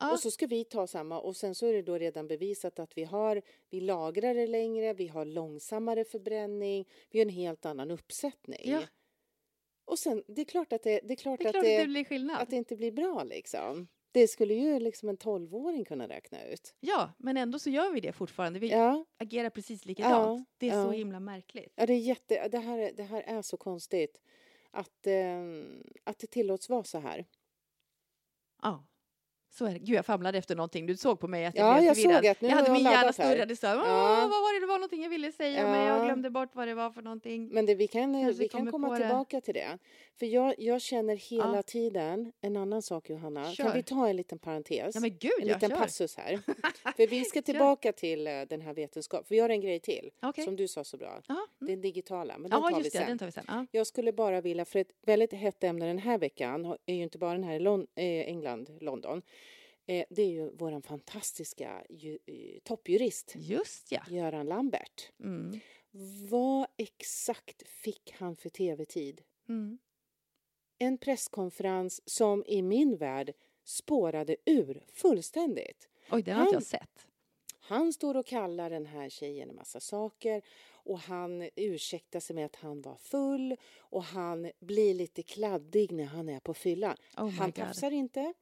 Ja. 0.00 0.12
Och 0.12 0.20
så 0.20 0.30
ska 0.30 0.46
vi 0.46 0.64
ta 0.64 0.86
samma 0.86 1.20
och 1.20 1.36
sen 1.36 1.54
så 1.54 1.66
är 1.66 1.72
det 1.72 1.82
då 1.82 1.98
redan 1.98 2.28
bevisat 2.28 2.78
att 2.78 2.98
vi 2.98 3.04
har, 3.04 3.42
vi 3.70 3.80
lagrar 3.80 4.34
det 4.34 4.46
längre, 4.46 4.92
vi 4.94 5.06
har 5.08 5.24
långsammare 5.24 6.04
förbränning, 6.04 6.88
vi 7.10 7.18
har 7.18 7.26
en 7.26 7.32
helt 7.32 7.66
annan 7.66 7.90
uppsättning. 7.90 8.60
Ja. 8.70 8.80
Och 9.84 9.98
sen, 9.98 10.22
det 10.26 10.40
är 10.40 10.44
klart 10.44 10.72
att 10.72 10.82
det, 10.82 11.00
det, 11.04 11.14
är 11.14 11.16
klart 11.16 11.38
Det 11.38 11.44
är 11.44 11.48
att, 11.48 11.52
klart 11.54 11.64
det, 11.64 11.76
att 11.76 11.82
det 11.82 11.88
blir 11.88 12.04
skillnad. 12.04 12.42
att 12.42 12.50
det 12.50 12.56
inte 12.56 12.76
blir 12.76 12.92
bra 12.92 13.24
liksom. 13.24 13.88
Det 14.16 14.28
skulle 14.28 14.54
ju 14.54 14.78
liksom 14.80 15.08
en 15.08 15.16
tolvåring 15.16 15.84
kunna 15.84 16.08
räkna 16.08 16.44
ut. 16.44 16.74
Ja, 16.80 17.12
men 17.18 17.36
ändå 17.36 17.58
så 17.58 17.70
gör 17.70 17.92
vi 17.92 18.00
det 18.00 18.12
fortfarande. 18.12 18.58
Vi 18.58 18.70
Ja, 18.70 19.04
agerar 19.18 19.50
precis 19.50 19.84
likadant. 19.84 20.38
Ja, 20.40 20.44
det 20.58 20.68
är 20.68 20.72
så 20.84 20.88
ja. 20.88 20.90
himla 20.90 21.20
märkligt. 21.20 21.72
ja 21.76 21.86
det, 21.86 21.92
är 21.92 21.98
jätte, 21.98 22.48
det, 22.48 22.58
här, 22.58 22.78
är- 22.78 22.92
det 22.92 23.02
här 23.02 23.22
är 23.22 23.42
så 23.42 23.56
konstigt. 23.56 24.20
Att, 24.70 25.06
eh, 25.06 25.40
att 26.04 26.18
det 26.18 26.26
tillåts 26.26 26.68
vara 26.68 26.84
så 26.84 26.98
här. 26.98 27.26
Ja. 28.62 28.84
Så 29.58 29.64
är 29.66 29.72
det. 29.72 29.78
Gud, 29.78 29.96
jag 29.96 30.06
famlade 30.06 30.38
efter 30.38 30.56
någonting. 30.56 30.86
Du 30.86 30.96
såg 30.96 31.20
på 31.20 31.28
mig 31.28 31.46
att 31.46 31.56
jag 31.56 31.66
Ja, 31.68 31.74
blev 31.74 31.84
jag 31.86 31.96
förvirrad. 31.96 32.16
såg 32.16 32.26
att 32.26 32.40
nu 32.40 32.48
jag 32.48 32.56
hade 32.56 32.70
min 32.72 32.82
hjärna 32.84 33.12
snurrade 33.12 33.56
så 33.56 33.66
Ja. 33.66 33.74
Vad 33.76 34.28
var 34.30 34.54
det? 34.54 34.60
Det 34.60 34.66
var 34.66 34.78
någonting 34.78 35.02
jag 35.02 35.10
ville 35.10 35.32
säga, 35.32 35.62
men 35.70 35.80
jag 35.86 35.98
Ja. 36.00 36.04
glömde 36.04 36.30
bort 36.30 36.48
vad 36.54 36.68
det 36.68 36.74
var 36.74 36.90
för 36.90 37.02
någonting. 37.02 37.48
Men 37.52 37.66
det, 37.66 37.74
vi 37.74 37.86
kan, 37.88 38.14
eh, 38.14 38.22
Kanske 38.24 38.42
vi 38.42 38.48
kan 38.48 38.70
komma 38.70 38.88
på 38.88 38.94
det. 38.94 39.00
tillbaka 39.00 39.40
till 39.40 39.54
det. 39.54 39.78
För 40.18 40.26
jag, 40.26 40.54
jag 40.58 40.80
känner 40.82 41.16
hela 41.16 41.56
Ja. 41.56 41.62
tiden 41.62 42.32
en 42.40 42.56
annan 42.56 42.82
sak 42.82 43.10
Johanna. 43.10 43.52
Kör. 43.52 43.64
Kan 43.64 43.74
vi 43.74 43.82
ta 43.82 44.08
en 44.08 44.16
liten 44.16 44.38
parentes? 44.38 44.94
Ja, 44.94 45.00
men 45.00 45.10
gud, 45.18 45.30
en 45.40 45.46
liten 45.48 45.70
kör. 45.70 45.76
passus 45.76 46.16
här. 46.16 46.38
För 46.96 47.06
vi 47.06 47.24
ska 47.24 47.42
tillbaka 47.42 47.92
till 47.92 48.26
eh, 48.26 48.32
den 48.48 48.60
här 48.60 48.74
vetenskapen. 48.74 49.24
För 49.24 49.34
vi 49.34 49.40
har 49.40 49.48
en 49.48 49.60
grej 49.60 49.80
till 49.80 50.10
Okej. 50.22 50.44
som 50.44 50.56
du 50.56 50.68
sa 50.68 50.84
så 50.84 50.96
bra. 50.96 51.20
Ja, 51.28 51.34
mm. 51.34 51.72
Den 51.72 51.80
digitala. 51.80 52.38
Men 52.38 52.50
den 52.50 52.60
ja 52.62 52.70
tar 52.70 52.82
vi 52.82 52.88
det. 52.88 52.98
Den 52.98 53.18
tar 53.18 53.26
vi 53.26 53.32
sen. 53.32 53.44
Ja. 53.48 53.66
Jag 53.70 53.86
skulle 53.86 54.12
bara 54.12 54.40
vilja, 54.40 54.64
för 54.64 54.78
ett 54.78 54.90
väldigt 55.06 55.32
hett 55.32 55.64
ämne 55.64 55.86
den 55.86 55.98
här 55.98 56.18
veckan 56.18 56.76
är 56.86 56.94
ju 56.94 57.02
inte 57.02 57.18
bara 57.18 57.32
den 57.32 57.44
här 57.44 57.54
i 57.54 57.58
Lon- 57.60 57.86
eh, 57.94 58.04
England, 58.04 58.70
London. 58.80 59.22
Eh, 59.86 60.04
det 60.10 60.22
är 60.22 60.30
ju 60.30 60.50
våran 60.50 60.82
fantastiska 60.82 61.84
ju, 61.88 62.18
eh, 62.26 62.60
toppjurist 62.64 63.32
Just 63.36 63.92
ja. 63.92 64.00
Göran 64.10 64.46
Lambert. 64.46 65.10
Mm. 65.20 65.60
Vad 66.30 66.66
exakt 66.76 67.68
fick 67.68 68.12
han 68.18 68.36
för 68.36 68.48
tv-tid? 68.48 69.22
Mm. 69.48 69.78
En 70.78 70.98
presskonferens 70.98 72.00
som 72.04 72.44
i 72.46 72.62
min 72.62 72.96
värld 72.96 73.32
spårade 73.64 74.36
ur 74.44 74.84
fullständigt. 74.92 75.88
Oj, 76.10 76.22
den 76.22 76.34
har 76.34 76.42
inte 76.42 76.54
Han- 76.54 76.54
jag 76.54 76.62
sett. 76.62 77.06
Han 77.60 77.92
står 77.92 78.16
och 78.16 78.26
kallar 78.26 78.70
den 78.70 78.86
här 78.86 79.08
tjejen 79.08 79.50
en 79.50 79.56
massa 79.56 79.80
saker 79.80 80.42
och 80.72 80.98
han 80.98 81.48
ursäktar 81.56 82.20
sig 82.20 82.36
med 82.36 82.46
att 82.46 82.56
han 82.56 82.82
var 82.82 82.96
full 82.96 83.56
och 83.78 84.04
han 84.04 84.50
blir 84.60 84.94
lite 84.94 85.22
kladdig 85.22 85.92
när 85.92 86.04
han 86.04 86.28
är 86.28 86.40
på 86.40 86.54
fyllan. 86.54 86.96
Oh 87.16 87.28
han 87.28 87.52
tafsar 87.52 87.90
inte, 87.90 88.34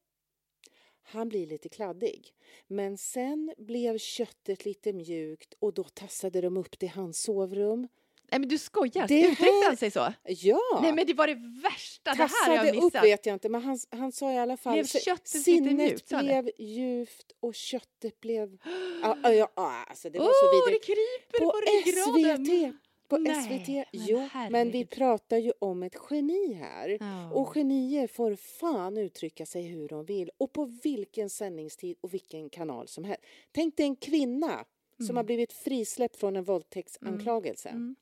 han 1.04 1.28
blir 1.28 1.46
lite 1.46 1.68
kladdig. 1.68 2.32
Men 2.66 2.96
sen 2.98 3.54
blev 3.58 3.98
köttet 3.98 4.64
lite 4.64 4.92
mjukt 4.92 5.54
och 5.58 5.74
då 5.74 5.84
tassade 5.84 6.40
de 6.40 6.56
upp 6.56 6.78
till 6.78 6.88
hans 6.90 7.22
sovrum. 7.22 7.88
Nej 8.30 8.40
men 8.40 8.48
du 8.48 8.58
skojar, 8.58 9.08
Det 9.08 9.20
uttryckte 9.20 9.44
här- 9.44 9.66
han 9.66 9.76
sig 9.76 9.90
så? 9.90 10.12
Ja! 10.24 10.78
Nej 10.82 10.92
men 10.92 11.06
det 11.06 11.14
var 11.14 11.26
det 11.26 11.60
värsta, 11.62 12.10
det 12.10 12.16
här 12.16 12.18
har 12.18 12.28
Tassade 12.28 12.66
jag 12.66 12.76
upp 12.76 12.84
missat. 12.84 13.04
vet 13.04 13.26
jag 13.26 13.34
inte, 13.34 13.48
men 13.48 13.62
han, 13.62 13.78
han 13.90 14.12
sa 14.12 14.32
i 14.32 14.38
alla 14.38 14.56
fall... 14.56 14.72
Blev 14.72 14.84
köttet 14.86 15.28
sinnet 15.28 15.74
mjukt, 15.76 16.08
det? 16.08 16.16
blev 16.22 16.50
djupt 16.58 17.32
och 17.40 17.54
köttet 17.54 18.20
blev... 18.20 18.58
Ja, 19.02 19.16
ja, 19.22 19.48
ja, 19.56 19.84
alltså 19.88 20.10
det 20.10 20.18
var 20.18 20.26
Åh, 20.26 20.32
så 20.32 20.46
det 20.66 20.70
vidrigt. 20.72 20.86
kryper 20.86 21.44
På 21.44 21.50
på, 21.50 21.58
ryggraden! 21.60 22.46
SVT! 22.46 22.76
På 23.08 23.18
Nej, 23.18 23.34
SVT, 23.42 23.68
men 23.68 23.84
jo, 23.92 24.16
men 24.18 24.50
vi 24.50 24.58
herregud. 24.78 24.90
pratar 24.90 25.36
ju 25.38 25.52
om 25.58 25.82
ett 25.82 25.96
geni 26.10 26.52
här. 26.54 26.96
Ja. 27.00 27.32
Och 27.32 27.48
genier 27.54 28.06
får 28.06 28.34
fan 28.36 28.96
uttrycka 28.98 29.46
sig 29.46 29.62
hur 29.62 29.88
de 29.88 30.04
vill 30.04 30.30
och 30.38 30.52
på 30.52 30.64
vilken 30.64 31.30
sändningstid 31.30 31.96
och 32.00 32.14
vilken 32.14 32.50
kanal 32.50 32.88
som 32.88 33.04
helst. 33.04 33.22
Tänk 33.52 33.76
dig 33.76 33.86
en 33.86 33.96
kvinna 33.96 34.64
som 34.96 35.04
Mm. 35.06 35.16
har 35.16 35.24
blivit 35.24 35.52
frisläppt 35.52 36.16
från 36.16 36.36
en 36.36 36.44
våldtäktsanklagelse 36.44 37.68
Mm. 37.68 37.96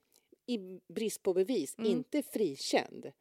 i 0.46 0.58
brist 0.94 1.22
på 1.22 1.34
bevis, 1.34 1.74
Mm. 1.78 1.90
inte 1.90 2.22
frikänd. 2.22 3.12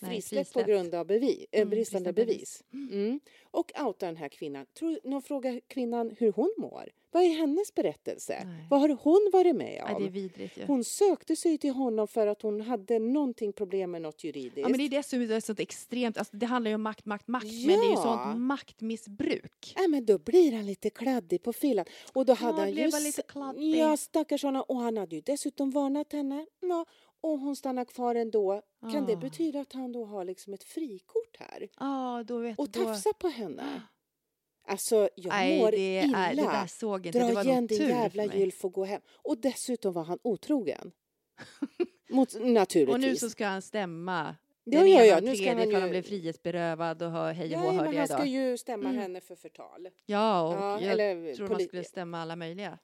Frisläppt 0.00 0.52
på 0.52 0.62
grund 0.62 0.94
av 0.94 1.06
bevis, 1.06 1.46
äh, 1.52 1.60
Mm, 1.60 1.70
bristande 1.70 2.12
bristande 2.12 2.12
bevis. 2.12 2.64
Mm. 2.72 3.20
Och 3.50 3.72
outa 3.86 4.06
den 4.06 4.16
här 4.16 4.28
kvinnan. 4.28 4.66
Tror, 4.78 4.98
någon 5.04 5.22
frågar 5.22 5.60
kvinnan 5.68 6.16
hur 6.18 6.32
hon 6.32 6.54
mår. 6.58 6.92
Vad 7.10 7.22
är 7.24 7.28
hennes 7.36 7.74
berättelse? 7.74 8.42
Nej. 8.44 8.66
Vad 8.70 8.80
har 8.80 8.88
hon 8.88 9.30
varit 9.32 9.56
med 9.56 9.82
om? 9.88 10.02
det 10.02 10.08
är 10.08 10.10
vidrigt 10.10 10.58
ju. 10.58 10.64
Hon 10.66 10.84
sökte 10.84 11.36
sig 11.36 11.58
till 11.58 11.70
honom 11.70 12.08
för 12.08 12.26
att 12.26 12.42
hon 12.42 12.60
hade 12.60 12.98
någonting 12.98 13.52
problem 13.52 13.90
med 13.90 14.02
något 14.02 14.24
juridiskt. 14.24 14.58
Ja, 14.58 14.68
men 14.68 14.78
det 14.78 14.84
är 14.84 14.88
det 14.88 15.02
som 15.02 15.20
är 15.22 15.40
så 15.40 15.54
extremt, 15.58 16.18
alltså, 16.18 16.36
det 16.36 16.46
handlar 16.46 16.68
ju 16.70 16.74
om 16.74 16.82
makt, 16.82 17.06
makt, 17.06 17.28
makt, 17.28 17.44
men 17.44 17.66
det 17.66 17.84
är 17.86 17.88
ju 17.88 17.90
Ja. 17.94 18.02
sånt 18.02 18.38
maktmissbruk. 18.40 19.74
Nej, 19.76 19.88
men 19.88 20.06
då 20.06 20.18
blir 20.18 20.52
han 20.52 20.66
lite 20.66 20.90
kladdig 20.90 21.42
på 21.42 21.52
fyllan. 21.52 21.84
Och 22.12 22.26
då 22.26 22.32
hade 22.34 22.58
han 22.60 22.72
ju... 22.72 22.80
han 22.80 22.88
s- 22.88 23.04
lite 23.04 23.22
kladdig? 23.22 23.76
Ja, 23.76 23.96
stackars 23.96 24.42
honom. 24.42 24.62
Och 24.68 24.76
han 24.76 24.96
hade 24.96 25.16
ju 25.16 25.22
dessutom 25.22 25.70
varnat 25.70 26.12
henne. 26.12 26.46
Ja, 26.60 26.86
och 27.32 27.38
hon 27.40 27.56
stannar 27.56 27.84
kvar 27.84 28.14
ändå. 28.14 28.62
Kan 28.92 29.06
det 29.06 29.12
Ah. 29.12 29.16
betyda 29.16 29.60
att 29.60 29.72
han 29.72 29.92
då 29.92 30.04
har 30.04 30.24
liksom 30.24 30.54
ett 30.54 30.64
frikort 30.64 31.36
här? 31.38 31.68
Ja, 31.78 32.24
då 32.26 32.38
vet 32.38 32.58
Och 32.58 32.68
du. 32.70 32.80
Då... 32.80 32.84
tafsar 32.86 33.12
på 33.12 33.28
henne? 33.28 33.82
Alltså, 34.68 35.08
jag 35.14 35.28
Nej, 35.32 35.58
mår 35.60 35.70
det, 35.70 36.02
illa. 36.02 36.18
är, 36.26 36.34
det 36.36 36.42
där 36.42 36.66
såg 36.66 37.06
inte, 37.06 37.18
Dra 37.18 37.26
det 37.28 37.34
var 37.34 37.44
igen 37.44 37.66
din 37.66 37.88
jävla 37.88 38.24
gylf 38.24 38.64
och 38.64 38.72
gå 38.72 38.84
hem. 38.84 39.00
Och 39.22 39.38
dessutom 39.38 39.92
var 39.92 40.04
han 40.04 40.18
otrogen. 40.22 40.92
Mot, 42.10 42.34
naturligtvis. 42.40 42.94
Och 42.94 43.00
nu 43.00 43.16
så 43.16 43.30
ska 43.30 43.46
han 43.46 43.62
stämma 43.62 44.36
Ja, 44.64 44.78
den 44.80 44.90
ja, 44.90 45.04
ja, 45.04 45.16
och 45.16 45.22
nu 45.22 45.36
ska 45.36 45.54
han 45.54 45.70
ju- 45.70 45.74
han 45.80 46.02
frihetsberövad 46.02 47.02
och 47.02 47.10
hör 47.10 47.32
hej 47.32 47.54
och 47.54 47.60
hå 47.60 47.66
Ja, 47.66 47.72
hörde 47.72 47.98
han 47.98 48.08
ska 48.08 48.24
ju 48.24 48.58
stämma 48.58 48.88
Mm. 48.88 49.02
henne 49.02 49.20
för 49.20 49.36
förtal. 49.36 49.88
Ja, 50.06 50.42
och 50.48 50.54
Ja, 50.54 50.80
jag 50.80 50.92
eller 50.92 51.34
tror 51.34 51.48
man 51.48 51.58
poli- 51.58 51.66
skulle 51.66 51.84
stämma 51.84 52.22
alla 52.22 52.36
möjliga. 52.36 52.78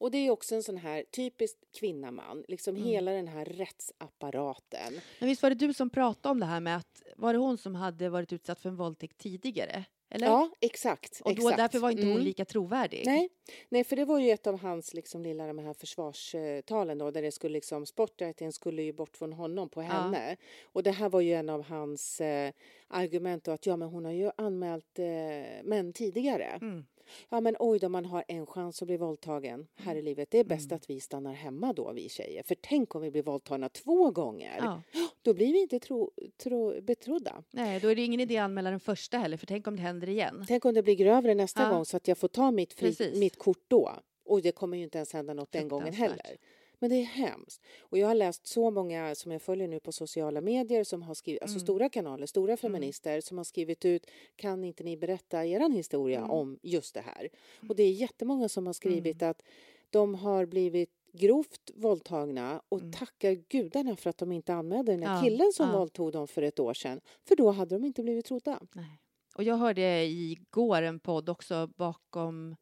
Och 0.00 0.10
det 0.10 0.18
är 0.18 0.30
också 0.30 0.54
en 0.54 0.62
sån 0.62 0.76
här 0.76 1.04
typiskt 1.16 1.58
kvinnaman, 1.78 2.44
liksom 2.48 2.76
Mm. 2.76 2.88
hela 2.88 3.10
den 3.10 3.28
här 3.28 3.44
rättsapparaten. 3.44 5.00
Men 5.18 5.28
visst 5.28 5.42
var 5.42 5.50
det 5.50 5.56
du 5.56 5.74
som 5.74 5.90
pratade 5.90 6.30
om 6.32 6.40
det 6.40 6.46
här 6.46 6.60
med 6.60 6.76
att 6.76 7.02
var 7.16 7.32
det 7.32 7.38
hon 7.38 7.58
som 7.58 7.74
hade 7.74 8.08
varit 8.08 8.32
utsatt 8.32 8.60
för 8.60 8.68
en 8.68 8.76
våldtäkt 8.76 9.18
tidigare? 9.18 9.84
Eller? 10.12 10.26
Ja, 10.26 10.50
exakt. 10.60 11.20
och 11.24 11.34
då, 11.34 11.42
exakt. 11.42 11.56
därför 11.56 11.78
var 11.78 11.90
inte 11.90 12.02
hon 12.02 12.12
Mm. 12.12 12.24
lika 12.24 12.44
trovärdig? 12.44 13.02
Nej, 13.06 13.28
nej, 13.68 13.84
för 13.84 13.96
det 13.96 14.04
var 14.04 14.18
ju 14.18 14.30
ett 14.30 14.46
av 14.46 14.58
hans 14.60 14.94
liksom 14.94 15.22
lilla 15.22 15.46
de 15.46 15.58
här 15.58 15.74
försvarstalen 15.74 16.98
då, 16.98 17.10
där 17.10 17.22
det 17.22 17.32
skulle 17.32 17.52
liksom 17.52 17.86
spotlighten 17.86 18.52
skulle 18.52 18.82
ju 18.82 18.92
bort 18.92 19.16
från 19.16 19.32
honom 19.32 19.68
på 19.68 19.80
henne. 19.82 20.36
Och 20.62 20.82
det 20.82 20.90
här 20.90 21.08
var 21.08 21.20
ju 21.20 21.32
en 21.32 21.48
av 21.48 21.62
hans 21.62 22.20
eh, 22.20 22.52
argument 22.88 23.44
då 23.44 23.50
att 23.52 23.66
ja, 23.66 23.76
men 23.76 23.88
hon 23.88 24.04
har 24.04 24.12
ju 24.12 24.30
anmält 24.36 24.98
eh, 24.98 25.62
män 25.64 25.92
tidigare. 25.92 26.44
Mm. 26.62 26.84
Ja, 27.28 27.40
men 27.40 27.56
oj 27.58 27.78
då, 27.78 27.88
man 27.88 28.04
har 28.04 28.24
en 28.28 28.46
chans 28.46 28.82
att 28.82 28.86
bli 28.88 28.96
våldtagen 28.96 29.66
här 29.76 29.96
i 29.96 30.02
livet. 30.02 30.30
Det 30.30 30.38
är 30.38 30.44
bäst 30.44 30.66
Mm. 30.70 30.76
att 30.76 30.90
vi 30.90 31.00
stannar 31.00 31.32
hemma 31.32 31.72
då, 31.72 31.92
vi 31.92 32.08
tjejer. 32.08 32.42
För 32.42 32.56
tänk 32.60 32.94
om 32.94 33.02
vi 33.02 33.10
blir 33.10 33.22
våldtagna 33.22 33.68
två 33.68 34.10
gånger. 34.10 34.56
Ja. 34.58 34.82
Då 35.22 35.34
blir 35.34 35.52
vi 35.52 35.60
inte 35.60 35.80
tro, 35.80 36.10
tro, 36.42 36.80
betrodda. 36.80 37.42
Nej, 37.50 37.80
då 37.80 37.88
är 37.88 37.94
det 37.96 38.02
ingen 38.04 38.20
idé 38.20 38.36
att 38.38 38.44
anmäla 38.44 38.70
den 38.70 38.80
första 38.80 39.18
heller, 39.18 39.36
för 39.36 39.46
tänk 39.46 39.66
om 39.66 39.76
det 39.76 39.82
händer 39.82 40.08
igen. 40.08 40.44
Tänk 40.48 40.64
om 40.64 40.74
det 40.74 40.82
blir 40.82 40.94
grövre 40.94 41.34
nästa 41.34 41.62
Ja. 41.62 41.70
gång 41.70 41.84
så 41.84 41.96
att 41.96 42.08
jag 42.08 42.18
får 42.18 42.28
ta 42.28 42.50
mitt, 42.50 42.72
fri, 42.72 43.12
mitt 43.20 43.38
kort 43.38 43.64
då. 43.68 43.92
Och 44.24 44.42
det 44.42 44.52
kommer 44.52 44.76
ju 44.76 44.82
inte 44.84 44.98
ens 44.98 45.12
hända 45.12 45.34
något 45.34 45.52
den 45.52 45.68
gången 45.68 45.92
heller. 45.94 46.36
Men 46.82 46.90
det 46.90 46.96
är 46.96 47.04
hemskt. 47.04 47.62
Och 47.80 47.98
jag 47.98 48.06
har 48.06 48.14
läst 48.14 48.46
så 48.46 48.70
många 48.70 49.14
som 49.14 49.32
jag 49.32 49.42
följer 49.42 49.68
nu 49.68 49.80
på 49.80 49.92
sociala 49.92 50.40
medier 50.40 50.84
som 50.84 51.02
har 51.02 51.14
skrivit, 51.14 51.42
alltså 51.42 51.56
Mm. 51.56 51.60
stora 51.66 51.88
kanaler, 51.88 52.26
stora 52.26 52.56
feminister 52.56 53.20
som 53.20 53.36
har 53.36 53.44
skrivit 53.44 53.84
ut 53.84 54.06
kan 54.36 54.64
inte 54.64 54.84
ni 54.84 54.96
berätta 54.96 55.46
eran 55.46 55.72
historia 55.72 56.18
Mm. 56.18 56.30
om 56.30 56.58
just 56.62 56.94
det 56.94 57.00
här? 57.00 57.28
Och 57.68 57.76
det 57.76 57.82
är 57.82 57.92
jättemånga 57.92 58.48
som 58.48 58.66
har 58.66 58.72
skrivit 58.72 59.22
att 59.22 59.42
de 59.90 60.14
har 60.14 60.46
blivit 60.46 60.90
grovt 61.12 61.70
våldtagna 61.74 62.62
och 62.68 62.78
Mm. 62.80 62.92
tackar 62.92 63.32
gudarna 63.48 63.96
för 63.96 64.10
att 64.10 64.18
de 64.18 64.32
inte 64.32 64.54
anmälde 64.54 64.92
den 64.92 65.02
här 65.02 65.16
Ja, 65.16 65.22
killen 65.22 65.52
som 65.52 65.68
ja. 65.70 65.78
våldtog 65.78 66.12
dem 66.12 66.28
för 66.28 66.42
ett 66.42 66.60
år 66.60 66.74
sedan. 66.74 67.00
För 67.28 67.36
då 67.36 67.50
hade 67.50 67.74
de 67.74 67.84
inte 67.84 68.02
blivit 68.02 68.24
trodda. 68.26 68.60
Nej. 68.74 68.98
Och 69.36 69.42
jag 69.44 69.56
hörde 69.56 70.04
igår 70.04 70.82
en 70.82 71.00
podd 71.00 71.28
också 71.28 71.66
bakom 71.76 72.56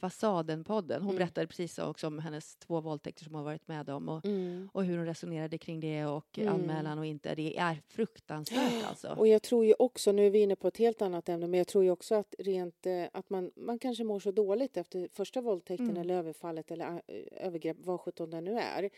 Fasaden-podden. 0.00 1.00
Hon 1.00 1.10
Mm. 1.10 1.16
berättade 1.16 1.46
precis 1.46 1.78
också 1.78 2.06
om 2.06 2.18
hennes 2.18 2.56
två 2.56 2.80
våldtäkter 2.80 3.24
som 3.24 3.34
hon 3.34 3.44
varit 3.44 3.68
med 3.68 3.90
om 3.90 4.08
och, 4.08 4.24
Mm. 4.26 4.68
och 4.72 4.84
hur 4.84 4.96
hon 4.96 5.06
resonerade 5.06 5.58
kring 5.58 5.80
det 5.80 6.04
och 6.06 6.38
Mm. 6.38 6.54
anmälan 6.54 6.98
och 6.98 7.06
inte. 7.06 7.34
Det 7.34 7.58
är 7.58 7.82
fruktansvärt 7.88 8.84
alltså. 8.88 9.08
Och 9.18 9.28
jag 9.28 9.42
tror 9.42 9.64
ju 9.64 9.74
också, 9.78 10.12
nu 10.12 10.26
är 10.26 10.30
vi 10.30 10.38
inne 10.38 10.56
på 10.56 10.68
ett 10.68 10.76
helt 10.76 11.02
annat 11.02 11.28
ämne, 11.28 11.46
men 11.46 11.58
jag 11.58 11.66
tror 11.66 11.84
ju 11.84 11.90
också 11.90 12.14
att 12.14 12.34
rent 12.38 12.86
eh, 12.86 13.04
att 13.12 13.30
man, 13.30 13.50
man 13.56 13.78
kanske 13.78 14.04
mår 14.04 14.20
så 14.20 14.30
dåligt 14.30 14.76
efter 14.76 15.08
första 15.12 15.40
våldtäkten 15.40 15.90
Mm. 15.90 16.00
eller 16.02 16.14
överfallet 16.14 16.70
eller 16.70 16.86
eh, 17.06 17.46
övergrepp, 17.46 17.76
vad 17.80 18.00
sjutton 18.00 18.30
det 18.30 18.40
nu 18.40 18.58
är. 18.58 18.90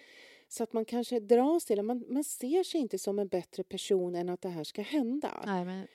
Så 0.48 0.62
att 0.62 0.72
man 0.72 0.84
kanske 0.84 1.20
dras 1.20 1.64
till. 1.64 1.82
Man, 1.82 2.04
man 2.08 2.24
ser 2.24 2.62
sig 2.62 2.80
inte 2.80 2.98
som 2.98 3.18
en 3.18 3.28
bättre 3.28 3.62
person 3.64 4.14
än 4.14 4.28
att 4.28 4.40
det 4.42 4.48
här 4.48 4.64
ska 4.64 4.82
hända. 4.82 5.42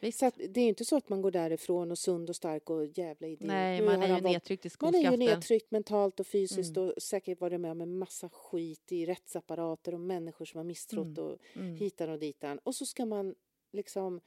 Nej. 0.02 0.12
Så 0.12 0.26
att 0.26 0.40
det 0.50 0.62
är 0.62 0.68
inte 0.68 0.86
så 0.86 0.98
att 0.98 1.10
man 1.10 1.22
går 1.22 1.32
därifrån 1.32 1.92
och 1.92 1.98
sund 1.98 2.30
och 2.30 2.36
stark 2.36 2.70
och 2.70 2.86
jävla 2.86 3.28
idiot. 3.28 3.48
Nej, 3.48 3.82
man 3.82 4.02
är 4.04 4.16
ju 4.16 4.22
nedtryckt 4.22 4.66
i 4.66 4.70
man 4.82 4.96
är 4.96 5.12
ju 5.12 5.18
nedtryckt 5.18 5.72
mentalt 5.72 6.20
och 6.20 6.28
fysiskt 6.28 6.78
Mm. 6.78 6.90
och 6.90 7.02
säkert 7.02 7.42
varit 7.42 7.62
med 7.62 7.72
om 7.72 7.82
en 7.82 7.98
massa 7.98 8.30
skit 8.30 8.92
i 8.92 9.06
rättsapparater 9.06 9.94
och 9.94 10.00
människor 10.00 10.46
som 10.46 10.58
har 10.58 10.66
misstrott 10.66 11.18
Mm. 11.18 11.24
och 11.26 11.38
Mm. 11.56 11.76
hitan 11.76 12.10
och 12.10 12.20
ditan. 12.20 12.60
Och 12.64 12.76
så 12.76 12.86
ska 12.86 13.06
man 13.06 13.36
liksom 13.72 14.22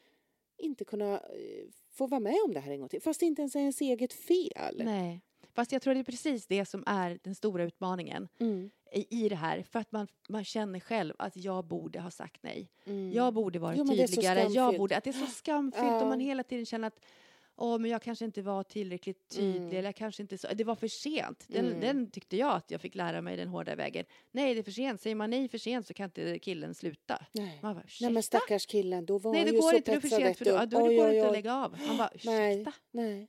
inte 0.58 0.84
kunna 0.84 1.12
eh, 1.14 1.64
få 1.90 2.06
vara 2.06 2.20
med 2.20 2.36
om 2.46 2.52
det 2.54 2.60
här 2.60 2.72
en 2.72 2.80
gång 2.80 2.88
till. 2.88 3.02
Fast 3.02 3.20
det 3.20 3.26
inte 3.26 3.42
ens 3.42 3.56
är 3.56 3.60
ens 3.60 3.80
eget 3.80 4.12
fel. 4.12 4.82
Nej. 4.84 5.20
Fast 5.54 5.72
jag 5.72 5.82
tror 5.82 5.94
det 5.94 6.00
är 6.00 6.04
precis 6.04 6.46
det 6.46 6.64
som 6.64 6.82
är 6.86 7.18
den 7.22 7.34
stora 7.34 7.64
utmaningen 7.64 8.28
Mm. 8.40 8.70
I, 9.00 9.28
det 9.28 9.34
här. 9.36 9.62
För 9.62 9.78
att 9.78 9.92
man, 9.92 10.08
man 10.28 10.44
känner 10.44 10.80
själv 10.80 11.14
att 11.18 11.36
jag 11.36 11.64
borde 11.64 12.00
ha 12.00 12.10
sagt 12.10 12.42
nej. 12.42 12.68
Mm. 12.86 13.12
Jag 13.12 13.34
borde 13.34 13.58
varit 13.58 13.78
Jo, 13.78 13.84
det 13.84 14.06
tydligare. 14.06 14.40
Jag 14.52 14.76
borde, 14.76 14.96
att 14.96 15.04
det 15.04 15.10
är 15.10 15.12
så 15.12 15.26
skamfyllt 15.26 15.84
Ja. 15.86 16.00
och 16.02 16.06
man 16.08 16.20
hela 16.20 16.42
tiden 16.42 16.66
känner 16.66 16.88
att 16.88 17.00
Åh, 17.56 17.78
men 17.78 17.90
jag 17.90 18.02
kanske 18.02 18.24
inte 18.24 18.42
var 18.42 18.62
tillräckligt 18.62 19.28
tydlig 19.28 19.60
Mm. 19.62 19.76
eller 19.76 19.92
kanske 19.92 20.22
inte 20.22 20.38
så. 20.38 20.48
Det 20.54 20.64
var 20.64 20.74
för 20.74 20.88
sent. 20.88 21.44
Den, 21.48 21.66
Mm. 21.66 21.80
den 21.80 22.10
tyckte 22.10 22.36
jag 22.36 22.56
att 22.56 22.70
jag 22.70 22.80
fick 22.80 22.94
lära 22.94 23.20
mig 23.20 23.36
den 23.36 23.48
hårda 23.48 23.74
vägen. 23.74 24.04
Nej, 24.32 24.54
det 24.54 24.60
är 24.60 24.62
för 24.62 24.70
sent. 24.70 25.00
Säger 25.00 25.16
man 25.16 25.30
nej 25.30 25.48
för 25.48 25.58
sent 25.58 25.86
så 25.86 25.94
kan 25.94 26.04
inte 26.04 26.38
killen 26.38 26.74
sluta. 26.74 27.24
Nej. 27.32 27.58
Bara, 27.62 27.82
Nej 28.00 28.10
men 28.10 28.22
stackars 28.22 28.66
killen, 28.66 29.06
då 29.06 29.18
var 29.18 29.32
Nej, 29.32 29.40
han 29.40 29.46
det 29.48 29.54
ju 29.54 29.60
går 29.60 29.70
så 29.70 29.76
inte. 29.76 29.90
Det 29.90 29.96
är 29.96 30.00
för 30.00 30.08
sent. 30.08 30.38
För 30.38 30.44
då, 30.44 30.50
du. 30.58 30.66
då, 30.66 30.78
då 30.78 30.86
Oj, 30.86 30.96
går 30.96 31.06
det 31.08 31.14
inte 31.16 31.26
att 31.26 31.32
lägga 31.32 31.54
av. 31.54 31.76
Man 31.88 31.96
bara, 31.96 32.10
Nej, 32.24 32.54
ursäkta? 32.54 32.72
nej, 32.90 33.28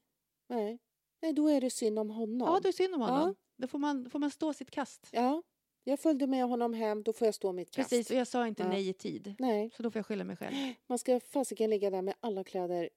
nej. 0.50 0.80
Nej, 1.22 1.34
då 1.34 1.48
är 1.48 1.62
det 1.62 1.70
synd 1.70 2.00
om 2.00 2.10
honom. 2.10 2.48
Ja, 2.54 2.60
det 2.64 2.68
är 2.68 2.72
synd 2.74 2.96
om 2.96 3.02
Ja. 3.02 3.08
honom. 3.08 3.36
Då 3.58 3.68
får 3.68 3.80
man, 3.80 4.10
får 4.10 4.20
man 4.20 4.32
stå 4.32 4.54
sitt 4.54 4.72
kast. 4.72 5.08
Ja, 5.12 5.44
jag 5.88 6.00
följde 6.00 6.28
med 6.28 6.46
honom 6.46 6.74
hem, 6.74 7.04
då 7.04 7.14
får 7.14 7.26
jag 7.28 7.36
stå 7.36 7.52
mitt 7.52 7.72
kast. 7.72 7.90
Precis, 7.90 8.10
och 8.12 8.16
jag 8.18 8.28
sa 8.28 8.48
inte 8.48 8.64
Ja. 8.64 8.70
nej 8.70 8.90
i 8.90 8.94
tid. 8.94 9.36
Nej, 9.40 9.70
Så 9.78 9.84
då 9.84 9.92
får 9.92 10.00
jag 10.00 10.06
skylla 10.06 10.24
mig 10.24 10.38
själv. 10.38 10.56
man 10.88 10.98
ska 11.00 11.20
fasiken 11.20 11.70
ligga 11.70 11.90
där 11.90 12.02
med 12.02 12.14
alla 12.20 12.44
kläder, 12.44 12.90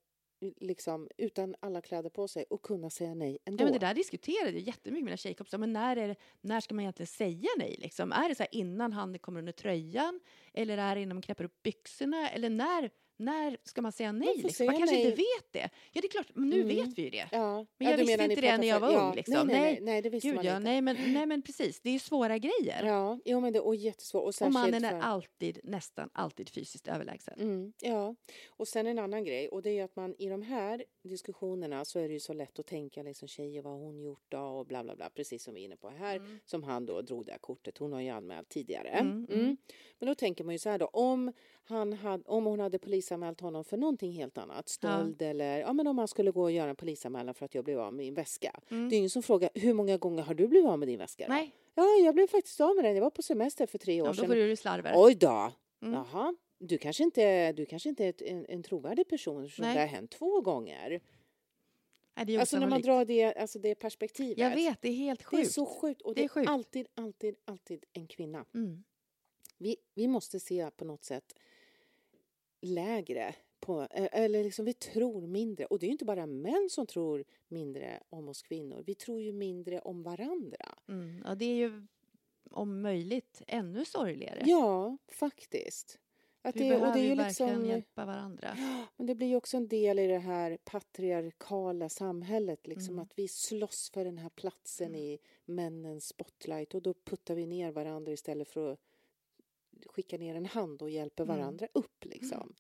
liksom 0.57 1.09
utan 1.17 1.55
alla 1.61 1.81
kläder 1.81 2.11
på 2.11 2.29
sig 2.29 2.45
och 2.51 2.63
kunna 2.63 2.91
säga 2.91 3.15
nej 3.15 3.39
ändå. 3.45 3.63
Ja, 3.63 3.65
men 3.65 3.73
det 3.73 3.87
där 3.87 3.95
diskuterade 3.95 4.51
jag 4.51 4.61
jättemycket 4.61 4.93
med 4.93 5.05
mina 5.05 5.17
tjejkompisar. 5.17 5.59
Men 5.59 5.73
när, 5.73 5.97
är 5.97 6.09
det, 6.09 6.17
när 6.41 6.61
ska 6.61 6.75
man 6.75 6.83
egentligen 6.83 7.07
säga 7.07 7.49
nej? 7.59 7.77
Liksom? 7.79 8.13
Är 8.13 8.29
det 8.29 8.35
så 8.35 8.45
innan 8.53 8.93
handen 8.93 9.19
kommer 9.19 9.39
under 9.39 9.53
tröjan? 9.53 10.21
Eller 10.55 10.79
är 10.79 10.95
det 10.95 11.03
innan 11.03 11.17
man 11.17 11.23
knäpper 11.23 11.45
upp 11.45 11.63
byxorna? 11.63 12.31
Eller 12.31 12.51
när, 12.51 12.91
när 13.19 13.57
ska 13.65 13.83
man 13.83 13.93
säga 13.93 14.13
nej? 14.13 14.41
får 14.41 14.49
Liksom? 14.49 14.67
Man 14.67 14.77
kanske 14.79 14.97
nej. 14.97 15.05
inte 15.05 15.17
vet 15.17 15.53
det. 15.53 15.71
Ja, 15.93 16.01
det 16.01 16.07
är 16.07 16.11
klart. 16.11 16.27
Nu 16.35 16.61
Mm. 16.63 16.69
vet 16.69 16.99
vi 16.99 17.03
ju 17.03 17.11
det. 17.11 17.29
Ja. 17.33 17.55
Men 17.79 17.87
ja, 17.87 17.91
jag 17.91 17.99
du 17.99 18.05
visste 18.05 18.25
inte 18.25 18.41
det 18.41 18.57
när 18.59 18.67
jag 18.67 18.81
var 18.81 18.93
ja. 18.93 19.09
ung, 19.09 19.15
liksom. 19.15 19.35
Nej, 19.35 19.47
nej, 19.47 19.73
nej, 19.73 19.81
Nej. 19.83 20.03
det 20.03 20.11
visste 20.11 20.29
Gud, 20.29 20.37
man 20.37 20.45
ja, 20.45 20.57
inte. 20.57 20.71
nej, 20.71 20.81
men, 20.83 20.97
nej, 21.15 21.27
men 21.27 21.43
precis. 21.43 21.81
Det 21.81 21.89
är 21.89 21.93
ju 21.93 21.99
svåra 21.99 22.39
grejer. 22.39 22.85
Ja, 22.85 23.19
jo, 23.25 23.41
men 23.41 23.53
det 23.53 23.59
är 23.59 23.75
jättesvårt. 23.75 24.23
Och, 24.41 24.47
och 24.47 24.53
mannen 24.53 24.85
är 24.85 24.91
för... 24.91 24.99
alltid, 24.99 25.59
nästan 25.65 26.11
alltid 26.13 26.49
fysiskt 26.49 26.89
överlägsen. 26.89 27.35
Mm, 27.41 27.73
ja, 27.83 28.15
och 28.49 28.69
sen 28.69 28.87
en 28.87 28.99
annan 28.99 29.25
grej 29.25 29.49
och 29.49 29.63
det 29.63 29.71
är 29.79 29.85
att 29.85 29.97
man 29.97 30.15
i 30.19 30.29
de 30.29 30.43
här 30.43 30.85
diskussionerna 31.03 31.85
så 31.85 31.99
är 31.99 32.09
det 32.09 32.15
ju 32.15 32.21
så 32.21 32.33
lätt 32.33 32.59
att 32.59 32.67
tänka 32.67 33.03
liksom 33.03 33.29
tjejer 33.29 33.63
vad 33.63 33.73
har 33.73 33.81
hon 33.81 34.01
gjort 34.01 34.25
då 34.29 34.39
och 34.41 34.67
bla 34.67 34.85
bla 34.85 34.97
bla 34.97 35.11
precis 35.11 35.43
som 35.45 35.55
vi 35.55 35.61
är 35.61 35.65
inne 35.65 35.77
på 35.77 35.89
här 35.89 36.17
Mm. 36.17 36.39
som 36.45 36.63
han 36.63 36.87
då 36.87 37.03
drog 37.03 37.27
det 37.27 37.33
här 37.33 37.39
kortet. 37.39 37.79
Hon 37.79 37.93
har 37.93 38.01
ju 38.01 38.09
anmält 38.09 38.49
tidigare. 38.49 38.89
Mm, 38.89 39.13
Mm. 39.31 39.41
mm. 39.41 39.57
Men 39.99 40.07
då 40.07 40.15
tänker 40.15 40.45
man 40.45 40.55
ju 40.55 40.59
så 40.59 40.69
här 40.69 40.79
då 40.79 40.87
om 40.87 41.33
han 41.69 41.93
hade, 41.93 42.25
om 42.27 42.47
hon 42.47 42.61
hade 42.61 42.79
polisanmält 42.79 43.41
honom 43.41 43.65
för 43.65 43.77
någonting 43.77 44.13
helt 44.13 44.39
annat. 44.39 44.69
Stöld 44.69 45.23
eller 45.23 45.59
ja, 45.59 45.73
men 45.73 45.87
om 45.87 45.97
man 45.97 46.09
skulle 46.09 46.31
gå 46.31 46.43
och 46.43 46.53
göra 46.53 46.71
en 46.71 46.77
polisanmälan 46.77 47.35
för 47.35 47.45
att 47.45 47.55
jag 47.55 47.65
blev 47.65 47.81
av 47.81 47.93
med 47.95 48.05
min 48.05 48.15
väska. 48.15 48.61
Mm. 48.71 48.89
Det 48.89 48.97
är 48.97 48.99
ingen 48.99 49.11
som 49.11 49.23
frågar 49.23 49.51
hur 49.55 49.75
många 49.75 49.97
gånger 49.97 50.23
har 50.23 50.35
du 50.35 50.49
blivit 50.49 50.69
av 50.69 50.79
med 50.79 50.89
din 50.89 50.99
väska? 50.99 51.27
då?" 51.27 51.33
Nej, 51.33 51.55
Ja, 51.75 51.85
jag 52.05 52.15
blev 52.15 52.27
faktiskt 52.27 52.61
av 52.61 52.77
med 52.77 52.85
den. 52.85 52.95
Jag 52.95 53.03
var 53.03 53.11
på 53.11 53.23
semester 53.23 53.67
för 53.67 53.79
tre 53.79 54.01
år 54.03 54.07
ja, 54.09 54.13
då 54.13 54.17
sedan. 54.17 54.27
får 54.27 54.35
du 54.35 54.57
slarver. 54.57 54.93
Oj 54.97 55.15
då! 55.15 55.53
Mm. 55.83 55.95
Jaha. 55.95 56.35
Du 56.59 56.79
kanske 56.79 57.03
inte, 57.05 57.53
du 57.53 57.67
kanske 57.67 57.89
inte 57.89 58.05
är 58.05 58.09
ett, 58.09 58.23
en, 58.23 58.47
en 58.49 58.63
trovärdig 58.63 59.09
person 59.09 59.45
eftersom 59.45 59.65
det 59.75 59.81
har 59.81 59.87
hänt 59.87 60.11
två 60.11 60.41
gånger. 60.41 61.01
Nej, 62.17 62.37
Alltså 62.39 62.59
när 62.59 62.67
man 62.67 62.83
drar 62.83 63.05
det, 63.05 63.35
alltså 63.35 63.59
det 63.59 63.75
perspektivet. 63.75 64.39
Jag 64.39 64.55
vet, 64.55 64.83
det 64.83 64.89
är 64.89 64.93
helt 64.93 65.21
Det 65.21 65.25
är 65.37 65.39
sjukt. 65.43 65.53
så 65.53 65.67
sjukt. 65.67 66.03
Och 66.03 66.15
Det 66.15 66.21
det 66.21 66.23
är 66.23 66.25
är, 66.25 66.29
sjukt. 66.29 66.49
alltid, 66.51 66.87
alltid, 66.95 67.37
alltid 67.45 67.85
en 67.93 68.07
kvinna. 68.07 68.45
Mm. 68.55 68.85
Vi, 69.59 69.77
vi 69.95 70.09
måste 70.09 70.41
se 70.41 70.71
på 70.77 70.85
något 70.85 71.05
sätt 71.05 71.35
lägre 72.61 73.35
på, 73.61 73.87
eller 73.91 74.45
liksom 74.45 74.65
vi 74.65 74.73
tror 74.73 75.27
mindre. 75.27 75.67
Och 75.67 75.79
det 75.79 75.87
är 75.87 75.89
ju 75.89 75.93
inte 75.93 76.05
bara 76.05 76.27
män 76.27 76.69
som 76.71 76.87
tror 76.87 77.25
mindre 77.49 78.03
om 78.09 78.29
oss 78.29 78.43
kvinnor. 78.43 78.83
Vi 78.87 78.95
tror 78.95 79.21
ju 79.21 79.33
mindre 79.33 79.81
om 79.81 80.03
varandra. 80.03 80.75
Mm. 80.89 81.23
Ja, 81.25 81.35
det 81.35 81.45
är 81.45 81.57
ju 81.57 81.87
om 82.51 82.83
möjligt 82.83 83.43
ännu 83.47 83.85
sorgligare. 83.85 84.43
Ja, 84.47 84.97
faktiskt. 85.09 85.99
Att 86.43 86.57
vi 86.57 86.61
det, 86.61 86.69
behöver 86.69 86.87
och 86.87 86.93
det 86.93 87.01
är 87.01 87.09
ju 87.09 87.15
verkligen 87.15 87.53
liksom, 87.53 87.67
hjälpa 87.67 88.05
varandra. 88.05 88.57
men 88.97 89.07
det 89.07 89.15
blir 89.15 89.27
ju 89.27 89.37
också 89.37 89.57
en 89.57 89.69
del 89.69 89.99
i 89.99 90.07
det 90.07 90.19
här 90.19 90.59
patriarkala 90.65 91.89
samhället. 91.89 92.67
Liksom, 92.67 92.95
Mm. 92.95 93.03
Att 93.03 93.13
vi 93.19 93.29
slåss 93.29 93.91
för 93.91 94.05
den 94.05 94.19
här 94.19 94.29
platsen 94.29 94.95
i 94.95 95.19
männens 95.45 96.09
spotlight 96.09 96.75
och 96.75 96.83
då 96.83 96.95
puttar 96.95 97.35
vi 97.35 97.47
ner 97.47 97.73
varandra 97.73 98.13
istället 98.13 98.49
för 98.49 98.73
att 98.73 98.81
skicka 99.87 100.19
ner 100.19 100.35
en 100.35 100.47
hand 100.47 100.83
och 100.83 100.91
hjälper 100.91 101.25
Mm. 101.25 101.37
varandra 101.37 101.69
upp. 101.75 102.05
Liksom. 102.05 102.55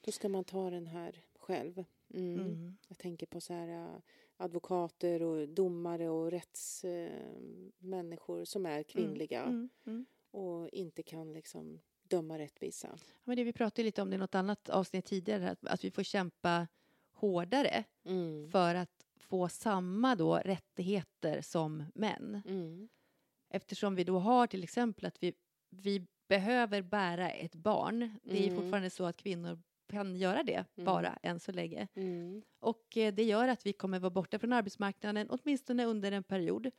Då 0.00 0.12
ska 0.12 0.28
man 0.28 0.44
ta 0.44 0.70
den 0.70 0.86
här 0.86 1.22
själv. 1.38 1.84
Mm. 2.14 2.40
Mm. 2.40 2.76
Jag 2.88 2.98
tänker 2.98 3.26
på 3.26 3.40
så 3.40 3.52
här 3.52 3.68
äh, 3.68 3.96
advokater 4.36 5.22
och 5.22 5.48
domare 5.48 6.08
och 6.08 6.30
rättsmänniskor 6.30 8.44
som 8.44 8.66
är 8.66 8.82
kvinnliga 8.82 9.42
Mm. 9.42 9.68
Mm. 9.86 10.06
och 10.30 10.68
inte 10.68 11.02
kan 11.02 11.32
liksom 11.32 11.80
döma 12.02 12.38
rättvisa. 12.38 12.98
Men 13.24 13.36
det 13.36 13.44
vi 13.44 13.52
pratade 13.52 13.82
lite 13.82 14.02
om 14.02 14.10
det 14.10 14.16
i 14.16 14.18
något 14.18 14.34
annat 14.34 14.68
avsnitt 14.68 15.04
tidigare, 15.04 15.50
att, 15.50 15.66
att 15.66 15.84
vi 15.84 15.90
får 15.90 16.02
kämpa 16.02 16.68
hårdare 17.12 17.84
Mm. 18.04 18.50
för 18.50 18.74
att 18.74 19.06
få 19.16 19.48
samma 19.48 20.14
då 20.16 20.36
rättigheter 20.36 21.40
som 21.40 21.84
män. 21.94 22.42
Mm. 22.46 22.88
Eftersom 23.48 23.94
vi 23.94 24.04
då 24.04 24.18
har 24.18 24.46
till 24.46 24.64
exempel 24.64 25.06
att 25.06 25.22
vi, 25.22 25.34
vi 25.70 26.06
behöver 26.30 26.82
bära 26.82 27.30
ett 27.30 27.54
barn. 27.54 28.18
Det 28.22 28.38
är 28.38 28.48
Mm. 28.48 28.56
fortfarande 28.62 28.90
så 28.90 29.04
att 29.06 29.16
kvinnor 29.16 29.58
kan 29.88 30.16
göra 30.16 30.42
det 30.42 30.64
Mm. 30.76 30.84
bara 30.84 31.18
än 31.22 31.40
så 31.40 31.52
länge. 31.52 31.88
Mm. 31.94 32.42
Och 32.60 32.96
eh, 32.96 33.14
det 33.14 33.22
gör 33.24 33.48
att 33.48 33.66
vi 33.66 33.72
kommer 33.72 33.98
vara 33.98 34.10
borta 34.10 34.38
från 34.38 34.52
arbetsmarknaden 34.52 35.26
åtminstone 35.30 35.84
under 35.84 36.12
en 36.12 36.22
period. 36.22 36.70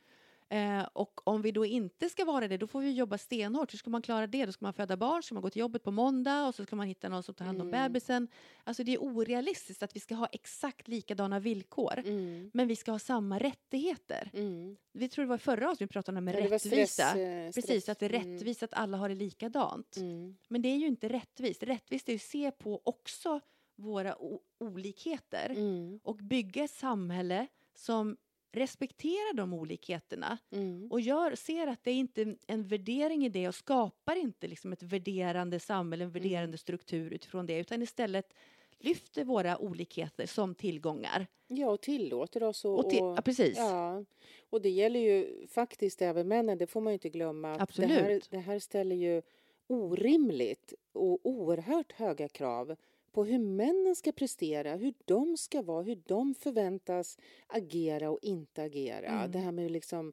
Eh, 0.52 0.82
och 0.92 1.28
om 1.28 1.42
vi 1.42 1.52
då 1.52 1.66
inte 1.66 2.08
ska 2.08 2.24
vara 2.24 2.48
det, 2.48 2.56
då 2.56 2.66
får 2.66 2.80
vi 2.80 2.92
jobba 2.92 3.18
stenhårt. 3.18 3.72
Hur 3.72 3.78
ska 3.78 3.90
man 3.90 4.02
klara 4.02 4.26
det? 4.26 4.46
Då 4.46 4.52
ska 4.52 4.64
man 4.64 4.72
föda 4.72 4.96
barn, 4.96 5.22
ska 5.22 5.34
man 5.34 5.42
gå 5.42 5.50
till 5.50 5.60
jobbet 5.60 5.82
på 5.82 5.90
måndag 5.90 6.46
och 6.46 6.54
så 6.54 6.64
ska 6.64 6.76
man 6.76 6.86
hitta 6.86 7.08
någon 7.08 7.22
som 7.22 7.34
tar 7.34 7.44
hand 7.44 7.60
om 7.62 7.68
Mm. 7.68 7.82
bebisen. 7.92 8.28
Alltså 8.64 8.84
det 8.84 8.92
är 8.94 8.98
orealistiskt 9.02 9.82
att 9.82 9.96
vi 9.96 10.00
ska 10.00 10.14
ha 10.14 10.26
exakt 10.26 10.88
likadana 10.88 11.40
villkor. 11.40 11.98
Mm. 11.98 12.50
Men 12.54 12.68
vi 12.68 12.76
ska 12.76 12.92
ha 12.92 12.98
samma 12.98 13.38
rättigheter. 13.38 14.30
Mm. 14.34 14.76
Vi 14.92 15.08
tror 15.08 15.24
det 15.24 15.28
var 15.28 15.38
förra 15.38 15.70
avsnittet 15.70 15.90
vi 15.90 15.92
pratade 15.92 16.18
om 16.18 16.24
det 16.24 16.30
här 16.30 16.38
Ja, 16.38 16.42
med 16.42 16.50
var 16.50 16.58
rättvisa. 16.58 17.08
stress, 17.10 17.16
eh, 17.16 17.50
Precis, 17.62 17.88
att 17.88 17.98
det 17.98 18.06
är 18.06 18.14
Mm. 18.14 18.32
rättvist 18.34 18.62
att 18.62 18.74
alla 18.74 18.96
har 18.96 19.08
det 19.08 19.14
likadant. 19.14 19.96
Mm. 19.96 20.36
Men 20.48 20.62
det 20.62 20.68
är 20.68 20.76
ju 20.76 20.86
inte 20.86 21.08
rättvist. 21.08 21.62
Rättvist 21.62 22.08
är 22.08 22.12
ju 22.12 22.16
att 22.16 22.22
se 22.22 22.50
på 22.50 22.80
också 22.84 23.40
våra 23.76 24.16
olikheter 24.60 25.50
Mm. 25.50 26.00
och 26.02 26.16
bygga 26.16 26.64
ett 26.64 26.70
samhälle 26.70 27.46
som 27.74 28.16
respekterar 28.52 29.34
de 29.34 29.52
olikheterna 29.54 30.38
Mm. 30.52 30.88
och 30.90 31.00
gör, 31.00 31.34
ser 31.34 31.66
att 31.66 31.84
det 31.84 31.90
är 31.90 31.94
inte 31.94 32.36
en 32.46 32.66
värdering 32.68 33.24
i 33.26 33.28
det 33.28 33.48
och 33.48 33.54
skapar 33.54 34.16
inte 34.16 34.46
liksom 34.46 34.72
ett 34.72 34.82
värderande 34.82 35.60
samhälle, 35.60 36.04
en 36.04 36.10
Mm. 36.10 36.22
värderande 36.22 36.58
struktur 36.58 37.12
utifrån 37.12 37.46
det 37.46 37.58
utan 37.58 37.82
istället 37.82 38.34
lyfter 38.78 39.24
våra 39.24 39.58
olikheter 39.58 40.26
som 40.26 40.54
tillgångar. 40.54 41.26
Ja, 41.48 41.70
och 41.70 41.80
tillåter 41.80 42.42
oss 42.42 42.64
och, 42.64 42.78
Och 42.78 42.90
till, 42.90 43.02
och 43.02 43.18
ja, 43.18 43.22
precis. 43.22 43.58
Ja, 43.58 44.04
och 44.50 44.62
det 44.62 44.70
gäller 44.70 45.00
ju 45.00 45.46
faktiskt 45.46 46.02
även 46.02 46.28
männen, 46.28 46.58
det 46.58 46.66
får 46.66 46.80
man 46.80 46.92
ju 46.92 46.94
inte 46.94 47.08
glömma. 47.08 47.52
att 47.54 47.74
Det 47.76 47.86
här, 47.86 47.92
Absolut. 48.00 48.30
det 48.30 48.38
här 48.38 48.58
ställer 48.58 48.96
ju 48.96 49.22
orimligt 49.66 50.74
och 50.92 51.20
oerhört 51.26 51.92
höga 51.92 52.28
krav 52.28 52.76
på 53.12 53.24
hur 53.24 53.38
männen 53.38 53.96
ska 53.96 54.12
prestera, 54.12 54.76
hur 54.76 54.94
de 55.04 55.36
ska 55.36 55.62
vara, 55.62 55.82
hur 55.82 56.02
de 56.06 56.34
förväntas 56.34 57.18
agera 57.46 58.10
och 58.10 58.18
inte 58.22 58.62
agera. 58.62 59.08
Mm. 59.08 59.30
Det 59.30 59.38
här 59.38 59.52
med 59.52 59.70
liksom 59.70 60.12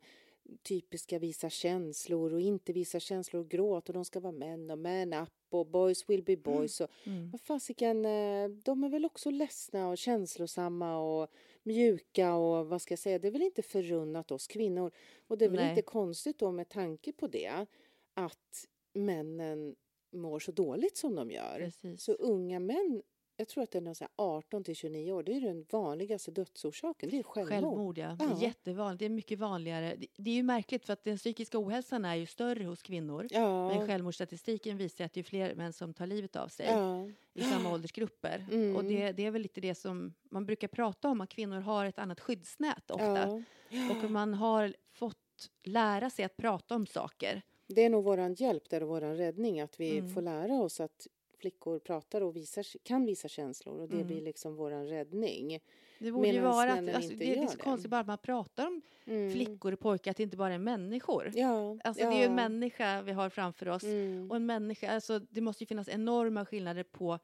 typiska 0.62 1.20
visa 1.20 1.50
känslor 1.50 2.34
och 2.34 2.42
inte 2.42 2.74
visa 2.74 3.00
känslor 3.00 3.42
och 3.42 3.50
gråt 3.50 3.90
och 3.90 3.94
de 3.94 4.06
ska 4.06 4.20
vara 4.20 4.32
män 4.32 4.72
och 4.72 4.78
man 4.78 5.14
up 5.14 5.30
och 5.50 5.68
boys 5.68 6.10
will 6.10 6.24
be 6.24 6.38
boys. 6.38 6.82
Och, 6.82 6.90
Mm. 7.04 7.30
vad 7.32 7.42
fasiken, 7.42 8.06
eh, 8.06 8.50
de 8.50 8.84
är 8.84 8.90
väl 8.90 9.06
också 9.06 9.30
ledsna 9.30 9.90
och 9.90 9.98
känslosamma 9.98 10.98
och 10.98 11.30
mjuka 11.64 12.36
och 12.36 12.68
vad 12.68 12.82
ska 12.82 12.92
jag 12.92 13.00
säga, 13.00 13.20
det 13.20 13.28
är 13.28 13.32
väl 13.32 13.42
inte 13.42 13.62
förunnat 13.62 14.32
oss 14.32 14.48
kvinnor. 14.48 14.92
Och 15.28 15.38
det 15.38 15.46
är 15.46 15.50
väl 15.50 15.60
Nej. 15.60 15.70
inte 15.70 15.82
konstigt 15.82 16.40
då 16.40 16.52
med 16.52 16.70
tanke 16.70 17.12
på 17.12 17.28
det 17.28 17.66
att 18.14 18.68
männen 18.94 19.76
mår 20.12 20.40
så 20.40 20.52
dåligt 20.52 20.98
som 20.98 21.16
de 21.16 21.32
gör. 21.32 21.60
Precis. 21.60 22.04
Så 22.04 22.12
unga 22.14 22.60
män, 22.60 23.02
jag 23.40 23.48
tror 23.48 23.64
att 23.64 23.72
det 23.72 23.78
är 23.78 23.82
någon 23.82 23.96
så 23.96 24.04
här 24.04 24.12
18 24.16 24.64
till 24.64 24.76
29 24.76 25.12
år, 25.12 25.24
det 25.24 25.34
är 25.34 25.42
den 25.42 25.66
vanligaste 25.72 26.32
dödsorsaken, 26.32 27.10
det 27.10 27.20
är 27.20 27.24
självmord. 27.24 27.50
Självmord, 27.50 27.98
ja. 27.98 28.18
Det 28.20 28.26
är 28.26 28.44
jättevanligt. 28.44 29.00
Det 29.00 29.06
är 29.06 29.10
mycket 29.10 29.40
vanligare. 29.40 29.96
Det, 29.96 30.08
det 30.18 30.30
är 30.30 30.36
ju 30.36 30.44
märkligt 30.44 30.86
för 30.86 30.94
att 30.94 31.04
den 31.04 31.18
psykiska 31.18 31.60
ohälsan 31.60 32.06
är 32.06 32.16
ju 32.16 32.26
större 32.26 32.64
hos 32.64 32.82
kvinnor. 32.82 33.28
Ja, 33.30 33.70
Men 33.70 33.88
självmordsstatistiken 33.88 34.78
visar 34.78 35.06
att 35.06 35.14
det 35.14 35.20
är 35.20 35.24
fler 35.24 35.56
män 35.56 35.74
som 35.74 35.94
tar 35.94 36.08
livet 36.08 36.36
av 36.36 36.48
sig 36.48 36.66
ja, 36.66 37.10
i 37.34 37.44
samma 37.44 37.74
åldersgrupper. 37.74 38.46
Mm. 38.52 38.76
Och 38.76 38.84
det, 38.84 39.12
det 39.12 39.26
är 39.26 39.32
väl 39.32 39.42
lite 39.42 39.62
det 39.62 39.76
som 39.76 40.14
man 40.24 40.46
brukar 40.46 40.68
prata 40.68 41.10
om, 41.10 41.22
att 41.22 41.30
kvinnor 41.30 41.60
har 41.60 41.86
ett 41.86 42.00
annat 42.00 42.20
skyddsnät 42.20 42.92
ofta. 42.92 43.44
Och 43.92 44.12
man 44.12 44.34
har 44.34 44.74
fått 44.92 45.50
lära 45.64 46.10
sig 46.10 46.26
att 46.26 46.38
prata 46.38 46.76
om 46.76 46.88
saker. 46.88 47.42
Det 47.74 47.82
är 47.84 47.90
nog 47.90 48.04
våran 48.04 48.34
hjälp, 48.34 48.70
det 48.70 48.76
är 48.76 48.82
våran 48.82 49.18
räddning, 49.18 49.62
att 49.62 49.80
vi 49.80 49.98
Mm. 49.98 50.14
får 50.14 50.22
lära 50.22 50.54
oss 50.54 50.80
att 50.80 51.08
flickor 51.38 51.80
pratar 51.80 52.22
och 52.22 52.36
visar, 52.36 52.66
kan 52.84 53.06
visa 53.06 53.28
känslor 53.28 53.80
och 53.82 53.88
det 53.90 53.96
Mm. 53.96 54.08
blir 54.08 54.22
liksom 54.22 54.56
våran 54.56 54.88
räddning. 54.88 55.60
Det 56.00 56.12
borde 56.12 56.28
ju 56.28 56.40
vara 56.40 56.74
att, 56.74 56.96
alltså, 56.96 57.14
det, 57.16 57.38
är 57.38 57.48
så 57.48 57.58
det. 57.58 57.64
konstigt 57.64 57.92
bara 57.92 58.02
att 58.02 58.08
man 58.08 58.18
pratar 58.18 58.68
om 58.68 58.82
Mm. 59.06 59.32
flickor 59.34 59.72
och 59.74 59.80
pojkar, 59.80 60.12
att 60.12 60.18
det 60.18 60.24
inte 60.24 60.38
bara 60.38 60.54
är 60.54 60.58
människor. 60.60 61.32
Ja, 61.36 61.78
Alltså 61.84 62.04
ja. 62.04 62.10
det 62.10 62.16
är 62.16 62.20
ju 62.20 62.26
en 62.26 62.36
människa 62.36 63.02
vi 63.02 63.12
har 63.12 63.30
framför 63.30 63.70
oss. 63.70 63.84
Mm. 63.84 64.30
Och 64.32 64.36
en 64.36 64.46
människa, 64.46 64.90
alltså 64.92 65.20
det 65.20 65.42
måste 65.42 65.64
ju 65.64 65.68
finnas 65.68 65.90
enorma 65.90 66.46
skillnader 66.46 66.84
på 66.84 67.20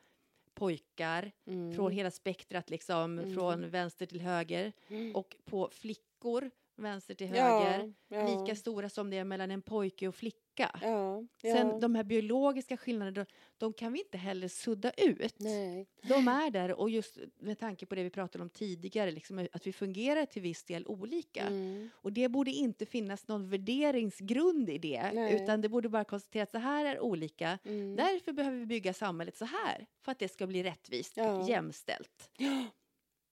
pojkar 0.54 1.32
Mm. 1.48 1.76
från 1.76 1.92
hela 1.92 2.12
spektrat 2.12 2.70
liksom, 2.70 3.20
Mm. 3.20 3.34
från 3.34 3.70
vänster 3.70 4.06
till 4.06 4.22
höger 4.22 4.74
Mm. 4.90 5.16
och 5.16 5.36
på 5.46 5.70
flickor, 5.72 6.52
vänster 6.78 7.14
till 7.14 7.36
Ja, 7.36 7.60
höger, 7.60 7.94
ja, 8.08 8.40
lika 8.42 8.56
stora 8.56 8.90
som 8.90 9.10
det 9.10 9.18
är 9.18 9.24
mellan 9.24 9.52
en 9.52 9.62
pojke 9.62 10.08
och 10.08 10.16
flicka. 10.16 10.42
Ja, 10.58 11.24
ja. 11.42 11.54
Sen 11.56 11.80
de 11.80 11.96
här 11.96 12.04
biologiska 12.04 12.78
skillnaderna, 12.78 13.26
de 13.58 13.74
kan 13.74 13.94
vi 13.94 14.00
inte 14.00 14.18
heller 14.18 14.48
sudda 14.48 14.92
ut. 14.98 15.36
Nej. 15.40 15.88
De 16.02 16.28
är 16.28 16.50
där 16.52 16.74
och 16.74 16.90
just 16.90 17.18
med 17.40 17.60
tanke 17.60 17.86
på 17.86 17.96
det 17.96 18.04
vi 18.04 18.10
pratade 18.10 18.42
om 18.44 18.50
tidigare, 18.50 19.12
liksom, 19.12 19.48
att 19.52 19.68
vi 19.68 19.74
fungerar 19.74 20.26
till 20.26 20.42
viss 20.42 20.64
del 20.64 20.88
olika. 20.88 21.42
Mm. 21.48 21.90
Och 21.96 22.14
det 22.14 22.30
borde 22.30 22.52
inte 22.52 22.86
finnas 22.86 23.28
någon 23.28 23.50
värderingsgrund 23.50 24.70
i 24.70 24.78
det, 24.78 25.12
Nej. 25.14 25.36
utan 25.44 25.62
det 25.62 25.70
borde 25.70 25.90
bara 25.90 26.04
konstatera 26.04 26.44
att 26.44 26.52
så 26.52 26.58
här 26.58 26.86
är 26.86 27.00
olika. 27.00 27.60
Mm. 27.66 27.96
Därför 27.96 28.34
behöver 28.34 28.58
vi 28.58 28.66
bygga 28.66 28.94
samhället 28.94 29.38
så 29.38 29.46
här, 29.46 29.86
för 30.02 30.12
att 30.12 30.20
det 30.20 30.28
ska 30.28 30.48
bli 30.48 30.64
rättvist, 30.64 31.18
Ja. 31.18 31.48
jämställt. 31.48 32.30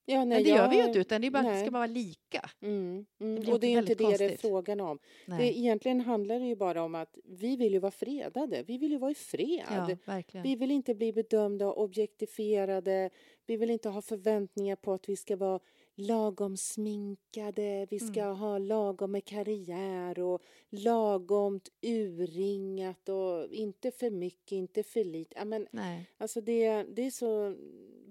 Ja. 0.05 0.17
Nej, 0.17 0.25
Men 0.25 0.43
det 0.43 0.49
gör 0.49 0.69
vi 0.69 0.75
ju 0.77 0.83
inte, 0.83 0.99
utan 0.99 1.21
det 1.21 1.27
är 1.27 1.31
bara 1.31 1.47
att 1.47 1.53
det 1.53 1.59
ska 1.61 1.71
vara 1.71 1.85
lika. 1.85 2.49
Mm, 2.61 3.05
mm. 3.19 3.39
blir 3.39 3.53
Och 3.53 3.59
det 3.59 3.67
är 3.67 3.79
inte 3.79 3.95
det 3.95 4.03
det 4.03 4.03
är 4.03 4.17
konstigt. 4.17 4.41
frågan 4.41 4.79
om. 4.79 4.99
Det, 5.25 5.57
egentligen 5.57 6.01
handlar 6.01 6.39
det 6.39 6.45
ju 6.45 6.55
bara 6.55 6.83
om 6.83 6.95
att 6.95 7.17
vi 7.23 7.55
vill 7.55 7.73
ju 7.73 7.79
vara 7.79 7.91
fredade. 7.91 8.63
Vi 8.63 8.77
vill 8.77 8.91
ju 8.91 8.97
vara 8.97 9.11
i 9.11 9.15
fred. 9.15 9.97
Ja. 10.07 10.41
Vi 10.43 10.55
vill 10.55 10.71
inte 10.71 10.95
bli 10.95 11.13
bedömda 11.13 11.67
och 11.67 11.83
objektifierade. 11.83 13.09
Vi 13.45 13.57
vill 13.57 13.69
inte 13.69 13.89
ha 13.89 14.01
förväntningar 14.01 14.75
på 14.75 14.93
att 14.93 15.09
vi 15.09 15.15
ska 15.15 15.35
vara 15.35 15.59
lagom 15.95 16.57
sminkade, 16.57 17.87
vi 17.89 17.99
ska 17.99 18.21
Mm. 18.23 18.35
ha 18.35 18.57
lagom 18.57 19.11
med 19.11 19.25
karriär 19.25 20.19
och 20.19 20.41
lagomt 20.69 21.69
urringat 21.81 23.09
och 23.09 23.47
inte 23.53 23.91
för 23.91 24.09
mycket, 24.09 24.51
inte 24.51 24.83
för 24.83 25.03
lite. 25.03 25.35
Ja, 25.37 25.45
men, 25.45 25.67
Nej. 25.71 26.05
alltså 26.17 26.41
det, 26.41 26.83
det 26.83 27.01
är 27.05 27.11
så, 27.11 27.55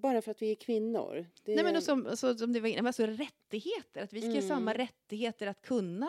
bara 0.02 0.22
för 0.22 0.30
att 0.30 0.42
vi 0.42 0.50
är 0.50 0.54
kvinnor. 0.54 1.26
Det, 1.44 1.54
Nej, 1.54 1.64
men 1.64 1.76
och 1.76 1.82
som, 1.82 2.16
så, 2.16 2.34
som 2.34 2.52
det 2.52 2.60
var 2.60 2.68
innan, 2.68 2.86
alltså 2.86 3.06
rättigheter, 3.06 4.02
att 4.02 4.12
vi 4.12 4.20
ska 4.20 4.30
ha 4.30 4.42
samma 4.42 4.70
Mm. 4.70 4.74
rättigheter 4.86 5.46
att 5.46 5.62
kunna 5.62 6.08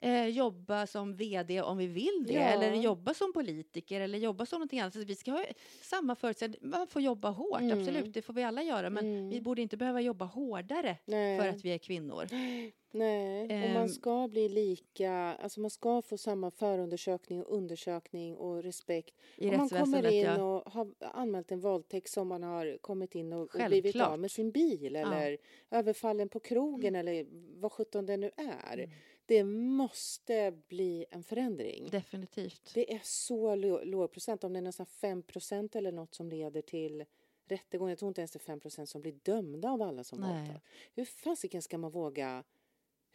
eh, 0.00 0.26
jobba 0.26 0.86
som 0.86 1.16
VD 1.16 1.62
om 1.62 1.78
vi 1.78 1.86
vill 1.86 2.24
det, 2.26 2.32
Ja. 2.32 2.40
eller 2.40 2.74
jobba 2.74 3.14
som 3.14 3.32
politiker, 3.32 4.00
eller 4.00 4.18
jobba 4.18 4.46
som 4.46 4.56
någonting 4.58 4.80
annat. 4.80 4.92
Så 4.94 5.00
vi 5.04 5.14
ska 5.14 5.30
ha 5.30 5.44
samma 5.82 6.14
förutsättningar. 6.14 6.78
Man 6.78 6.86
får 6.86 7.02
jobba 7.02 7.28
hårt, 7.30 7.60
Mm. 7.60 7.78
absolut, 7.78 8.12
det 8.14 8.22
får 8.22 8.32
vi 8.34 8.42
alla 8.42 8.62
göra, 8.62 8.90
men 8.90 9.04
Mm. 9.06 9.30
vi 9.30 9.40
borde 9.40 9.62
inte 9.62 9.76
behöva 9.76 10.00
jobba 10.00 10.24
hårdare 10.24 10.96
Nej. 11.04 11.38
för 11.40 11.48
att 11.48 11.64
vi 11.64 11.70
är 11.70 11.78
kvinnor. 11.78 12.26
Nej, 12.98 13.44
och 13.44 13.50
Ehm. 13.50 13.72
man 13.74 13.88
ska 13.88 14.28
bli 14.28 14.48
lika, 14.48 15.12
alltså 15.12 15.60
man 15.60 15.70
ska 15.70 16.02
få 16.02 16.18
samma 16.18 16.50
förundersökning 16.50 17.42
och 17.44 17.56
undersökning 17.56 18.36
och 18.36 18.62
respekt. 18.62 19.14
I 19.36 19.50
Om 19.50 19.56
man 19.56 19.68
kommer 19.68 20.12
in 20.12 20.24
ja. 20.24 20.42
och 20.42 20.72
har 20.72 20.88
anmält 21.00 21.52
en 21.52 21.60
våldtäkt 21.60 22.10
som 22.10 22.28
man 22.28 22.42
har 22.42 22.78
kommit 22.80 23.14
in 23.14 23.32
och, 23.32 23.40
och 23.42 23.48
blivit 23.66 23.84
Självklart. 23.92 24.08
av 24.12 24.18
med 24.18 24.30
sin 24.30 24.50
bil 24.50 24.96
eller 24.96 25.38
överfallen 25.70 26.28
på 26.28 26.40
krogen 26.40 26.96
eller 26.96 27.26
vad 27.60 27.72
sjutton 27.72 28.06
det 28.06 28.16
nu 28.16 28.30
är. 28.36 28.78
Mm. 28.78 28.90
Det 29.26 29.44
måste 29.44 30.52
bli 30.68 31.06
en 31.10 31.22
förändring. 31.22 31.88
Definitivt. 31.90 32.70
Det 32.74 32.94
är 32.94 33.00
så 33.02 33.54
lå- 33.56 33.84
låg 33.84 34.12
procent, 34.12 34.44
om 34.44 34.52
det 34.52 34.58
är 34.58 34.62
nästan 34.62 34.86
5 34.86 35.22
procent 35.22 35.76
eller 35.76 35.92
något 35.92 36.14
som 36.14 36.28
leder 36.28 36.62
till 36.62 37.04
rättegång. 37.48 37.88
Jag 37.88 37.98
tror 37.98 38.08
inte 38.08 38.20
ens 38.20 38.30
det 38.30 38.36
är 38.36 38.40
5 38.44 38.60
procent 38.60 38.88
som 38.88 39.00
blir 39.02 39.12
dömda 39.22 39.70
av 39.70 39.82
alla 39.82 40.04
som 40.04 40.18
våldtar. 40.20 40.60
Hur 40.94 41.04
fasiken 41.04 41.62
ska 41.62 41.78
man 41.78 41.90
våga 41.90 42.44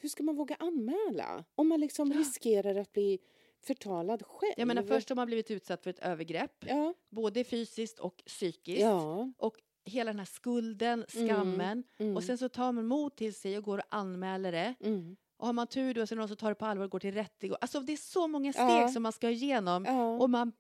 hur 0.02 0.10
ska 0.10 0.24
man 0.24 0.36
våga 0.36 0.56
anmäla 0.60 1.44
om 1.56 1.68
man 1.68 1.80
liksom 1.80 2.14
riskerar 2.14 2.76
att 2.76 2.94
bli 2.94 3.20
förtalad 3.64 4.24
själv? 4.26 4.54
Jag 4.58 4.68
menar, 4.68 4.84
först 4.84 5.10
har 5.10 5.16
man 5.16 5.26
blivit 5.28 5.52
utsatt 5.52 5.84
för 5.84 5.90
ett 5.90 6.00
övergrepp, 6.00 6.66
Ja, 6.68 6.94
både 7.10 7.44
fysiskt 7.44 8.00
och 8.00 8.24
psykiskt. 8.26 8.82
ja. 8.82 9.32
Och 9.38 9.56
hela 9.86 10.12
den 10.12 10.20
här 10.20 10.26
skulden, 10.26 11.06
skammen. 11.08 11.84
Mm. 12.00 12.16
Och 12.18 12.24
sen 12.24 12.38
så 12.38 12.50
tar 12.50 12.72
man 12.72 12.86
mod 12.88 13.16
till 13.16 13.34
sig 13.34 13.58
och 13.58 13.64
går 13.64 13.78
och 13.78 13.84
anmäler 13.90 14.52
det. 14.52 14.74
Mm. 14.80 15.16
Och 15.38 15.46
har 15.46 15.54
man 15.54 15.68
tur 15.68 15.94
då 15.94 16.08
så 16.08 16.14
är 16.14 16.16
det 16.16 16.20
någon 16.20 16.28
som 16.28 16.38
tar 16.38 16.50
det 16.50 16.56
på 16.56 16.66
allvar 16.66 16.86
och 16.86 16.92
går 16.92 17.00
till 17.00 17.14
rättegång. 17.14 17.58
Alltså 17.62 17.80
det 17.80 17.94
är 17.94 17.98
så 17.98 18.28
många 18.28 18.54
steg 18.54 18.66
Ja. 18.66 18.88
som 18.88 19.04
man 19.04 19.12
ska 19.12 19.30
igenom. 19.30 19.86
Ja. 19.86 20.18
Och 20.18 20.30
man, 20.30 20.52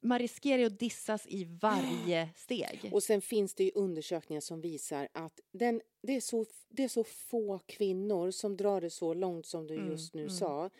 man 0.00 0.18
riskerar 0.18 0.58
ju 0.58 0.64
att 0.64 0.78
dissas 0.78 1.26
i 1.26 1.44
varje 1.44 2.28
steg. 2.36 2.90
Och 2.92 3.02
sen 3.02 3.20
finns 3.20 3.54
det 3.54 3.64
ju 3.64 3.70
undersökningar 3.74 4.40
som 4.40 4.60
visar 4.60 5.08
att 5.12 5.40
den, 5.52 5.80
det, 6.02 6.16
är 6.16 6.20
så, 6.20 6.46
det 6.68 6.84
är 6.84 6.88
så 6.88 7.04
få 7.04 7.58
kvinnor 7.66 8.30
som 8.30 8.56
drar 8.56 8.80
det 8.80 8.90
så 8.90 9.14
långt 9.14 9.46
som 9.46 9.66
du 9.66 9.74
Mm, 9.74 9.90
just 9.90 10.14
nu 10.14 10.22
mm. 10.22 10.30
sa 10.30 10.70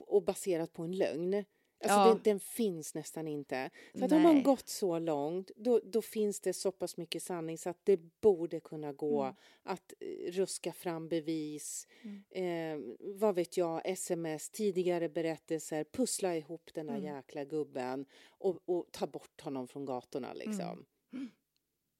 och 0.00 0.22
baserat 0.22 0.72
på 0.72 0.82
en 0.82 0.96
lögn. 0.96 1.44
Alltså 1.80 1.98
Ja. 1.98 2.08
den, 2.08 2.20
den 2.22 2.40
finns 2.40 2.94
nästan 2.94 3.28
inte. 3.28 3.70
För 3.92 4.04
att 4.04 4.10
har 4.10 4.20
man 4.20 4.42
gått 4.42 4.68
så 4.68 4.98
långt 4.98 5.50
då, 5.56 5.80
då 5.84 6.02
finns 6.02 6.40
det 6.40 6.52
så 6.52 6.72
pass 6.72 6.96
mycket 6.96 7.22
sanning 7.22 7.58
så 7.58 7.70
att 7.70 7.80
det 7.84 7.96
borde 8.20 8.60
kunna 8.60 8.92
gå 8.92 9.22
Mm. 9.22 9.34
att 9.62 9.92
eh, 10.00 10.32
ruska 10.32 10.72
fram 10.72 11.08
bevis, 11.08 11.86
Mm. 12.02 12.24
eh, 12.30 12.94
vad 13.00 13.34
vet 13.34 13.56
jag, 13.56 13.82
sms, 13.84 14.50
tidigare 14.50 15.08
berättelser, 15.08 15.84
pussla 15.84 16.36
ihop 16.36 16.70
den 16.74 16.86
där 16.86 16.96
Mm. 16.96 17.14
jäkla 17.16 17.44
gubben 17.44 18.06
och, 18.28 18.58
och 18.64 18.86
ta 18.90 19.06
bort 19.06 19.40
honom 19.40 19.68
från 19.68 19.84
gatorna 19.84 20.32
liksom. 20.32 20.84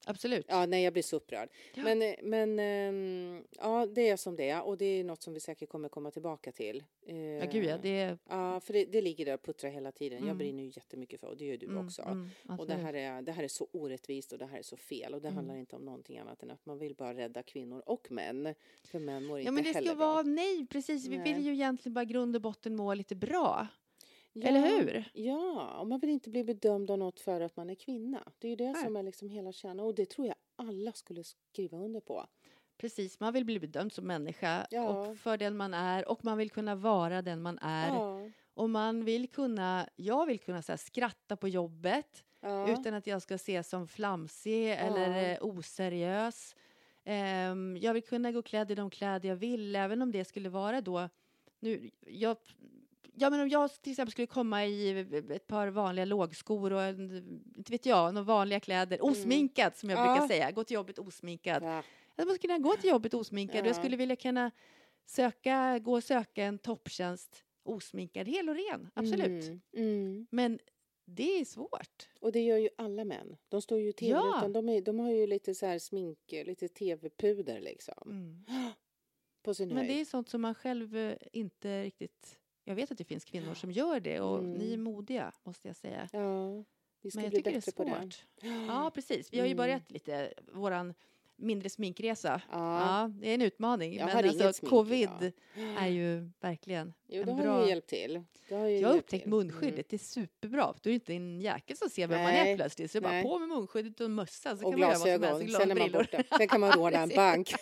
Absolut. 0.05 0.45
Ja, 0.49 0.65
nej, 0.65 0.83
jag 0.83 0.93
blir 0.93 1.03
så 1.03 1.15
upprörd. 1.15 1.49
Ja. 1.75 1.83
Men, 1.83 2.01
eh, 2.01 2.15
men 2.23 2.59
ehm, 2.59 3.43
ja, 3.59 3.85
det 3.85 4.09
är 4.09 4.15
som 4.17 4.35
det 4.35 4.49
är 4.49 4.63
och 4.65 4.77
det 4.77 4.85
är 4.85 5.03
något 5.03 5.23
som 5.23 5.33
vi 5.33 5.39
säkert 5.39 5.69
kommer 5.69 5.89
komma 5.89 6.11
tillbaka 6.11 6.51
till. 6.51 6.83
Eh, 7.07 7.15
Ja, 7.17 7.45
gud 7.51 7.65
ja. 7.65 7.77
Det 7.77 8.17
ja, 8.29 8.59
för 8.59 8.73
det, 8.73 8.85
det 8.85 9.01
ligger 9.01 9.25
där 9.25 9.33
och 9.33 9.41
puttrar 9.43 9.69
hela 9.69 9.91
tiden. 9.91 10.17
Jag 10.17 10.23
Mm. 10.25 10.37
brinner 10.37 10.63
ju 10.63 10.69
jättemycket 10.69 11.19
för 11.19 11.27
och 11.27 11.37
det 11.37 11.45
gör 11.45 11.57
du 11.57 11.65
mm, 11.65 11.85
också. 11.85 12.01
mm, 12.01 12.29
Och 12.59 12.67
det 12.67 12.73
här, 12.73 12.93
är, 12.93 13.21
det 13.21 13.31
här 13.31 13.43
är 13.43 13.47
så 13.47 13.67
orättvist 13.71 14.31
och 14.31 14.37
det 14.39 14.45
här 14.45 14.57
är 14.57 14.63
så 14.63 14.77
fel 14.77 15.13
och 15.13 15.21
det 15.21 15.27
Mm. 15.27 15.35
handlar 15.35 15.55
inte 15.55 15.75
om 15.75 15.85
någonting 15.85 16.17
annat 16.17 16.43
än 16.43 16.51
att 16.51 16.65
man 16.65 16.77
vill 16.77 16.95
bara 16.95 17.13
rädda 17.13 17.43
kvinnor 17.43 17.83
och 17.85 18.11
män. 18.11 18.53
För 18.83 18.99
män 18.99 19.25
mår 19.25 19.39
inte 19.39 19.47
Ja, 19.47 19.51
men 19.51 19.63
det 19.63 19.71
heller 19.71 19.87
ska 19.89 19.95
bra. 19.97 20.13
vara... 20.13 20.21
Nej, 20.23 20.67
precis. 20.69 21.07
Vi 21.07 21.17
Nej. 21.17 21.33
vill 21.33 21.45
ju 21.45 21.51
egentligen 21.53 21.93
bara 21.93 22.05
grund 22.05 22.35
och 22.35 22.41
botten 22.41 22.75
må 22.75 22.93
lite 22.93 23.15
bra. 23.15 23.67
Ja, 24.37 24.47
Eller 24.47 24.61
hur? 24.61 25.09
Ja, 25.13 25.77
och 25.79 25.87
man 25.87 25.99
vill 25.99 26.09
inte 26.09 26.29
bli 26.29 26.43
bedömd 26.43 26.91
av 26.91 26.97
något 26.97 27.19
för 27.19 27.41
att 27.41 27.55
man 27.55 27.69
är 27.69 27.75
kvinna. 27.75 28.31
Det 28.39 28.47
är 28.47 28.49
ju 28.49 28.55
det 28.55 28.71
Nej. 28.71 28.83
som 28.83 28.95
är 28.95 29.03
liksom 29.03 29.29
hela 29.29 29.51
kärnan 29.51 29.79
och 29.79 29.95
det 29.95 30.09
tror 30.09 30.27
jag 30.27 30.35
alla 30.55 30.91
skulle 30.91 31.23
skriva 31.23 31.77
under 31.77 31.99
på. 31.99 32.25
Precis, 32.77 33.19
man 33.19 33.33
vill 33.33 33.45
bli 33.45 33.59
bedömd 33.59 33.93
som 33.93 34.07
människa 34.07 34.67
Ja. 34.71 34.89
och 34.89 35.17
för 35.17 35.37
den 35.37 35.57
man 35.57 35.73
är 35.73 36.09
och 36.09 36.25
man 36.25 36.37
vill 36.37 36.49
kunna 36.51 36.75
vara 36.75 37.21
den 37.21 37.41
man 37.41 37.59
är. 37.61 37.87
Ja, 37.87 38.29
Och 38.53 38.69
man 38.69 39.05
vill 39.05 39.27
kunna, 39.27 39.89
jag 39.95 40.25
vill 40.25 40.39
kunna 40.39 40.61
så 40.61 40.71
här, 40.71 40.77
skratta 40.77 41.35
på 41.35 41.47
jobbet 41.47 42.23
utan 42.67 42.93
att 42.93 43.07
jag 43.07 43.21
ska 43.21 43.35
ses 43.35 43.69
som 43.69 43.87
flamsig 43.87 44.71
eller 44.71 45.31
eh, 45.31 45.37
oseriös. 45.41 46.55
Ehm, 47.03 47.77
jag 47.81 47.93
vill 47.93 48.03
kunna 48.03 48.31
gå 48.31 48.41
klädd 48.41 48.71
i 48.71 48.75
de 48.75 48.89
kläder 48.89 49.29
jag 49.29 49.35
vill, 49.35 49.75
även 49.75 50.01
om 50.01 50.11
det 50.11 50.25
skulle 50.25 50.49
vara 50.49 50.81
då... 50.81 51.09
Nu, 51.59 51.89
jag, 52.07 52.37
ja, 53.15 53.29
men 53.29 53.39
om 53.41 53.49
jag 53.49 53.81
till 53.81 53.91
exempel 53.91 54.11
skulle 54.11 54.27
komma 54.27 54.65
i 54.65 54.99
ett 55.29 55.47
par 55.47 55.67
vanliga 55.67 56.05
lågskor 56.05 56.73
och 56.73 56.81
en, 56.83 57.15
inte 57.57 57.71
vet 57.71 57.85
jag, 57.85 58.13
några 58.13 58.25
vanliga 58.25 58.59
kläder, 58.59 59.05
osminkad 59.05 59.75
som 59.75 59.89
jag 59.89 59.99
Mm. 59.99 60.09
Ja. 60.09 60.13
brukar 60.15 60.27
säga, 60.35 60.51
gå 60.51 60.63
till 60.63 60.75
jobbet 60.75 60.99
osminkad. 60.99 61.63
Ja. 61.63 61.83
Jag 62.15 62.27
skulle 62.27 62.37
kunna 62.37 62.57
gå 62.57 62.75
till 62.75 62.89
jobbet 62.89 63.13
osminkad 63.13 63.59
och 63.61 63.67
jag 63.67 63.75
Ja. 63.75 63.79
skulle 63.79 63.97
vilja 63.97 64.15
kunna 64.15 64.51
söka, 65.05 65.79
gå 65.79 65.93
och 65.93 66.03
söka 66.03 66.43
en 66.43 66.57
topptjänst 66.59 67.43
osminkad, 67.63 68.27
hel 68.27 68.49
och 68.49 68.55
ren, 68.55 68.89
absolut. 68.93 69.43
Mm, 69.47 69.61
mm. 69.73 70.27
Men 70.31 70.59
det 71.05 71.39
är 71.39 71.45
svårt. 71.45 72.09
Och 72.19 72.31
det 72.31 72.39
gör 72.41 72.57
ju 72.57 72.69
alla 72.77 73.05
män. 73.05 73.37
De 73.49 73.61
står 73.61 73.79
ju 73.79 73.89
i 73.89 73.93
tv 73.93 74.11
Ja. 74.11 74.37
utan 74.37 74.53
de, 74.53 74.69
är, 74.69 74.81
de 74.81 74.99
har 74.99 75.11
ju 75.11 75.27
lite 75.27 75.55
så 75.55 75.65
här 75.65 75.79
smink, 75.79 76.19
lite 76.31 76.67
tv-puder 76.67 77.59
liksom. 77.61 78.35
På 79.43 79.53
sin 79.53 79.67
Men 79.67 79.77
höjd. 79.77 79.89
det 79.89 80.01
är 80.01 80.05
sånt 80.05 80.29
som 80.29 80.41
man 80.41 80.55
själv 80.55 80.97
eh, 80.97 81.17
inte 81.31 81.83
riktigt... 81.83 82.37
Jag 82.67 82.75
vet 82.75 82.91
att 82.91 82.97
det 82.97 83.03
finns 83.03 83.25
kvinnor 83.25 83.53
som 83.53 83.71
gör 83.71 83.99
det 83.99 84.19
och 84.19 84.39
Mm. 84.39 84.51
ni 84.53 84.73
är 84.73 84.77
modiga, 84.77 85.31
måste 85.43 85.67
jag 85.67 85.75
säga. 85.75 86.09
Ja, 86.13 86.63
vi 87.01 87.11
ska 87.11 87.17
Men 87.17 87.23
jag 87.23 87.29
bli 87.31 87.37
tycker 87.37 87.51
det 87.51 87.57
är 87.57 87.59
bättre 87.59 87.71
på 87.71 87.83
det. 87.83 87.89
svårt. 88.01 88.25
Ja, 88.67 88.91
precis. 88.95 89.33
Vi 89.33 89.39
har 89.39 89.45
ju 89.45 89.51
Mm. 89.51 89.57
börjat 89.57 89.91
lite 89.91 90.33
våran 90.53 90.93
mindre 91.37 91.69
sminkresa. 91.69 92.41
Ja. 92.51 92.79
Ja, 93.01 93.11
det 93.21 93.29
är 93.29 93.33
en 93.35 93.41
utmaning. 93.41 93.95
Jag 93.97 94.05
men 94.05 94.15
har 94.15 94.23
alltså, 94.23 94.53
smink 94.53 94.69
covid 94.69 95.09
idag. 95.21 95.31
är 95.77 95.87
ju 95.87 96.29
verkligen 96.39 96.93
Jo, 97.07 97.19
en 97.21 97.25
det 97.27 97.33
har 97.33 97.43
bra... 97.43 97.63
ju 97.63 97.69
hjälpt 97.69 97.89
till. 97.89 98.23
Det 98.49 98.55
har 98.55 98.67
Jag 98.67 98.89
har 98.89 98.97
upptäckt 98.97 99.23
till. 99.23 99.29
munskyddet, 99.31 99.89
det 99.89 99.95
är 99.95 99.97
superbra. 99.97 100.73
Då 100.81 100.89
är 100.89 100.93
inte 100.93 101.13
en 101.13 101.41
jäkel 101.41 101.77
som 101.77 101.89
ser 101.89 102.07
vem 102.07 102.21
man 102.23 102.31
är 102.31 102.55
plötsligt. 102.55 102.91
Så 102.91 103.01
bara 103.01 103.21
på 103.21 103.39
med 103.39 103.47
munskyddet 103.49 104.01
och 104.01 104.11
mössa 104.11 104.57
så 104.57 104.65
Och 104.65 104.71
kan 104.73 104.79
man 104.79 104.89
göra 104.89 104.89
vad 104.89 104.99
som 104.99 105.09
helst. 105.09 105.45
glasögon. 105.45 105.67
Sen 105.67 105.71
är 105.71 105.75
man 105.79 105.91
borta. 105.91 106.37
Sen 106.37 106.47
kan 106.47 106.61
man 106.61 106.71
råna 106.71 106.97
en 106.99 107.09
bank. 107.15 107.53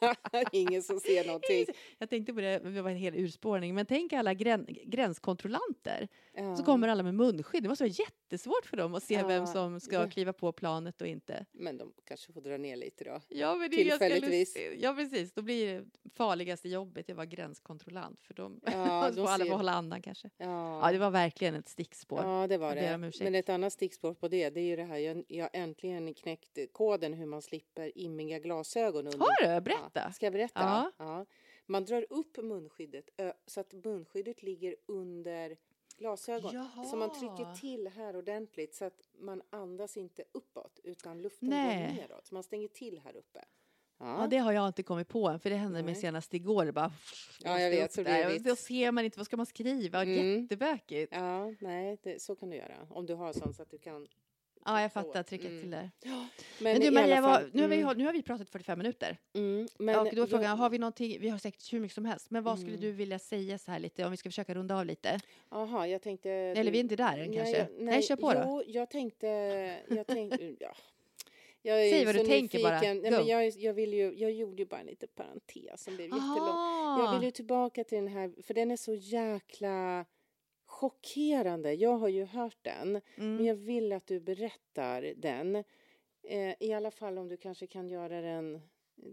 Ingen 0.52 0.82
som 0.82 1.00
ser 1.00 1.24
någonting. 1.26 1.66
Jag 1.98 2.10
tänkte 2.10 2.32
på 2.34 2.40
det, 2.40 2.58
det 2.58 2.82
var 2.82 2.90
en 2.90 2.96
hel 2.96 3.14
urspårning, 3.14 3.74
men 3.74 3.86
tänk 3.86 4.12
alla 4.12 4.34
grän, 4.34 4.66
gränskontrollanter. 4.68 6.08
Ja. 6.38 6.56
Så 6.56 6.64
kommer 6.64 6.88
alla 6.88 7.02
med 7.02 7.14
munskydd. 7.14 7.62
Det 7.62 7.68
måste 7.68 7.84
vara 7.84 7.92
jättesvårt 7.92 8.66
för 8.66 8.76
dem 8.76 8.94
att 8.94 9.02
se 9.02 9.14
Ja, 9.14 9.26
vem 9.26 9.46
som 9.46 9.80
ska 9.80 10.08
kliva 10.10 10.32
på 10.32 10.52
planet 10.52 11.00
och 11.02 11.06
inte. 11.08 11.46
Men 11.52 11.78
de 11.78 11.92
kanske 12.04 12.32
får 12.32 12.40
dra 12.40 12.56
ner 12.56 12.76
lite 12.76 13.04
då. 13.04 13.20
Ja, 13.28 13.54
men 13.54 13.70
det 13.70 13.76
Tillfälligtvis. 13.76 14.56
lustigt. 14.56 14.82
Ja, 14.82 14.94
precis. 14.94 15.32
Då 15.32 15.42
blir 15.42 15.74
det 15.74 15.84
farligaste 16.14 16.68
jobbet 16.68 17.10
att 17.10 17.16
vara 17.16 17.26
gränskontrollant. 17.26 18.20
För 18.22 18.34
de, 18.42 18.60
Ja, 18.64 18.70
får 19.08 19.16
de 19.16 19.26
alla 19.26 19.44
ser- 19.44 19.50
få 19.50 19.56
hålla 19.56 19.72
andan 19.72 20.02
kanske. 20.02 20.30
Ja. 20.36 20.80
Ja, 20.86 20.92
det 20.92 20.98
var 20.98 21.10
verkligen 21.10 21.54
ett 21.54 21.68
stickspår. 21.68 22.20
Ja, 22.24 22.46
det 22.46 22.58
var 22.58 22.74
det. 22.74 22.98
Men 23.20 23.34
ett 23.34 23.48
annat 23.48 23.72
stickspår 23.72 24.14
på 24.14 24.28
det, 24.28 24.50
det 24.50 24.60
är 24.60 24.64
ju 24.64 24.76
det 24.76 24.84
här. 24.84 24.98
Jag, 24.98 25.24
jag 25.28 25.50
äntligen 25.52 26.14
knäckt 26.14 26.58
koden 26.72 27.12
hur 27.14 27.26
man 27.26 27.42
slipper 27.42 27.98
immiga 27.98 28.38
glasögon. 28.38 29.06
Under. 29.06 29.18
Har 29.18 29.54
du? 29.54 29.60
Berätta. 29.60 29.90
Ja, 29.94 30.12
ska 30.12 30.26
jag 30.26 30.32
berätta? 30.32 30.92
Ja. 30.98 31.26
Man 31.70 31.84
drar 31.84 32.06
upp 32.10 32.36
munskyddet 32.42 33.08
så 33.46 33.60
att 33.60 33.72
munskyddet 33.84 34.42
ligger 34.42 34.76
under 34.86 35.56
glasögon. 35.98 36.68
Så 36.90 36.96
man 36.96 37.10
trycker 37.10 37.42
Jaha. 37.42 37.54
till 37.54 37.88
här 37.88 38.16
ordentligt 38.16 38.74
så 38.74 38.84
att 38.84 39.08
man 39.18 39.42
andas 39.50 39.96
inte 39.96 40.24
uppåt 40.32 40.80
utan 40.84 41.22
luften 41.22 41.48
Nej. 41.48 41.88
går 41.88 42.02
neråt. 42.02 42.26
Så 42.26 42.34
man 42.34 42.42
stänger 42.42 42.68
till 42.68 43.00
här 43.04 43.16
uppe. 43.16 43.44
Ja, 44.00 44.26
det 44.30 44.36
har 44.38 44.52
jag 44.52 44.66
inte 44.68 44.82
kommit 44.82 45.08
på 45.08 45.28
än, 45.28 45.40
för 45.40 45.50
det 45.50 45.56
hände 45.56 45.82
mig 45.82 45.94
senast 45.94 46.34
igår. 46.34 46.64
Det 46.64 46.72
bara 46.72 46.92
Ja, 47.44 47.60
jag 47.60 47.70
vet, 47.70 47.92
så 47.92 48.02
där. 48.02 48.38
Då 48.38 48.56
ser 48.56 48.92
man 48.92 49.04
inte, 49.04 49.18
vad 49.18 49.26
ska 49.26 49.36
man 49.36 49.46
skriva? 49.46 50.02
Mm. 50.02 50.40
Jättebökigt. 50.42 51.12
Ja, 51.12 51.48
Ja, 51.48 51.54
nej, 51.60 51.98
det, 52.02 52.22
så 52.22 52.36
kan 52.36 52.50
du 52.50 52.56
göra. 52.56 52.86
Om 52.90 53.06
du 53.06 53.14
har 53.14 53.32
sånt 53.32 53.56
så 53.56 53.62
att 53.62 53.70
du 53.70 53.78
kan... 53.78 54.06
jag 54.82 54.92
så. 54.92 54.94
fattar. 54.94 55.22
Trycka 55.22 55.48
Mm. 55.48 55.60
till 55.60 55.70
där. 55.70 55.90
Men, 56.04 56.28
Men 56.58 56.80
du 56.80 56.90
Maria, 56.90 57.22
fall, 57.22 57.42
vad, 57.42 57.54
nu, 57.54 57.62
har 57.62 57.68
vi, 57.68 57.80
mm, 57.80 57.98
nu 57.98 58.04
har 58.06 58.12
vi 58.12 58.22
pratat 58.22 58.48
45 58.50 58.78
minuter. 58.78 59.16
mm, 59.34 59.68
men 59.78 59.98
och 59.98 60.04
då 60.04 60.10
är 60.10 60.16
jag- 60.16 60.30
frågan, 60.30 60.58
har 60.58 60.70
vi 60.70 60.78
någonting, 60.78 61.20
vi 61.20 61.28
har 61.28 61.38
säkert 61.38 61.72
hur 61.72 61.80
mycket 61.80 61.94
som 61.94 62.04
helst, 62.04 62.30
men 62.30 62.42
vad 62.44 62.58
skulle 62.58 62.72
Mm. 62.76 62.80
du 62.84 62.92
vilja 62.92 63.18
säga 63.18 63.58
så 63.58 63.70
här 63.70 63.78
lite, 63.78 64.04
om 64.04 64.10
vi 64.10 64.16
ska 64.16 64.28
försöka 64.28 64.54
runda 64.54 64.76
av 64.78 64.86
lite? 64.86 65.20
Jaha, 65.50 65.86
jag 65.88 66.02
tänkte... 66.02 66.30
Eller 66.30 66.70
vi 66.72 66.78
är 66.78 66.82
inte 66.82 66.96
där 66.96 67.18
än 67.18 67.28
Nej, 67.30 67.36
kanske? 67.38 67.58
jag- 67.58 67.68
Nej, 67.78 68.02
kör 68.02 68.16
på 68.16 68.32
då. 68.32 68.42
Jo, 68.44 68.62
jag 68.66 68.90
tänkte... 68.90 69.26
Jag 69.88 70.06
tänkte 70.06 70.54
ja. 70.60 70.74
Jag 71.62 71.90
Säg 71.90 72.04
vad 72.04 72.14
du 72.14 72.24
tänker 72.26 72.62
bara. 72.62 72.80
Nej, 72.80 72.94
men 73.10 73.26
jag, 73.26 73.48
jag, 73.48 73.74
vill 73.74 73.92
ju, 73.94 74.14
jag 74.16 74.32
gjorde 74.32 74.62
ju 74.62 74.66
bara 74.66 74.80
en 74.80 74.86
liten 74.86 75.08
parentes 75.14 75.82
som 75.84 75.96
blev 75.96 76.06
jättelång. 76.06 76.98
Jag 76.98 77.14
vill 77.14 77.22
ju 77.24 77.30
tillbaka 77.30 77.84
till 77.84 77.98
den 77.98 78.08
här, 78.08 78.42
för 78.42 78.54
den 78.54 78.70
är 78.70 78.76
så 78.76 78.94
jäkla 78.94 80.04
chockerande. 80.78 81.74
Jag 81.74 81.96
har 81.98 82.08
ju 82.08 82.24
hört 82.24 82.58
den, 82.62 82.92
men 83.16 83.32
mm. 83.32 83.46
jag 83.46 83.54
vill 83.54 83.92
att 83.92 84.06
du 84.06 84.20
berättar 84.20 85.02
den. 85.16 85.56
Eh, 86.22 86.54
I 86.60 86.72
alla 86.72 86.90
fall 86.90 87.18
om 87.18 87.28
du 87.28 87.36
kanske 87.36 87.66
kan 87.66 87.88
göra 87.88 88.20
den 88.20 88.60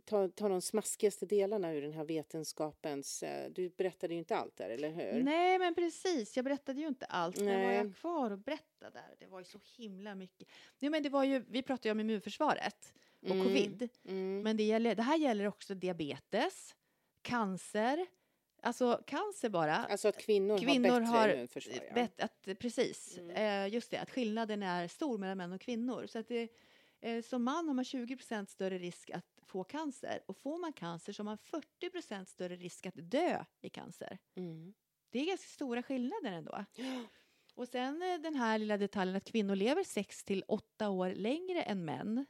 ta, 0.05 0.27
ta 0.27 0.49
de 0.49 0.61
smaskigaste 0.61 1.25
delarna 1.25 1.73
ur 1.73 1.81
den 1.81 1.93
här 1.93 2.05
vetenskapens... 2.05 3.23
eh, 3.23 3.51
Du 3.51 3.69
berättade 3.69 4.13
ju 4.13 4.19
inte 4.19 4.35
allt 4.35 4.55
där, 4.57 4.69
eller 4.69 4.89
hur? 4.89 5.23
Nej, 5.23 5.59
men 5.59 5.75
precis. 5.75 6.35
Jag 6.35 6.45
berättade 6.45 6.81
ju 6.81 6.87
inte 6.87 7.05
allt. 7.05 7.37
Men 7.37 7.45
vad 7.61 7.67
Nej. 7.67 7.75
jag 7.77 7.95
kvar 7.95 8.31
att 8.31 8.45
berätta 8.45 8.89
där? 8.89 9.15
Det 9.19 9.25
var 9.27 9.39
ju 9.39 9.45
så 9.45 9.59
himla 9.77 10.15
mycket. 10.15 10.47
Nej, 10.79 10.91
men 10.91 11.03
det 11.03 11.09
var 11.09 11.23
ju, 11.23 11.43
vi 11.49 11.61
pratade 11.61 11.87
ju 11.87 11.91
om 11.91 11.99
immunförsvaret 11.99 12.93
och 13.21 13.29
Mm. 13.31 13.43
covid. 13.43 13.89
Mm. 14.07 14.41
Men 14.41 14.57
det, 14.57 14.63
gäller, 14.63 14.95
det 14.95 15.03
här 15.03 15.17
gäller 15.17 15.47
också 15.47 15.75
diabetes, 15.75 16.75
cancer. 17.21 18.05
Alltså 18.65 19.03
cancer 19.07 19.49
bara. 19.49 19.75
Alltså 19.75 20.07
att 20.07 20.17
kvinnor, 20.17 20.57
Kvinnor 20.57 20.99
har 21.01 21.27
bättre 21.27 21.33
immunförsvar. 21.33 21.91
Bet, 21.93 22.19
att, 22.19 22.47
precis, 22.59 23.17
Mm. 23.17 23.31
eh, 23.67 23.73
just 23.73 23.91
det, 23.91 23.97
att 23.97 24.09
skillnaden 24.09 24.63
är 24.63 24.87
stor 24.87 25.17
mellan 25.17 25.37
män 25.37 25.51
och 25.53 25.61
kvinnor. 25.61 26.05
Så 26.07 26.19
att 26.19 26.27
det, 26.27 26.49
eh, 27.01 27.21
som 27.23 27.43
man 27.43 27.67
har 27.67 27.73
man 27.73 27.85
20% 27.85 28.49
större 28.49 28.77
risk 28.77 29.09
att 29.09 29.25
få 29.43 29.63
cancer 29.63 30.19
och 30.25 30.37
får 30.37 30.57
man 30.57 30.73
cancer 30.73 31.13
så 31.13 31.19
har 31.19 31.25
man 31.25 31.37
40% 31.37 32.25
större 32.29 32.55
risk 32.55 32.85
att 32.85 32.93
dö 32.97 33.45
i 33.61 33.69
cancer. 33.69 34.17
Mm. 34.35 34.73
Det 35.09 35.19
är 35.19 35.25
ganska 35.25 35.47
stora 35.47 35.83
skillnader 35.83 36.31
ändå. 36.31 36.65
Och 37.55 37.67
sen 37.67 38.01
eh, 38.01 38.17
den 38.21 38.35
här 38.35 38.57
lilla 38.57 38.77
detaljen 38.77 39.15
att 39.15 39.25
kvinnor 39.31 39.55
lever 39.55 39.83
6 39.83 40.23
till 40.23 40.43
8 40.47 40.89
år 40.89 41.09
längre 41.15 41.61
än 41.63 41.85
män. 41.85 42.25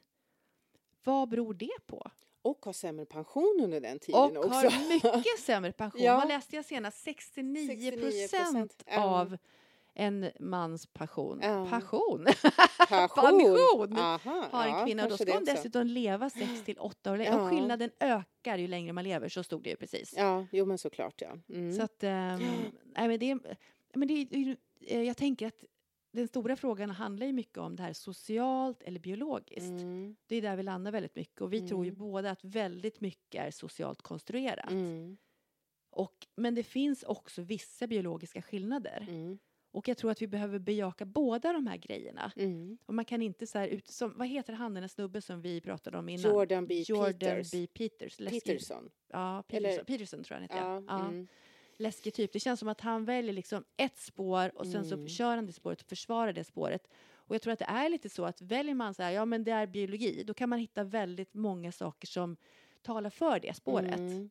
Vad 1.03 1.29
beror 1.29 1.53
det 1.53 1.77
på? 1.87 2.11
Och 2.45 2.65
har 2.65 2.73
sämre 2.73 3.05
pension 3.05 3.59
under 3.63 3.81
den 3.81 3.99
tiden 3.99 4.37
Och 4.37 4.45
också. 4.45 4.49
har 4.49 4.93
mycket 4.93 5.39
sämre 5.45 5.71
pension. 5.71 6.01
Ja. 6.01 6.17
Vad 6.17 6.27
läste 6.27 6.55
jag 6.55 6.65
senast? 6.65 7.03
69 7.03 7.91
procent 7.91 8.73
69%, 8.73 8.83
ja. 8.85 9.03
av 9.03 9.37
en 9.93 10.31
mans 10.39 10.85
passion. 10.85 11.39
Ja. 11.43 11.67
Passion 11.69 12.25
Pension. 12.89 13.39
Pension. 13.39 13.97
Aha, 13.97 14.47
har 14.51 14.63
en 14.67 14.69
ja, 14.69 14.85
kvinna. 14.85 15.07
Då 15.09 15.17
ska 15.17 15.33
hon 15.33 15.45
dessutom 15.45 15.87
leva 15.87 16.29
6 16.29 16.63
till 16.65 16.79
8 16.79 17.11
år 17.11 17.17
längre. 17.17 17.31
Ja. 17.31 17.41
Och 17.41 17.49
skillnaden 17.49 17.89
ökar 17.99 18.57
ju 18.57 18.67
längre 18.67 18.93
man 18.93 19.03
lever. 19.03 19.29
Så 19.29 19.43
stod 19.43 19.63
det 19.63 19.69
ju 19.69 19.75
precis. 19.75 20.13
Ja, 20.17 20.45
jo 20.51 20.65
men 20.65 20.77
såklart 20.77 21.21
ja. 21.21 21.37
Mm. 21.49 21.73
Så 21.73 21.83
att, 21.83 22.03
ehm, 22.03 22.39
nej, 22.95 23.07
men 23.07 23.19
det, 23.19 23.37
men 23.93 24.07
det, 24.07 24.13
är 24.13 24.57
eh, 24.81 25.03
jag 25.03 25.17
tänker 25.17 25.47
att 25.47 25.63
den 26.15 26.27
stora 26.27 26.55
frågan 26.55 26.89
handlar 26.89 27.27
ju 27.27 27.33
mycket 27.33 27.57
om 27.57 27.75
det 27.75 27.83
här 27.83 27.93
socialt 27.93 28.83
eller 28.83 28.99
biologiskt. 28.99 29.61
Mm. 29.81 30.15
Det 30.27 30.35
är 30.35 30.41
där 30.41 30.55
vi 30.55 30.63
landar 30.63 30.91
väldigt 30.91 31.15
mycket. 31.15 31.41
Och 31.41 31.53
vi 31.53 31.67
tror 31.67 31.85
ju 31.85 31.89
Mm. 31.89 31.99
båda 31.99 32.31
att 32.31 32.43
väldigt 32.43 33.01
mycket 33.01 33.43
är 33.47 33.51
socialt 33.51 34.01
konstruerat. 34.01 34.71
Mm. 34.71 35.17
Och, 35.89 36.27
men 36.35 36.55
det 36.55 36.63
finns 36.63 37.03
också 37.03 37.41
vissa 37.41 37.87
biologiska 37.87 38.41
skillnader. 38.41 39.05
Mm. 39.09 39.39
Och 39.71 39.87
jag 39.87 39.97
tror 39.97 40.11
att 40.11 40.21
vi 40.21 40.27
behöver 40.27 40.59
bejaka 40.59 41.05
båda 41.05 41.53
de 41.53 41.67
här 41.67 41.77
grejerna. 41.77 42.31
Mm. 42.35 42.77
Och 42.85 42.93
man 42.93 43.05
kan 43.05 43.21
inte 43.21 43.47
så 43.47 43.57
här 43.57 43.67
ut 43.67 43.87
som, 43.87 44.13
vad 44.17 44.27
heter 44.27 44.53
han 44.53 44.73
den 44.73 44.81
där 44.83 44.87
snubben 44.87 45.21
som 45.21 45.41
vi 45.41 45.61
pratade 45.61 45.97
om 45.97 46.09
innan? 46.09 46.31
Jordan 46.31 46.67
B. 46.67 46.83
Jordan 46.87 47.13
Peters. 47.19 47.51
B. 47.51 47.67
Peters. 47.73 48.17
Peterson. 48.17 48.89
Ja, 49.07 49.43
Peterson, 49.47 49.69
Eller- 49.73 49.83
Peterson 49.83 50.23
tror 50.23 50.35
jag 50.41 50.47
han 50.49 50.73
heter. 50.83 50.93
Ja, 50.93 51.03
Ja. 51.21 51.25
Läskig 51.77 52.13
typ. 52.13 52.33
Det 52.33 52.39
känns 52.39 52.59
som 52.59 52.69
att 52.69 52.81
han 52.81 53.05
väljer 53.05 53.33
liksom 53.33 53.63
ett 53.77 53.97
spår 53.99 54.51
och 54.57 54.67
sen 54.67 54.85
så 54.85 54.95
Mm. 54.95 55.07
kör 55.07 55.35
han 55.35 55.45
det 55.45 55.53
spåret 55.53 55.81
och 55.81 55.87
försvarar 55.87 56.33
det 56.33 56.43
spåret. 56.43 56.87
Och 57.13 57.35
jag 57.35 57.41
tror 57.41 57.53
att 57.53 57.59
det 57.59 57.65
är 57.65 57.89
lite 57.89 58.09
så 58.09 58.25
att 58.25 58.41
väljer 58.41 58.75
man 58.75 58.93
så 58.93 59.03
här, 59.03 59.11
ja 59.11 59.25
men 59.25 59.43
det 59.43 59.51
är 59.51 59.67
biologi, 59.67 60.23
då 60.23 60.33
kan 60.33 60.49
man 60.49 60.59
hitta 60.59 60.83
väldigt 60.83 61.33
många 61.33 61.71
saker 61.71 62.07
som 62.07 62.37
talar 62.81 63.09
för 63.09 63.39
det 63.39 63.55
spåret. 63.55 63.97
Mm. 63.99 64.29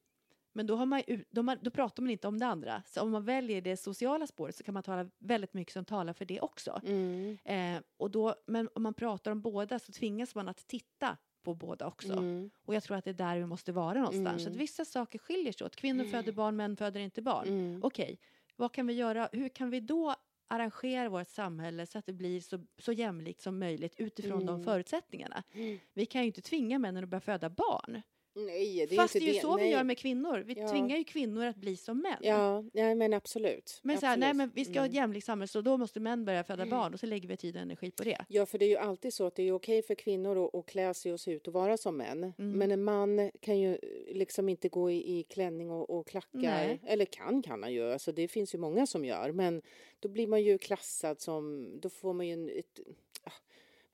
Men 0.52 0.66
då, 0.66 0.76
har 0.76 0.86
man, 0.86 1.02
då, 1.30 1.54
då 1.60 1.70
pratar 1.70 2.02
man 2.02 2.10
inte 2.10 2.28
om 2.28 2.38
det 2.38 2.46
andra. 2.46 2.82
Så 2.86 3.00
om 3.00 3.10
man 3.10 3.24
väljer 3.24 3.60
det 3.60 3.76
sociala 3.76 4.26
spåret 4.26 4.56
så 4.56 4.64
kan 4.64 4.74
man 4.74 4.82
tala 4.82 5.10
väldigt 5.18 5.54
mycket 5.54 5.72
som 5.72 5.84
talar 5.84 6.12
för 6.12 6.24
det 6.24 6.40
också. 6.40 6.80
Mm. 6.86 7.38
Eh, 7.44 7.82
och 7.96 8.10
då, 8.10 8.34
men 8.46 8.68
om 8.74 8.82
man 8.82 8.94
pratar 8.94 9.30
om 9.30 9.40
båda 9.40 9.78
så 9.78 9.92
tvingas 9.92 10.34
man 10.34 10.48
att 10.48 10.66
titta 10.66 11.16
på 11.44 11.54
båda 11.54 11.86
också. 11.86 12.12
Mm. 12.12 12.50
Och 12.64 12.74
jag 12.74 12.82
tror 12.82 12.96
att 12.96 13.04
det 13.04 13.10
är 13.10 13.14
där 13.14 13.36
vi 13.38 13.46
måste 13.46 13.72
vara 13.72 13.94
någonstans. 13.98 14.42
Så 14.42 14.48
att 14.48 14.54
Mm. 14.54 14.58
vissa 14.58 14.84
saker 14.84 15.18
skiljer 15.18 15.52
sig 15.52 15.64
åt. 15.64 15.76
Kvinnor 15.76 16.04
föder 16.04 16.32
barn, 16.32 16.56
män 16.56 16.76
föder 16.76 17.00
inte 17.00 17.22
barn. 17.22 17.48
Mm. 17.48 17.80
Okej, 17.84 18.18
vad 18.56 18.72
kan 18.72 18.86
vi 18.86 18.92
göra? 18.92 19.28
Hur 19.32 19.48
kan 19.48 19.70
vi 19.70 19.80
då 19.80 20.14
arrangera 20.48 21.08
vårt 21.08 21.28
samhälle 21.28 21.86
så 21.86 21.98
att 21.98 22.06
det 22.06 22.12
blir 22.12 22.40
så, 22.40 22.64
så 22.78 22.92
jämlikt 22.92 23.40
som 23.40 23.58
möjligt 23.58 23.94
utifrån 23.98 24.46
de 24.46 24.54
Mm. 24.54 24.64
förutsättningarna? 24.64 25.42
Mm. 25.52 25.78
Vi 25.94 26.06
kan 26.06 26.20
ju 26.20 26.26
inte 26.26 26.40
tvinga 26.40 26.78
männen 26.78 27.04
att 27.04 27.10
börja 27.10 27.20
föda 27.20 27.50
barn. 27.50 28.02
Nej, 28.36 28.86
det 28.88 28.94
är 28.94 28.96
Fast 28.96 29.12
det 29.12 29.18
inte 29.18 29.30
är 29.30 29.34
ju 29.34 29.40
så 29.40 29.56
nej. 29.56 29.64
vi 29.64 29.70
gör 29.72 29.84
med 29.84 29.98
kvinnor. 29.98 30.38
Vi 30.46 30.54
Ja. 30.58 30.68
tvingar 30.68 30.96
ju 30.96 31.04
kvinnor 31.04 31.44
att 31.44 31.56
bli 31.56 31.76
som 31.76 31.98
män. 32.02 32.16
Ja, 32.20 32.64
nej, 32.72 32.94
men 32.94 33.12
absolut. 33.12 33.80
Men 33.82 33.98
så 33.98 34.06
här, 34.06 34.16
nej 34.16 34.34
men 34.34 34.50
vi 34.54 34.64
ska 34.64 34.72
ha 34.78 34.86
ett 34.86 34.90
Mm. 34.92 35.02
jämlikt 35.02 35.26
samhälle 35.26 35.48
så 35.48 35.60
då 35.60 35.76
måste 35.76 36.00
män 36.00 36.24
börja 36.24 36.44
föda 36.44 36.66
barn 36.66 36.94
och 36.94 37.00
så 37.00 37.06
lägger 37.06 37.28
vi 37.28 37.36
tid 37.36 37.56
och 37.56 37.62
energi 37.62 37.90
på 37.90 38.04
det. 38.04 38.24
Ja, 38.28 38.46
för 38.46 38.58
det 38.58 38.64
är 38.64 38.68
ju 38.68 38.76
alltid 38.76 39.14
så 39.14 39.26
att 39.26 39.34
det 39.34 39.42
är 39.42 39.52
okej 39.52 39.82
för 39.82 39.94
kvinnor 39.94 40.44
att, 40.46 40.54
att 40.54 40.66
klä 40.66 40.94
sig 40.94 41.12
och 41.12 41.20
se 41.20 41.30
ut 41.32 41.46
och 41.48 41.52
vara 41.54 41.76
som 41.76 41.96
män. 41.96 42.32
Mm. 42.38 42.58
Men 42.58 42.70
en 42.70 42.84
man 42.84 43.30
kan 43.40 43.58
ju 43.58 43.78
liksom 44.08 44.48
inte 44.48 44.68
gå 44.68 44.90
i, 44.90 45.18
i 45.18 45.22
klänning 45.22 45.70
och, 45.70 45.90
och 45.90 46.06
klackar. 46.06 46.38
Nej. 46.40 46.80
Eller 46.86 47.04
kan 47.04 47.42
kan 47.42 47.62
han 47.62 47.72
ju. 47.72 47.92
Alltså 47.92 48.12
det 48.12 48.28
finns 48.28 48.54
ju 48.54 48.58
många 48.58 48.86
som 48.86 49.04
gör. 49.04 49.32
Men 49.32 49.62
då 50.00 50.08
blir 50.08 50.26
man 50.26 50.42
ju 50.42 50.58
klassad 50.58 51.20
som, 51.20 51.68
då 51.80 51.88
får 51.90 52.12
man 52.12 52.26
ju 52.26 52.32
en, 52.32 52.48
ett, 52.48 52.80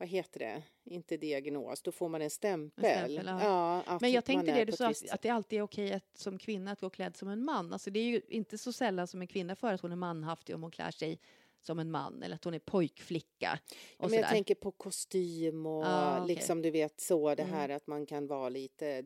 vad 0.01 0.09
heter 0.09 0.39
det, 0.41 0.63
inte 0.85 1.17
diagnos, 1.17 1.83
då 1.83 1.93
får 1.93 2.09
man 2.09 2.23
en 2.23 2.31
stämpel. 2.31 2.85
stämpel, 2.85 3.27
ja. 3.27 3.83
att 3.87 4.01
Men 4.01 4.13
jag 4.13 4.25
tänkte 4.25 4.53
det 4.53 4.65
du 4.65 4.73
sa, 4.73 4.89
att, 4.89 5.11
att 5.11 5.23
det 5.23 5.29
alltid 5.29 5.59
är 5.59 5.63
okej 5.63 5.93
att, 5.93 6.05
som 6.19 6.39
kvinna 6.39 6.73
att 6.73 6.81
gå 6.81 6.91
klädd 6.91 7.17
som 7.17 7.29
en 7.29 7.45
man. 7.45 7.73
Alltså 7.73 7.91
det 7.91 8.01
är 8.01 8.05
ju 8.05 8.21
inte 8.29 8.59
så 8.59 8.73
sällan 8.73 9.07
som 9.07 9.21
en 9.21 9.27
kvinna 9.27 9.57
för 9.57 9.73
att 9.75 9.81
hon 9.81 9.93
är 9.93 9.97
manhaftig 9.97 10.55
om 10.55 10.63
hon 10.63 10.71
klär 10.71 10.91
sig 10.91 11.21
som 11.61 11.79
en 11.79 11.91
man 11.91 12.23
eller 12.23 12.35
att 12.35 12.45
hon 12.45 12.55
är 12.55 12.59
pojkflicka. 12.59 13.59
Och 13.97 14.11
men 14.11 14.13
jag 14.19 14.25
sådär. 14.25 14.35
tänker 14.35 14.55
på 14.55 14.71
kostym 14.71 15.67
och 15.67 15.87
Ah, 15.87 16.17
okej. 16.17 16.35
liksom 16.35 16.63
du 16.63 16.71
vet 16.71 17.01
så 17.01 17.35
det 17.35 17.43
Mm. 17.43 17.55
här 17.55 17.69
att 17.69 17.87
man 17.87 18.07
kan 18.07 18.27
vara 18.27 18.49
lite 18.49 19.05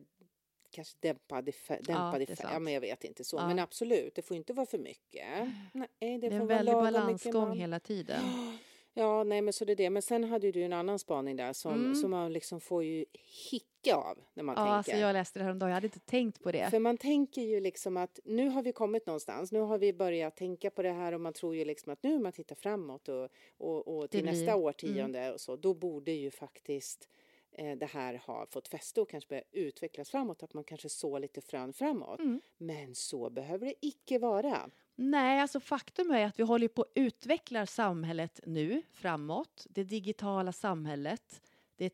kanske 0.71 0.97
dämpad 0.99 1.49
i 1.49 1.51
färg. 1.51 1.81
Ja, 1.87 2.25
sant. 2.35 2.63
men 2.63 2.73
jag 2.73 2.81
vet 2.81 3.03
inte 3.03 3.23
så. 3.23 3.37
Ja. 3.37 3.47
Men 3.47 3.59
absolut, 3.59 4.15
det 4.15 4.21
får 4.21 4.37
inte 4.37 4.53
vara 4.53 4.65
för 4.65 4.77
mycket. 4.77 5.27
Nej, 5.73 5.87
det, 5.99 6.17
det 6.17 6.27
är 6.27 6.31
en 6.39 6.47
väldig 6.47 6.73
balansgång 6.73 7.57
hela 7.57 7.79
tiden. 7.79 8.21
Ja, 8.97 9.23
nej 9.23 9.41
men 9.41 9.53
så 9.53 9.65
det 9.65 9.71
är 9.73 9.75
det. 9.75 9.89
Men 9.89 10.01
sen 10.01 10.23
hade 10.23 10.45
ju 10.47 10.51
du 10.51 10.63
en 10.63 10.73
annan 10.73 10.99
spaning 10.99 11.35
där 11.35 11.53
som, 11.53 11.73
Mm. 11.73 11.95
som 11.95 12.11
man 12.11 12.33
liksom 12.33 12.61
får 12.61 12.83
ju 12.83 13.05
hicka 13.51 13.95
av 13.95 14.17
när 14.33 14.43
man 14.43 14.55
Ja, 14.57 14.61
tänker. 14.61 14.73
alltså 14.75 14.91
jag 14.95 15.13
läste 15.13 15.39
det 15.39 15.43
här 15.43 15.51
om 15.51 15.59
dagen. 15.59 15.69
jag 15.69 15.73
hade 15.75 15.87
inte 15.87 15.99
tänkt 15.99 16.43
på 16.43 16.51
det. 16.51 16.69
För 16.69 16.79
man 16.79 16.97
tänker 16.97 17.41
ju 17.41 17.59
liksom 17.59 17.97
att 17.97 18.19
nu 18.23 18.49
har 18.49 18.63
vi 18.63 18.71
kommit 18.71 19.05
någonstans. 19.05 19.51
Nu 19.51 19.59
har 19.59 19.77
vi 19.77 19.93
börjat 19.93 20.35
tänka 20.37 20.69
på 20.69 20.81
det 20.81 20.91
här 20.91 21.11
och 21.13 21.21
man 21.21 21.33
tror 21.33 21.55
ju 21.55 21.65
liksom 21.65 21.91
att 21.93 22.03
nu 22.03 22.19
man 22.19 22.31
tittar 22.31 22.55
framåt 22.55 23.09
och, 23.09 23.29
och, 23.57 23.87
och 23.97 24.09
till 24.11 24.19
mm. 24.19 24.33
nästa 24.33 24.55
årtionde 24.55 25.33
och 25.33 25.41
så, 25.41 25.55
då 25.55 25.73
borde 25.73 26.11
ju 26.11 26.31
faktiskt 26.31 27.09
eh, 27.51 27.77
det 27.77 27.85
här 27.85 28.21
ha 28.27 28.45
fått 28.49 28.67
fäste 28.67 29.01
och 29.01 29.09
kanske 29.09 29.27
börja 29.27 29.43
utvecklas 29.51 30.09
framåt, 30.09 30.43
att 30.43 30.53
man 30.53 30.63
kanske 30.63 30.89
så 30.89 31.19
lite 31.19 31.41
frön 31.41 31.73
framåt. 31.73 32.19
Mm. 32.19 32.41
Men 32.57 32.95
så 32.95 33.29
behöver 33.29 33.65
det 33.65 33.75
icke 33.81 34.19
vara. 34.19 34.69
Nej, 34.95 35.39
alltså 35.41 35.59
faktum 35.59 36.11
är 36.11 36.25
att 36.25 36.39
vi 36.39 36.43
håller 36.43 36.67
på 36.67 36.81
att 36.81 36.91
utveckla 36.95 37.65
samhället 37.65 38.39
nu 38.45 38.81
framåt. 38.91 39.67
Det 39.69 39.83
digitala 39.83 40.51
samhället, 40.51 41.41
det 41.75 41.93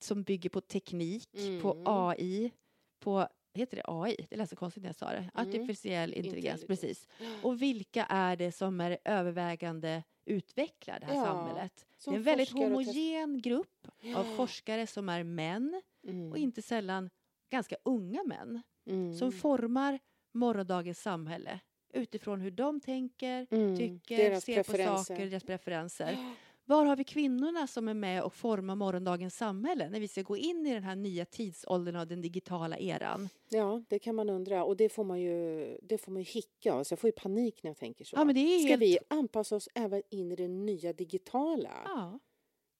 som 0.00 0.22
bygger 0.22 0.50
på 0.50 0.60
teknik, 0.60 1.28
på 1.62 1.72
Mm. 1.72 1.82
AI, 1.86 2.52
på 3.00 3.28
Heter 3.54 3.76
det 3.76 3.82
AI? 3.86 4.26
Det 4.30 4.36
lät 4.36 4.50
så 4.50 4.56
konstigt 4.56 4.82
när 4.82 4.88
jag 4.88 4.96
sa 4.96 5.10
det. 5.10 5.30
Artificiell 5.34 6.14
intelligens, 6.14 6.62
Intelligens. 6.62 6.66
precis. 6.66 7.08
Och 7.42 7.62
vilka 7.62 8.04
är 8.04 8.36
det 8.36 8.52
som 8.52 8.80
är 8.80 8.98
övervägande 9.04 10.02
utvecklar 10.24 11.00
det 11.00 11.06
här 11.06 11.14
Ja, 11.14 11.24
samhället? 11.24 11.86
Det 12.04 12.10
är 12.10 12.14
en 12.14 12.22
väldigt 12.22 12.50
homogen 12.50 13.40
grupp 13.40 13.86
av 13.88 13.92
Ja. 14.00 14.24
forskare 14.36 14.86
som 14.86 15.08
är 15.08 15.22
män 15.24 15.82
Mm. 16.08 16.30
och 16.32 16.38
inte 16.38 16.62
sällan 16.62 17.10
ganska 17.50 17.76
unga 17.84 18.22
män 18.24 18.62
Mm. 18.86 19.14
som 19.14 19.32
formar 19.32 19.98
morgondagens 20.32 21.00
samhälle 21.02 21.60
utifrån 21.92 22.40
hur 22.40 22.50
de 22.50 22.80
tänker, 22.80 23.46
Mm. 23.50 23.76
tycker, 23.76 24.40
ser 24.40 24.62
på 24.62 25.04
saker, 25.06 25.26
deras 25.30 25.44
preferenser. 25.44 26.18
Var 26.64 26.84
har 26.84 26.96
vi 26.96 27.04
kvinnorna 27.04 27.66
som 27.66 27.88
är 27.88 27.94
med 27.94 28.22
och 28.22 28.34
formar 28.34 28.74
morgondagens 28.74 29.36
samhälle 29.36 29.88
när 29.90 30.00
vi 30.00 30.08
ska 30.08 30.22
gå 30.22 30.36
in 30.36 30.66
i 30.66 30.74
den 30.74 30.82
här 30.82 30.96
nya 30.96 31.24
tidsåldern 31.24 31.96
av 31.96 32.06
den 32.06 32.20
digitala 32.20 32.78
eran? 32.78 33.28
Ja, 33.48 33.82
det 33.88 33.98
kan 33.98 34.14
man 34.14 34.30
undra. 34.30 34.64
Och 34.64 34.76
det 34.76 34.88
får 34.88 35.04
man 35.04 35.20
ju, 35.20 35.66
det 35.82 35.98
får 35.98 36.12
man 36.12 36.22
ju 36.22 36.26
hicka 36.26 36.72
av. 36.72 36.84
Så 36.84 36.92
jag 36.92 36.98
får 36.98 37.08
ju 37.08 37.12
panik 37.12 37.62
när 37.62 37.70
jag 37.70 37.76
tänker 37.78 38.04
så. 38.04 38.16
Ja, 38.16 38.24
men 38.24 38.34
det 38.34 38.40
är 38.40 38.58
Ska 38.58 38.68
helt- 38.68 38.82
vi 38.82 38.98
anpassa 39.08 39.56
oss 39.56 39.68
även 39.74 40.02
in 40.10 40.32
i 40.32 40.36
det 40.36 40.48
nya 40.48 40.92
digitala 40.92 41.70
Ja, 41.84 42.18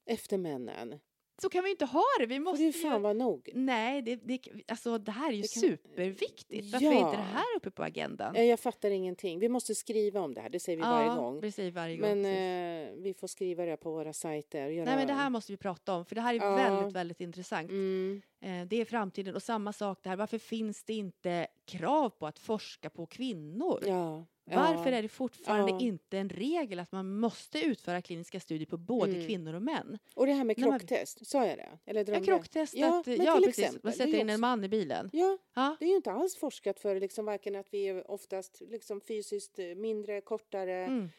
efter 0.07 0.39
männen? 0.39 0.95
Så 1.43 1.49
kan 1.49 1.65
vi 1.65 1.71
inte 1.71 1.85
ha 1.85 2.03
det. 2.19 2.27
Vi 2.27 2.39
måste 2.39 2.65
det 2.65 2.73
fan 2.73 3.03
vara 3.03 3.13
nog. 3.13 3.51
Nej, 3.55 4.03
det, 4.03 4.17
det, 4.17 4.41
alltså, 4.69 4.99
det 4.99 5.13
här 5.13 5.29
är 5.29 5.33
ju 5.35 5.43
kan- 5.43 5.49
superviktigt. 5.61 6.73
Varför 6.73 6.87
är 6.87 6.93
Ja. 6.93 6.99
inte 7.07 7.17
det 7.17 7.23
här 7.23 7.45
uppe 7.57 7.71
på 7.71 7.83
agendan? 7.83 8.37
Eh, 8.37 8.45
Jag 8.45 8.61
fattar 8.61 8.91
ingenting. 8.91 9.39
Vi 9.39 9.49
måste 9.49 9.75
skriva 9.75 10.21
om 10.21 10.35
det 10.35 10.41
här, 10.41 10.49
det 10.51 10.61
säger 10.61 10.77
vi 10.79 10.83
varje 10.83 11.09
gång. 11.15 11.41
precis 11.41 11.75
varje 11.75 11.97
gång. 11.97 12.23
Men 12.23 12.89
eh, 12.89 12.93
vi 13.03 13.15
får 13.15 13.27
skriva 13.27 13.65
det 13.65 13.77
på 13.77 13.91
våra 13.93 14.13
sajter. 14.13 14.67
Göra... 14.69 14.85
Nej, 14.85 14.97
men 14.97 15.07
det 15.07 15.13
här 15.13 15.31
måste 15.31 15.53
vi 15.53 15.57
prata 15.57 15.95
om, 15.95 16.05
för 16.05 16.15
det 16.15 16.21
här 16.21 16.35
är 16.35 16.39
Ja. 16.39 16.55
väldigt, 16.57 16.93
väldigt 16.97 17.21
intressant. 17.21 17.71
Mm, 17.71 18.23
Eh, 18.45 18.67
det 18.67 18.77
är 18.81 18.85
framtiden. 18.85 19.35
Och 19.35 19.43
samma 19.43 19.73
sak 19.73 19.99
där, 20.03 20.17
varför 20.17 20.39
finns 20.39 20.85
det 20.85 20.93
inte 20.95 21.47
krav 21.67 22.11
på 22.11 22.27
att 22.27 22.39
forska 22.39 22.91
på 22.91 23.07
kvinnor? 23.07 23.83
ja. 23.87 24.25
Varför 24.45 24.91
Ja. 24.91 24.99
är 24.99 25.03
det 25.03 25.09
fortfarande 25.09 25.71
Ja. 25.73 25.81
inte 25.81 26.19
en 26.19 26.29
regel 26.29 26.79
att 26.81 26.93
man 26.93 27.19
måste 27.21 27.61
utföra 27.65 28.03
kliniska 28.03 28.41
studier 28.41 28.67
på 28.67 28.77
både 28.77 29.13
Mm. 29.13 29.27
kvinnor 29.27 29.55
och 29.55 29.63
män? 29.63 29.99
Och 30.15 30.27
det 30.27 30.33
här 30.33 30.45
med 30.45 30.59
När 30.59 30.69
man- 30.69 30.79
krocktest, 30.79 31.27
sa 31.27 31.47
jag 31.47 31.59
det? 31.59 31.79
Eller 31.85 32.01
Ja, 32.01 32.05
drömde 32.05 32.13
jag? 32.13 32.25
krocktest, 32.25 32.75
Ja, 32.75 33.01
att, 33.01 33.07
ja 33.07 33.37
precis, 33.45 33.59
exempel, 33.59 33.81
man 33.85 33.93
sätter 33.93 34.19
in 34.19 34.31
en 34.31 34.41
man 34.41 34.65
i 34.65 34.69
bilen. 34.69 35.11
Ja, 35.13 35.39
Ja, 35.55 35.77
det 35.79 35.85
är 35.85 35.89
ju 35.89 35.97
inte 35.97 36.13
alls 36.13 36.37
forskat 36.37 36.81
för 36.81 37.01
liksom 37.01 37.25
varken 37.25 37.57
att 37.57 37.67
vi 37.75 37.89
är 37.89 38.11
oftast 38.11 38.63
liksom 38.69 39.01
fysiskt 39.01 39.59
eh, 39.59 39.67
mindre, 39.67 40.21
kortare. 40.21 40.85
mm, 40.85 41.11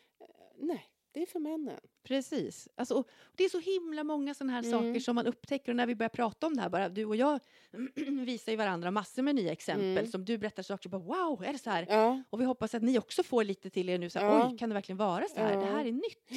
Nej, 0.57 0.85
det 1.13 1.21
är 1.21 1.25
för 1.25 1.39
männen. 1.39 1.79
precis. 2.03 2.67
Alltså, 2.75 2.95
och 2.95 3.07
det 3.35 3.43
är 3.43 3.49
så 3.49 3.59
himla 3.59 4.03
många 4.03 4.33
sådana 4.33 4.53
här 4.53 4.59
Mm. 4.63 4.71
saker 4.71 4.99
som 4.99 5.15
man 5.15 5.27
upptäcker 5.27 5.71
och 5.71 5.75
när 5.75 5.87
vi 5.87 5.95
börjar 5.95 6.09
prata 6.09 6.47
om 6.47 6.55
det 6.55 6.61
här, 6.61 6.69
bara 6.69 6.89
du 6.89 7.05
och 7.05 7.15
jag 7.15 7.39
visar 8.25 8.51
ju 8.51 8.57
varandra 8.57 8.91
massor 8.91 9.21
med 9.23 9.35
nya 9.35 9.51
exempel 9.51 9.97
Mm. 9.97 10.07
som 10.07 10.25
du 10.25 10.37
berättar 10.37 10.63
saker, 10.63 10.89
bara 10.89 11.01
wow, 11.01 11.43
är 11.43 11.53
det 11.53 11.59
så 11.59 11.69
här? 11.69 11.85
Ja. 11.89 12.23
Och 12.29 12.41
vi 12.41 12.45
hoppas 12.45 12.75
att 12.75 12.83
ni 12.83 12.99
också 12.99 13.23
får 13.23 13.43
lite 13.43 13.69
till 13.69 13.89
er 13.89 13.97
nu, 13.97 14.09
så 14.09 14.19
här, 14.19 14.25
Ja. 14.25 14.49
oj, 14.51 14.57
kan 14.57 14.69
det 14.69 14.73
verkligen 14.73 14.97
vara 14.97 15.25
så 15.27 15.39
här? 15.39 15.55
Det 15.57 15.65
Ja. 15.65 15.71
här 15.71 15.85
är 15.85 15.91
nytt. 15.91 16.29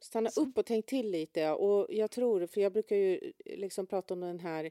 Stanna 0.00 0.30
Så- 0.30 0.40
upp 0.42 0.58
och 0.58 0.66
tänk 0.66 0.86
till 0.86 1.10
lite. 1.10 1.50
Och 1.50 1.86
jag 1.90 2.10
tror, 2.10 2.46
för 2.46 2.60
jag 2.60 2.72
brukar 2.72 2.96
ju 2.96 3.32
liksom 3.44 3.86
prata 3.86 4.14
om 4.14 4.20
den 4.20 4.40
här 4.40 4.70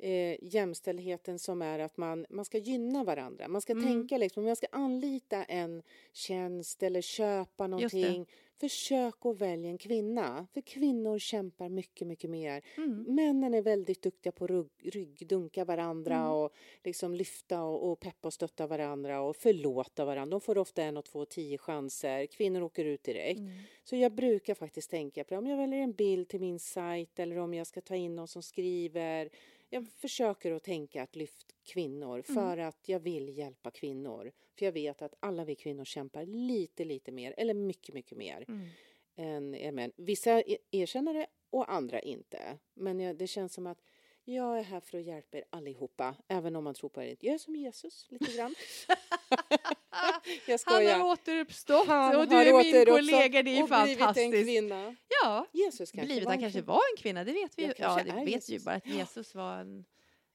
eh, 0.00 0.36
jämställdheten 0.44 1.38
som 1.38 1.62
är 1.62 1.78
att 1.78 1.96
man, 1.96 2.26
man 2.30 2.44
ska 2.44 2.58
gynna 2.58 3.04
varandra. 3.04 3.48
Man 3.48 3.60
ska 3.60 3.72
Mm. 3.72 3.84
tänka 3.84 4.18
liksom, 4.18 4.42
om 4.42 4.46
jag 4.48 4.56
ska 4.56 4.66
anlita 4.72 5.44
en 5.44 5.82
tjänst 6.12 6.82
eller 6.82 7.00
köpa 7.00 7.64
det. 7.64 7.68
någonting. 7.68 8.26
Försök 8.60 9.26
att 9.26 9.40
välja 9.40 9.70
en 9.70 9.78
kvinna. 9.78 10.46
För 10.52 10.60
kvinnor 10.60 11.18
kämpar 11.18 11.68
mycket, 11.68 12.06
mycket 12.06 12.30
mer. 12.30 12.64
Mm. 12.76 13.04
Männen 13.14 13.54
är 13.54 13.62
väldigt 13.62 14.02
duktiga 14.02 14.32
på 14.32 14.46
rygg, 14.46 14.70
ryggdunka 14.94 15.64
varandra 15.64 16.16
Mm. 16.16 16.32
och 16.32 16.52
liksom 16.84 17.14
lyfta 17.14 17.62
och, 17.62 17.90
och 17.90 18.00
peppa 18.00 18.28
och 18.28 18.34
stötta 18.34 18.66
varandra 18.66 19.20
och 19.20 19.36
förlåta 19.36 20.04
varandra. 20.04 20.30
De 20.30 20.40
får 20.40 20.58
ofta 20.58 20.82
en 20.82 20.96
och 20.96 21.04
två, 21.04 21.24
tio 21.24 21.58
chanser. 21.58 22.26
Kvinnor 22.26 22.62
åker 22.62 22.84
ut 22.84 23.02
direkt. 23.02 23.40
Mm. 23.40 23.58
Så 23.84 23.96
jag 23.96 24.12
brukar 24.12 24.54
faktiskt 24.54 24.90
tänka 24.90 25.24
på. 25.24 25.36
Om 25.36 25.46
jag 25.46 25.56
väljer 25.56 25.78
en 25.78 25.92
bild 25.92 26.28
till 26.28 26.40
min 26.40 26.58
sajt 26.58 27.18
eller 27.18 27.38
om 27.38 27.54
jag 27.54 27.66
ska 27.66 27.80
ta 27.80 27.96
in 27.96 28.16
någon 28.16 28.28
som 28.28 28.42
skriver. 28.42 29.30
Jag 29.70 29.86
försöker 29.88 30.52
att 30.52 30.62
tänka 30.64 31.02
att 31.02 31.16
lyft 31.16 31.54
kvinnor 31.64 32.22
för 32.22 32.58
att 32.58 32.88
jag 32.88 33.00
vill 33.00 33.38
hjälpa 33.38 33.70
kvinnor. 33.70 34.32
För 34.58 34.64
jag 34.64 34.72
vet 34.72 35.02
att 35.02 35.14
alla 35.20 35.44
vi 35.44 35.54
kvinnor 35.54 35.84
kämpar 35.84 36.26
lite, 36.26 36.84
lite 36.84 37.12
mer 37.12 37.34
eller 37.36 37.54
mycket, 37.54 37.94
mycket 37.94 38.18
mer 38.18 38.44
Mm. 38.48 38.68
än 39.16 39.54
er 39.54 39.72
män. 39.72 39.92
Vissa 39.96 40.40
e- 40.42 40.58
erkänner 40.70 41.14
det 41.14 41.26
och 41.50 41.72
andra 41.72 42.00
inte. 42.00 42.58
Men 42.74 43.00
jag, 43.00 43.16
det 43.16 43.26
känns 43.26 43.54
som 43.54 43.66
att 43.66 43.78
jag 44.24 44.58
är 44.58 44.62
här 44.62 44.80
för 44.80 44.98
att 44.98 45.04
hjälpa 45.04 45.36
er 45.38 45.44
allihopa, 45.50 46.14
även 46.28 46.56
om 46.56 46.64
man 46.64 46.74
tror 46.74 46.90
på 46.90 47.02
er 47.02 47.06
inte. 47.06 47.26
Jag 47.26 47.34
är 47.34 47.38
som 47.38 47.56
Jesus, 47.56 48.06
lite 48.10 48.32
grann. 48.36 48.54
jag 50.46 50.58
Han 50.64 51.00
har 51.00 51.12
återuppstått 51.12 51.86
Han 51.86 52.16
och 52.16 52.28
du 52.28 52.36
är 52.36 52.62
min 52.62 52.86
kollega, 52.86 53.42
det 53.42 53.58
är 53.58 53.62
och 53.62 53.68
blivit 53.68 53.98
en 54.00 54.04
fantastiskt. 54.06 54.44
kvinna. 54.44 54.96
Ja, 55.22 55.46
Jesus 55.52 55.90
kanske 55.92 56.06
blivit, 56.06 56.24
var 56.24 56.30
han 56.32 56.38
en 56.38 56.42
kanske 56.42 56.58
kvinna. 56.60 56.72
var 56.72 56.80
en 56.96 57.02
kvinna, 57.02 57.24
det 57.24 57.32
vet 57.32 57.58
vi 57.58 57.62
ju. 57.62 57.72
Ja, 57.78 58.00
det 58.04 58.12
vet 58.12 58.24
vi 58.26 58.30
ju 58.30 58.30
Jesus. 58.34 58.64
bara 58.64 58.74
att 58.74 58.86
Jesus 58.86 59.34
var 59.34 59.58
en, 59.58 59.84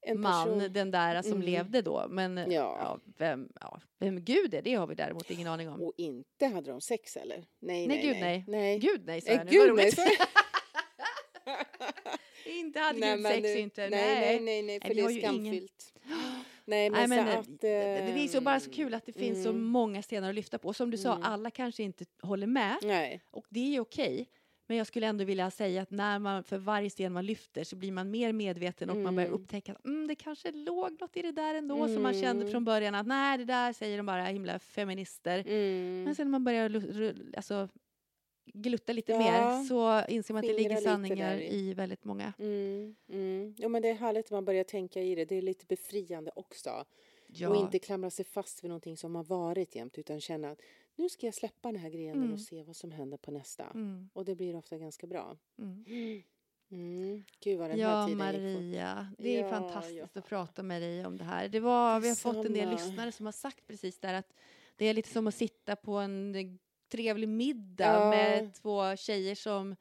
En 0.06 0.22
man, 0.22 0.47
person. 0.60 0.74
den 0.74 0.91
där 0.91 1.22
som 1.22 1.32
Mm. 1.32 1.41
levde 1.45 1.82
då. 1.82 2.06
Men 2.10 2.38
ja. 2.38 2.45
Ja. 2.51 2.99
vem, 3.18 3.49
ja, 3.62 3.80
vem 3.99 4.22
Gud 4.24 4.54
är, 4.54 4.62
det 4.62 4.74
har 4.74 4.88
vi 4.88 4.95
däremot 4.95 5.32
ingen 5.32 5.47
aning 5.47 5.70
om. 5.70 5.82
Och 5.82 5.93
inte 5.97 6.45
hade 6.45 6.72
de 6.72 6.82
sex 6.82 7.18
eller? 7.18 7.36
Nej, 7.38 7.45
Nej, 7.60 7.88
nej, 7.88 8.01
gud, 8.01 8.18
nej. 8.22 8.43
nej. 8.47 8.80
Gud 8.80 9.01
nej, 9.06 9.22
sa 9.22 9.32
jag 9.32 9.45
nu. 9.45 9.51
Gud, 9.51 9.76
nej, 9.76 9.91
inte 12.60 12.80
hade 12.80 12.99
Nej, 12.99 13.16
Gud 13.18 13.26
sex 13.26 13.41
det- 13.41 13.60
inte. 13.60 13.89
Nej, 13.89 14.16
nej, 14.20 14.39
nej, 14.39 14.62
nej, 14.62 14.80
för 14.82 14.93
det 14.93 15.01
är 15.01 15.10
ingen- 15.10 15.22
skamfyllt. 15.22 15.93
Nej, 16.66 16.89
men, 16.89 17.10
Nej, 17.10 17.20
men, 17.24 17.28
eh, 17.34 17.39
att... 17.39 17.45
det, 17.62 18.14
det 18.14 18.24
är 18.24 18.28
så 18.28 18.41
bara 18.41 18.60
så 18.60 18.70
ehm, 18.70 18.74
kul 18.76 18.93
att 18.93 19.06
det 19.06 19.14
finns 19.14 19.43
så 19.43 19.49
mm. 19.49 19.64
många 19.64 20.01
stenar 20.01 20.30
att 20.30 20.36
lyfta 20.36 20.58
på. 20.60 20.74
Som 20.74 20.91
du 20.91 20.97
sa, 20.97 21.12
Mm. 21.12 21.24
alla 21.24 21.51
kanske 21.51 21.84
inte 21.84 22.06
håller 22.22 22.47
med. 22.47 22.78
Nej. 22.84 23.22
Och 23.32 23.45
det 23.49 23.76
är 23.76 23.80
okej. 23.80 24.30
Men 24.74 24.78
jag 24.78 24.88
skulle 24.88 25.07
ändå 25.07 25.24
vilja 25.24 25.51
säga 25.51 25.82
att 25.82 25.91
när 25.91 26.19
man 26.19 26.43
för 26.43 26.57
varje 26.57 26.89
sten 26.89 27.13
man 27.13 27.26
lyfter 27.26 27.63
så 27.63 27.76
blir 27.76 27.91
man 27.91 28.11
mer 28.11 28.34
medveten 28.34 28.89
och 28.89 28.97
man 28.97 29.15
börjar 29.15 29.28
Mm. 29.30 29.41
upptäcka 29.41 29.71
att 29.71 29.86
mm, 29.86 30.07
det 30.07 30.15
kanske 30.15 30.51
låg 30.51 31.01
något 31.01 31.17
i 31.17 31.21
det 31.21 31.32
där 31.32 31.55
ändå 31.55 31.88
som 31.88 32.03
man 32.03 32.13
kände 32.13 32.41
Mm. 32.41 32.51
från 32.51 32.65
början 32.65 32.95
att 32.95 33.07
nej, 33.07 33.38
det 33.38 33.45
där 33.45 33.74
säger 33.74 33.97
de 33.97 34.05
bara 34.05 34.24
himla 34.26 34.59
feminister. 34.59 35.39
Mm. 35.47 36.03
Men 36.03 36.15
sen 36.15 36.28
när 36.28 36.32
man 36.32 36.43
börjar 36.43 36.84
alltså, 37.38 37.69
glutta 38.45 38.93
lite 38.93 39.11
Ja. 39.11 39.17
mer 39.19 39.63
så 39.63 40.11
inser 40.11 40.34
man 40.34 40.43
att 40.43 40.49
det 40.49 40.53
ligger 40.57 40.76
sanningar 40.78 41.41
i 41.41 41.74
väldigt 41.74 42.03
många. 42.03 42.34
Mm, 42.39 42.95
mm. 43.09 43.55
Jo, 43.57 43.69
men 43.69 43.82
det 43.82 43.89
är 43.89 43.93
härligt 43.95 44.26
att 44.26 44.32
man 44.32 44.45
börjar 44.45 44.63
tänka 44.63 45.01
i 45.01 45.15
det. 45.15 45.26
Det 45.26 45.36
är 45.36 45.41
lite 45.41 45.65
befriande 45.65 46.32
också. 46.36 46.86
Ja. 47.28 47.49
Och 47.49 47.55
inte 47.55 47.80
klamra 47.80 48.09
sig 48.09 48.26
fast 48.26 48.63
vid 48.63 48.69
någonting 48.69 48.97
som 48.97 49.15
har 49.15 49.24
varit 49.24 49.76
jämt 49.76 49.97
utan 49.97 50.21
känna 50.21 50.51
att 50.51 50.61
nu 50.96 51.10
ska 51.10 51.28
jag 51.28 51.34
släppa 51.34 51.72
den 51.72 51.82
här 51.82 51.89
grenen 51.89 52.18
Mm. 52.22 52.34
och 52.34 52.39
se 52.41 52.64
vad 52.64 52.76
som 52.76 52.91
händer 52.91 53.18
på 53.18 53.32
nästa. 53.32 53.64
Mm, 53.74 54.10
Och 54.14 54.26
det 54.26 54.36
blir 54.36 54.56
ofta 54.56 54.78
ganska 54.78 55.08
bra. 55.08 55.38
mm. 55.60 56.24
Mm. 56.72 57.24
Gud 57.39 57.60
vad 57.60 57.70
den 57.70 57.80
Ja, 57.80 57.88
här 57.88 58.08
tiden 58.08 58.10
gick. 58.10 58.18
Maria. 58.44 59.08
Det 59.18 59.38
är 59.38 59.44
Ja, 59.44 59.50
fantastiskt 59.50 59.98
ja. 60.14 60.20
att 60.20 60.30
prata 60.30 60.64
med 60.64 60.82
dig 60.82 61.06
om 61.06 61.18
det 61.18 61.24
här. 61.24 61.48
Det 61.50 61.60
var, 61.60 62.00
vi 62.00 62.10
har 62.10 62.16
fått 62.16 62.46
en 62.46 62.54
del 62.54 62.70
lyssnare 62.70 63.12
som 63.12 63.26
har 63.26 63.34
sagt 63.34 63.68
precis 63.68 64.00
där 64.00 64.14
att 64.14 64.34
det 64.76 64.86
är 64.86 64.94
lite 64.94 65.10
som 65.10 65.28
att 65.28 65.36
sitta 65.36 65.76
på 65.76 65.94
en 65.94 66.60
trevlig 66.91 67.30
middag 67.30 67.86
Ja. 68.00 68.10
med 68.10 68.54
två 68.54 68.96
tjejer 68.96 69.36
som 69.36 69.76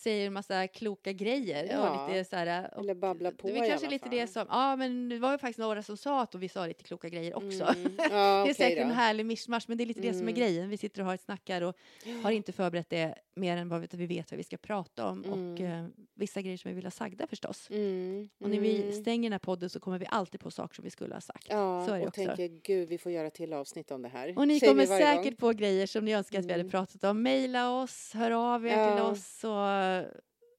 säger 0.00 0.26
en 0.26 0.32
massa 0.32 0.66
kloka 0.68 1.12
grejer. 1.12 1.68
Ja. 1.70 2.04
Och 2.04 2.08
lite 2.12 2.30
så 2.30 2.36
här, 2.36 2.74
och 2.74 2.80
Eller 2.82 2.94
babbla 2.94 3.30
på 3.30 3.46
Det 3.48 3.52
i 3.54 3.56
kanske 3.56 3.74
alla 3.86 3.88
lite 3.90 4.08
fall. 4.08 4.18
det 4.18 4.26
som, 4.26 4.46
ja 4.50 4.76
men 4.76 5.08
det 5.08 5.18
var 5.18 5.32
ju 5.32 5.38
faktiskt 5.38 5.58
några 5.58 5.82
som 5.82 5.96
sa 5.96 6.22
att 6.22 6.34
vi 6.34 6.48
sa 6.48 6.66
lite 6.66 6.82
kloka 6.84 7.08
grejer 7.08 7.36
också. 7.36 7.64
Mm. 7.64 7.92
Ja, 7.98 8.06
det 8.10 8.14
är 8.16 8.42
okej 8.42 8.54
säkert 8.54 8.78
då. 8.78 8.84
en 8.84 8.90
härlig 8.90 9.26
mischmasch, 9.26 9.64
men 9.68 9.78
det 9.78 9.84
är 9.84 9.86
lite 9.86 10.00
det 10.00 10.12
som 10.12 10.18
är 10.18 10.22
Mm. 10.22 10.34
grejen. 10.34 10.68
Vi 10.68 10.76
sitter 10.76 11.00
och 11.00 11.06
har 11.06 11.14
ett 11.14 11.20
snackar 11.20 11.62
och 11.62 11.76
har 12.22 12.30
inte 12.30 12.52
förberett 12.52 12.90
det 12.90 13.14
mer 13.34 13.56
än 13.56 13.68
vad 13.68 13.92
vi, 13.94 14.06
vet 14.06 14.30
vad 14.32 14.38
vi 14.38 14.44
ska 14.44 14.56
prata 14.56 15.06
om. 15.08 15.20
Och 15.24 15.36
Mm. 15.60 15.84
eh, 15.84 15.90
vissa 16.14 16.40
grejer 16.42 16.56
som 16.56 16.68
vi 16.68 16.74
vill 16.74 16.84
ha 16.86 16.90
sagda 16.90 17.26
förstås. 17.26 17.68
Mm. 17.70 18.28
Och 18.40 18.50
när 18.50 18.60
vi 18.60 18.82
Mm. 18.82 18.92
stänger 18.92 19.22
den 19.22 19.32
här 19.32 19.38
podden 19.38 19.70
så 19.70 19.80
kommer 19.80 19.98
vi 19.98 20.06
alltid 20.08 20.40
på 20.40 20.50
saker 20.50 20.74
som 20.74 20.84
vi 20.84 20.90
skulle 20.90 21.14
ha 21.14 21.20
sagt. 21.20 21.46
Ja, 21.50 21.84
så 21.88 21.94
är 21.94 21.98
det 21.98 22.02
och 22.02 22.08
också. 22.08 22.24
tänker 22.26 22.48
gud 22.62 22.88
vi 22.88 22.98
får 22.98 23.12
göra 23.12 23.30
till 23.30 23.52
avsnitt 23.52 23.90
om 23.90 24.02
det 24.02 24.08
här. 24.08 24.38
Och 24.38 24.48
ni 24.48 24.60
Säger 24.60 24.72
kommer 24.72 24.86
säkert 24.86 25.24
gång. 25.24 25.36
på 25.36 25.52
grejer 25.58 25.86
som 25.86 26.04
ni 26.04 26.12
önskar 26.12 26.38
att 26.38 26.44
vi 26.44 26.50
hade 26.52 26.60
Mm. 26.60 26.70
pratat 26.70 27.04
om. 27.04 27.22
Maila 27.22 27.70
oss, 27.82 28.12
hör 28.14 28.30
av 28.30 28.66
er 28.66 28.70
till 28.70 28.98
Ja. 28.98 29.02
oss 29.02 29.44
och 29.44 29.50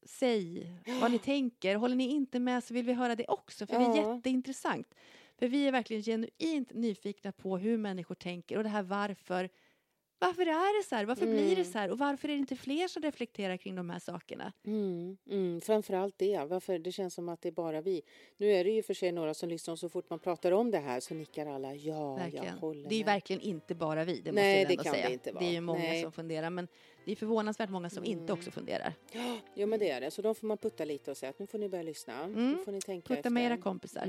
säg 0.06 0.72
vad 1.02 1.12
ni 1.12 1.20
tänker. 1.20 1.76
Håller 1.76 1.96
ni 1.96 2.08
inte 2.10 2.40
med 2.40 2.64
så 2.64 2.74
vill 2.74 2.86
vi 2.86 2.94
höra 2.94 3.16
det 3.16 3.26
också, 3.28 3.66
för 3.68 3.80
det 3.80 3.86
är 3.86 4.02
Ja. 4.02 4.16
jätteintressant. 4.16 4.96
För 5.40 5.48
vi 5.48 5.68
är 5.68 5.72
verkligen 5.72 6.04
genuint 6.04 6.74
nyfikna 6.74 7.32
på 7.32 7.58
hur 7.58 7.78
människor 7.78 8.16
tänker 8.16 8.58
och 8.58 8.64
det 8.64 8.70
här 8.70 8.84
varför. 8.84 9.50
Varför 10.22 10.42
är 10.42 10.80
det 10.84 10.88
så 10.90 10.96
här? 10.96 11.06
Varför 11.06 11.26
blir 11.26 11.46
det 11.48 11.52
Mm. 11.62 11.66
så 11.66 11.78
här? 11.78 11.92
Och 11.92 11.98
varför 11.98 12.28
är 12.30 12.34
det 12.34 12.38
inte 12.40 12.56
fler 12.56 12.88
som 12.88 13.02
reflekterar 13.04 13.58
kring 13.58 13.76
de 13.76 13.90
här 13.90 14.00
sakerna? 14.00 14.54
Mm, 14.66 15.18
mm, 15.30 15.62
framförallt 15.62 16.18
det. 16.18 16.46
Varför 16.50 16.80
det 16.80 16.92
känns 16.92 17.14
som 17.14 17.30
att 17.30 17.42
det 17.42 17.50
är 17.50 17.54
bara 17.54 17.82
vi. 17.82 18.02
Nu 18.38 18.52
är 18.52 18.64
det 18.64 18.72
ju 18.72 18.84
för 18.84 18.94
sig 18.94 19.12
några 19.12 19.34
som 19.34 19.50
lyssnar 19.50 19.72
och 19.72 19.80
så 19.80 19.90
fort 19.90 20.10
man 20.10 20.20
pratar 20.20 20.52
om 20.52 20.72
det 20.72 20.78
här 20.80 21.00
så 21.00 21.14
nickar 21.14 21.46
alla 21.46 21.76
ja, 21.76 22.16
Verkligen. 22.16 22.46
jag 22.46 22.54
håller 22.54 22.90
Det 22.90 22.96
är 22.96 22.98
ju 23.00 23.06
med. 23.06 23.14
verkligen 23.14 23.42
inte 23.42 23.76
bara 23.76 24.04
vi, 24.04 24.14
det 24.14 24.32
måste 24.32 24.32
Nej, 24.42 24.66
det 24.66 24.72
ändå 24.72 24.84
kan 24.84 24.94
det 24.94 25.00
säga. 25.00 25.10
inte 25.10 25.32
Det 25.32 25.46
är 25.46 25.50
ju 25.50 25.54
vara. 25.56 25.62
många 25.62 25.80
Nej. 25.80 26.02
som 26.02 26.12
funderar, 26.12 26.50
men 26.50 26.68
det 27.06 27.12
är 27.12 27.16
förvånansvärt 27.16 27.70
många 27.70 27.90
som 27.90 28.04
inte 28.06 28.24
Mm. 28.24 28.34
också 28.40 28.52
funderar. 28.52 28.94
Ja, 29.12 29.38
jo 29.56 29.68
men 29.68 29.80
det 29.80 29.90
är 29.90 30.02
det. 30.02 30.12
Så 30.12 30.22
då 30.22 30.34
får 30.34 30.48
man 30.48 30.58
putta 30.58 30.86
lite 30.86 31.12
och 31.12 31.18
säga 31.18 31.30
att 31.30 31.40
nu 31.40 31.48
får 31.48 31.58
ni 31.60 31.70
börja 31.70 31.84
lyssna. 31.84 32.24
Mm. 32.24 32.52
Nu 32.52 32.58
får 32.66 32.72
ni 32.72 32.82
tänka 32.82 33.08
Putta 33.08 33.20
efter. 33.20 33.30
med 33.30 33.46
era 33.46 33.58
kompisar. 33.58 34.06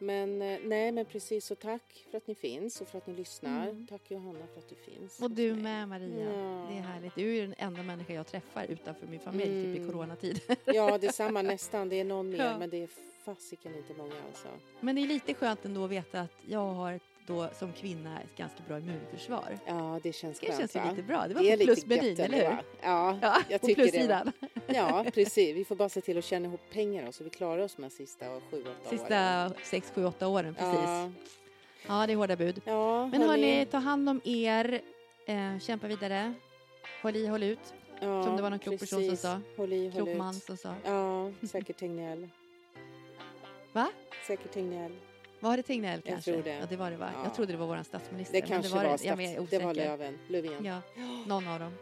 Mm. 0.00 0.38
Men 0.38 0.52
eh, 0.52 0.58
nej, 0.64 0.92
men 0.92 1.04
precis. 1.04 1.46
Så 1.46 1.54
tack 1.54 2.04
för 2.10 2.18
att 2.18 2.26
ni 2.26 2.34
finns 2.34 2.80
och 2.80 2.88
för 2.88 2.98
att 2.98 3.06
ni 3.06 3.14
lyssnar. 3.14 3.68
Mm. 3.68 3.86
Tack 3.86 4.10
Johanna 4.10 4.46
för 4.52 4.58
att 4.60 4.68
du 4.68 4.74
finns. 4.74 5.20
Och 5.22 5.30
du 5.30 5.54
med 5.54 5.88
Maria. 5.88 6.24
Ja. 6.32 6.66
Det 6.70 6.76
är 6.78 6.82
härligt. 6.82 7.14
Du 7.14 7.36
är 7.36 7.42
den 7.42 7.54
enda 7.58 7.82
människa 7.82 8.12
jag 8.12 8.26
träffar 8.26 8.64
utanför 8.64 9.06
min 9.06 9.20
familj, 9.20 9.64
typ 9.64 9.76
i 9.76 9.78
Mm. 9.78 9.90
coronatid. 9.92 10.40
Ja, 10.64 10.98
detsamma 10.98 11.42
nästan. 11.52 11.88
Det 11.88 11.96
är 12.00 12.04
någon 12.04 12.30
mer, 12.30 12.38
Ja. 12.44 12.58
men 12.58 12.70
det 12.70 12.82
är 12.82 12.88
fasiken 13.24 13.74
inte 13.74 13.94
många 13.94 14.14
alltså. 14.28 14.48
Men 14.80 14.94
det 14.96 15.02
är 15.02 15.06
lite 15.06 15.34
skönt 15.34 15.64
ändå 15.64 15.84
att 15.84 15.90
veta 15.90 16.20
att 16.20 16.32
jag 16.46 16.58
har 16.74 16.92
ett, 16.92 17.02
då 17.28 17.48
som 17.58 17.72
kvinna 17.72 18.20
ett 18.20 18.36
ganska 18.36 18.58
bra 18.68 18.78
immunförsvar. 18.78 19.58
Ja, 19.66 20.00
det 20.02 20.12
känns 20.12 20.40
Det 20.40 20.46
skönt 20.46 20.58
känns 20.58 20.76
ju 20.76 20.80
va? 20.80 20.90
lite 20.90 21.02
bra. 21.02 21.26
Det 21.28 21.34
var 21.34 21.42
Det 21.42 21.56
på 21.58 21.64
plusmenyn, 21.64 22.20
eller 22.20 22.38
hur? 22.38 22.44
Ja, 22.82 23.18
Ja, 23.22 23.42
jag 23.48 23.60
tycker 23.60 23.82
det. 23.84 23.90
plussidan. 23.90 24.32
ja, 24.66 25.04
precis. 25.14 25.56
Vi 25.56 25.64
får 25.64 25.76
bara 25.76 25.88
se 25.88 26.00
till 26.00 26.18
att 26.18 26.24
tjäna 26.24 26.46
ihop 26.48 26.60
pengar 26.72 27.06
då, 27.06 27.12
så 27.12 27.24
vi 27.24 27.30
klarar 27.30 27.62
oss 27.62 27.76
här 27.78 27.88
sista 27.88 28.26
sju, 28.26 28.40
åtta 28.60 28.68
åren. 28.70 28.74
Sista 28.98 29.50
sex, 29.64 29.92
sju, 29.94 30.04
åtta 30.04 30.28
åren, 30.28 30.54
precis. 30.54 30.80
Ja, 30.84 31.10
Ja, 31.88 32.06
det 32.06 32.12
är 32.12 32.16
hårda 32.16 32.36
bud. 32.36 32.60
ja 32.64 33.06
Men 33.06 33.22
hörni, 33.22 33.66
ta 33.70 33.78
hand 33.78 34.08
om 34.08 34.20
er. 34.24 34.80
Eh, 35.26 35.58
kämpa 35.58 35.86
vidare. 35.86 36.34
Håll 37.02 37.16
i, 37.16 37.26
håll 37.26 37.42
ut. 37.42 37.74
ja, 38.00 38.22
som 38.24 38.36
det 38.36 38.42
var 38.42 38.50
någon 38.50 38.58
klok 38.58 38.80
person 38.80 39.04
som 39.06 39.16
sa. 39.16 39.40
Håll 39.56 39.72
i, 39.72 39.84
håll 39.84 39.92
Klok 39.92 40.08
ut. 40.08 40.16
man 40.16 40.34
som 40.34 40.56
sa. 40.56 40.74
Ja, 40.84 41.30
säkert 41.48 41.76
Tegnell. 41.76 42.28
Va? 43.72 43.88
Säkert 44.26 44.52
Tegnell. 44.52 44.92
Var 45.40 45.56
det 45.56 45.62
Tegnell 45.62 46.00
Jag 46.04 46.12
kanske? 46.12 46.32
tror 46.32 46.42
det. 46.42 46.50
Ja, 46.60 46.66
det 46.68 46.76
var 46.76 46.90
det 46.90 46.96
va? 46.96 47.10
Ja. 47.14 47.20
Jag 47.24 47.34
trodde 47.34 47.52
det 47.52 47.58
var 47.58 47.66
vår 47.66 47.82
statsminister. 47.82 48.40
Det 48.40 48.46
kanske 48.46 48.74
var, 48.74 48.84
var, 48.84 48.98
det. 48.98 49.04
Ja, 49.04 49.16
men 49.16 49.24
jag 49.24 49.32
är 49.34 49.36
stats... 49.46 49.50
det 49.50 49.58
var. 49.58 49.74
Löven, 49.74 50.18
Löfven. 50.28 50.64
Ja, 50.64 50.80
någon 51.26 51.48
av 51.48 51.60
dem. 51.60 51.72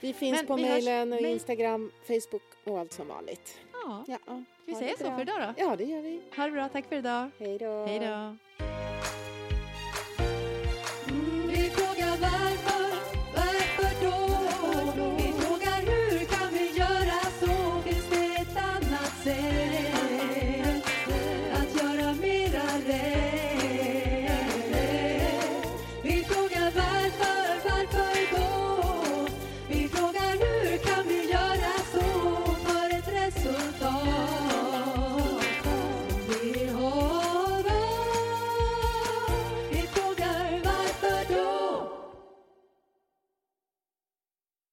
Vi 0.00 0.12
finns 0.12 0.36
Men 0.36 0.46
på 0.46 0.56
hörs- 0.56 0.60
mejlen 0.70 1.12
och 1.12 1.20
Instagram, 1.20 1.90
Facebook 2.06 2.42
och 2.64 2.78
allt 2.78 2.92
som 2.92 3.08
vanligt. 3.08 3.58
Ja, 3.72 4.04
Ja, 4.08 4.18
vi 4.66 4.72
det 4.72 4.98
så 4.98 5.04
för 5.04 5.22
idag 5.22 5.40
då? 5.40 5.54
Ja, 5.64 5.76
det 5.76 5.84
gör 5.84 6.00
vi. 6.02 6.20
Ha 6.36 6.44
det 6.44 6.50
bra, 6.50 6.68
tack 6.68 6.88
för 6.88 6.96
idag. 6.96 7.30
Hej 7.38 7.58
då. 7.58 7.84
Hej 7.86 7.98
då. 7.98 8.36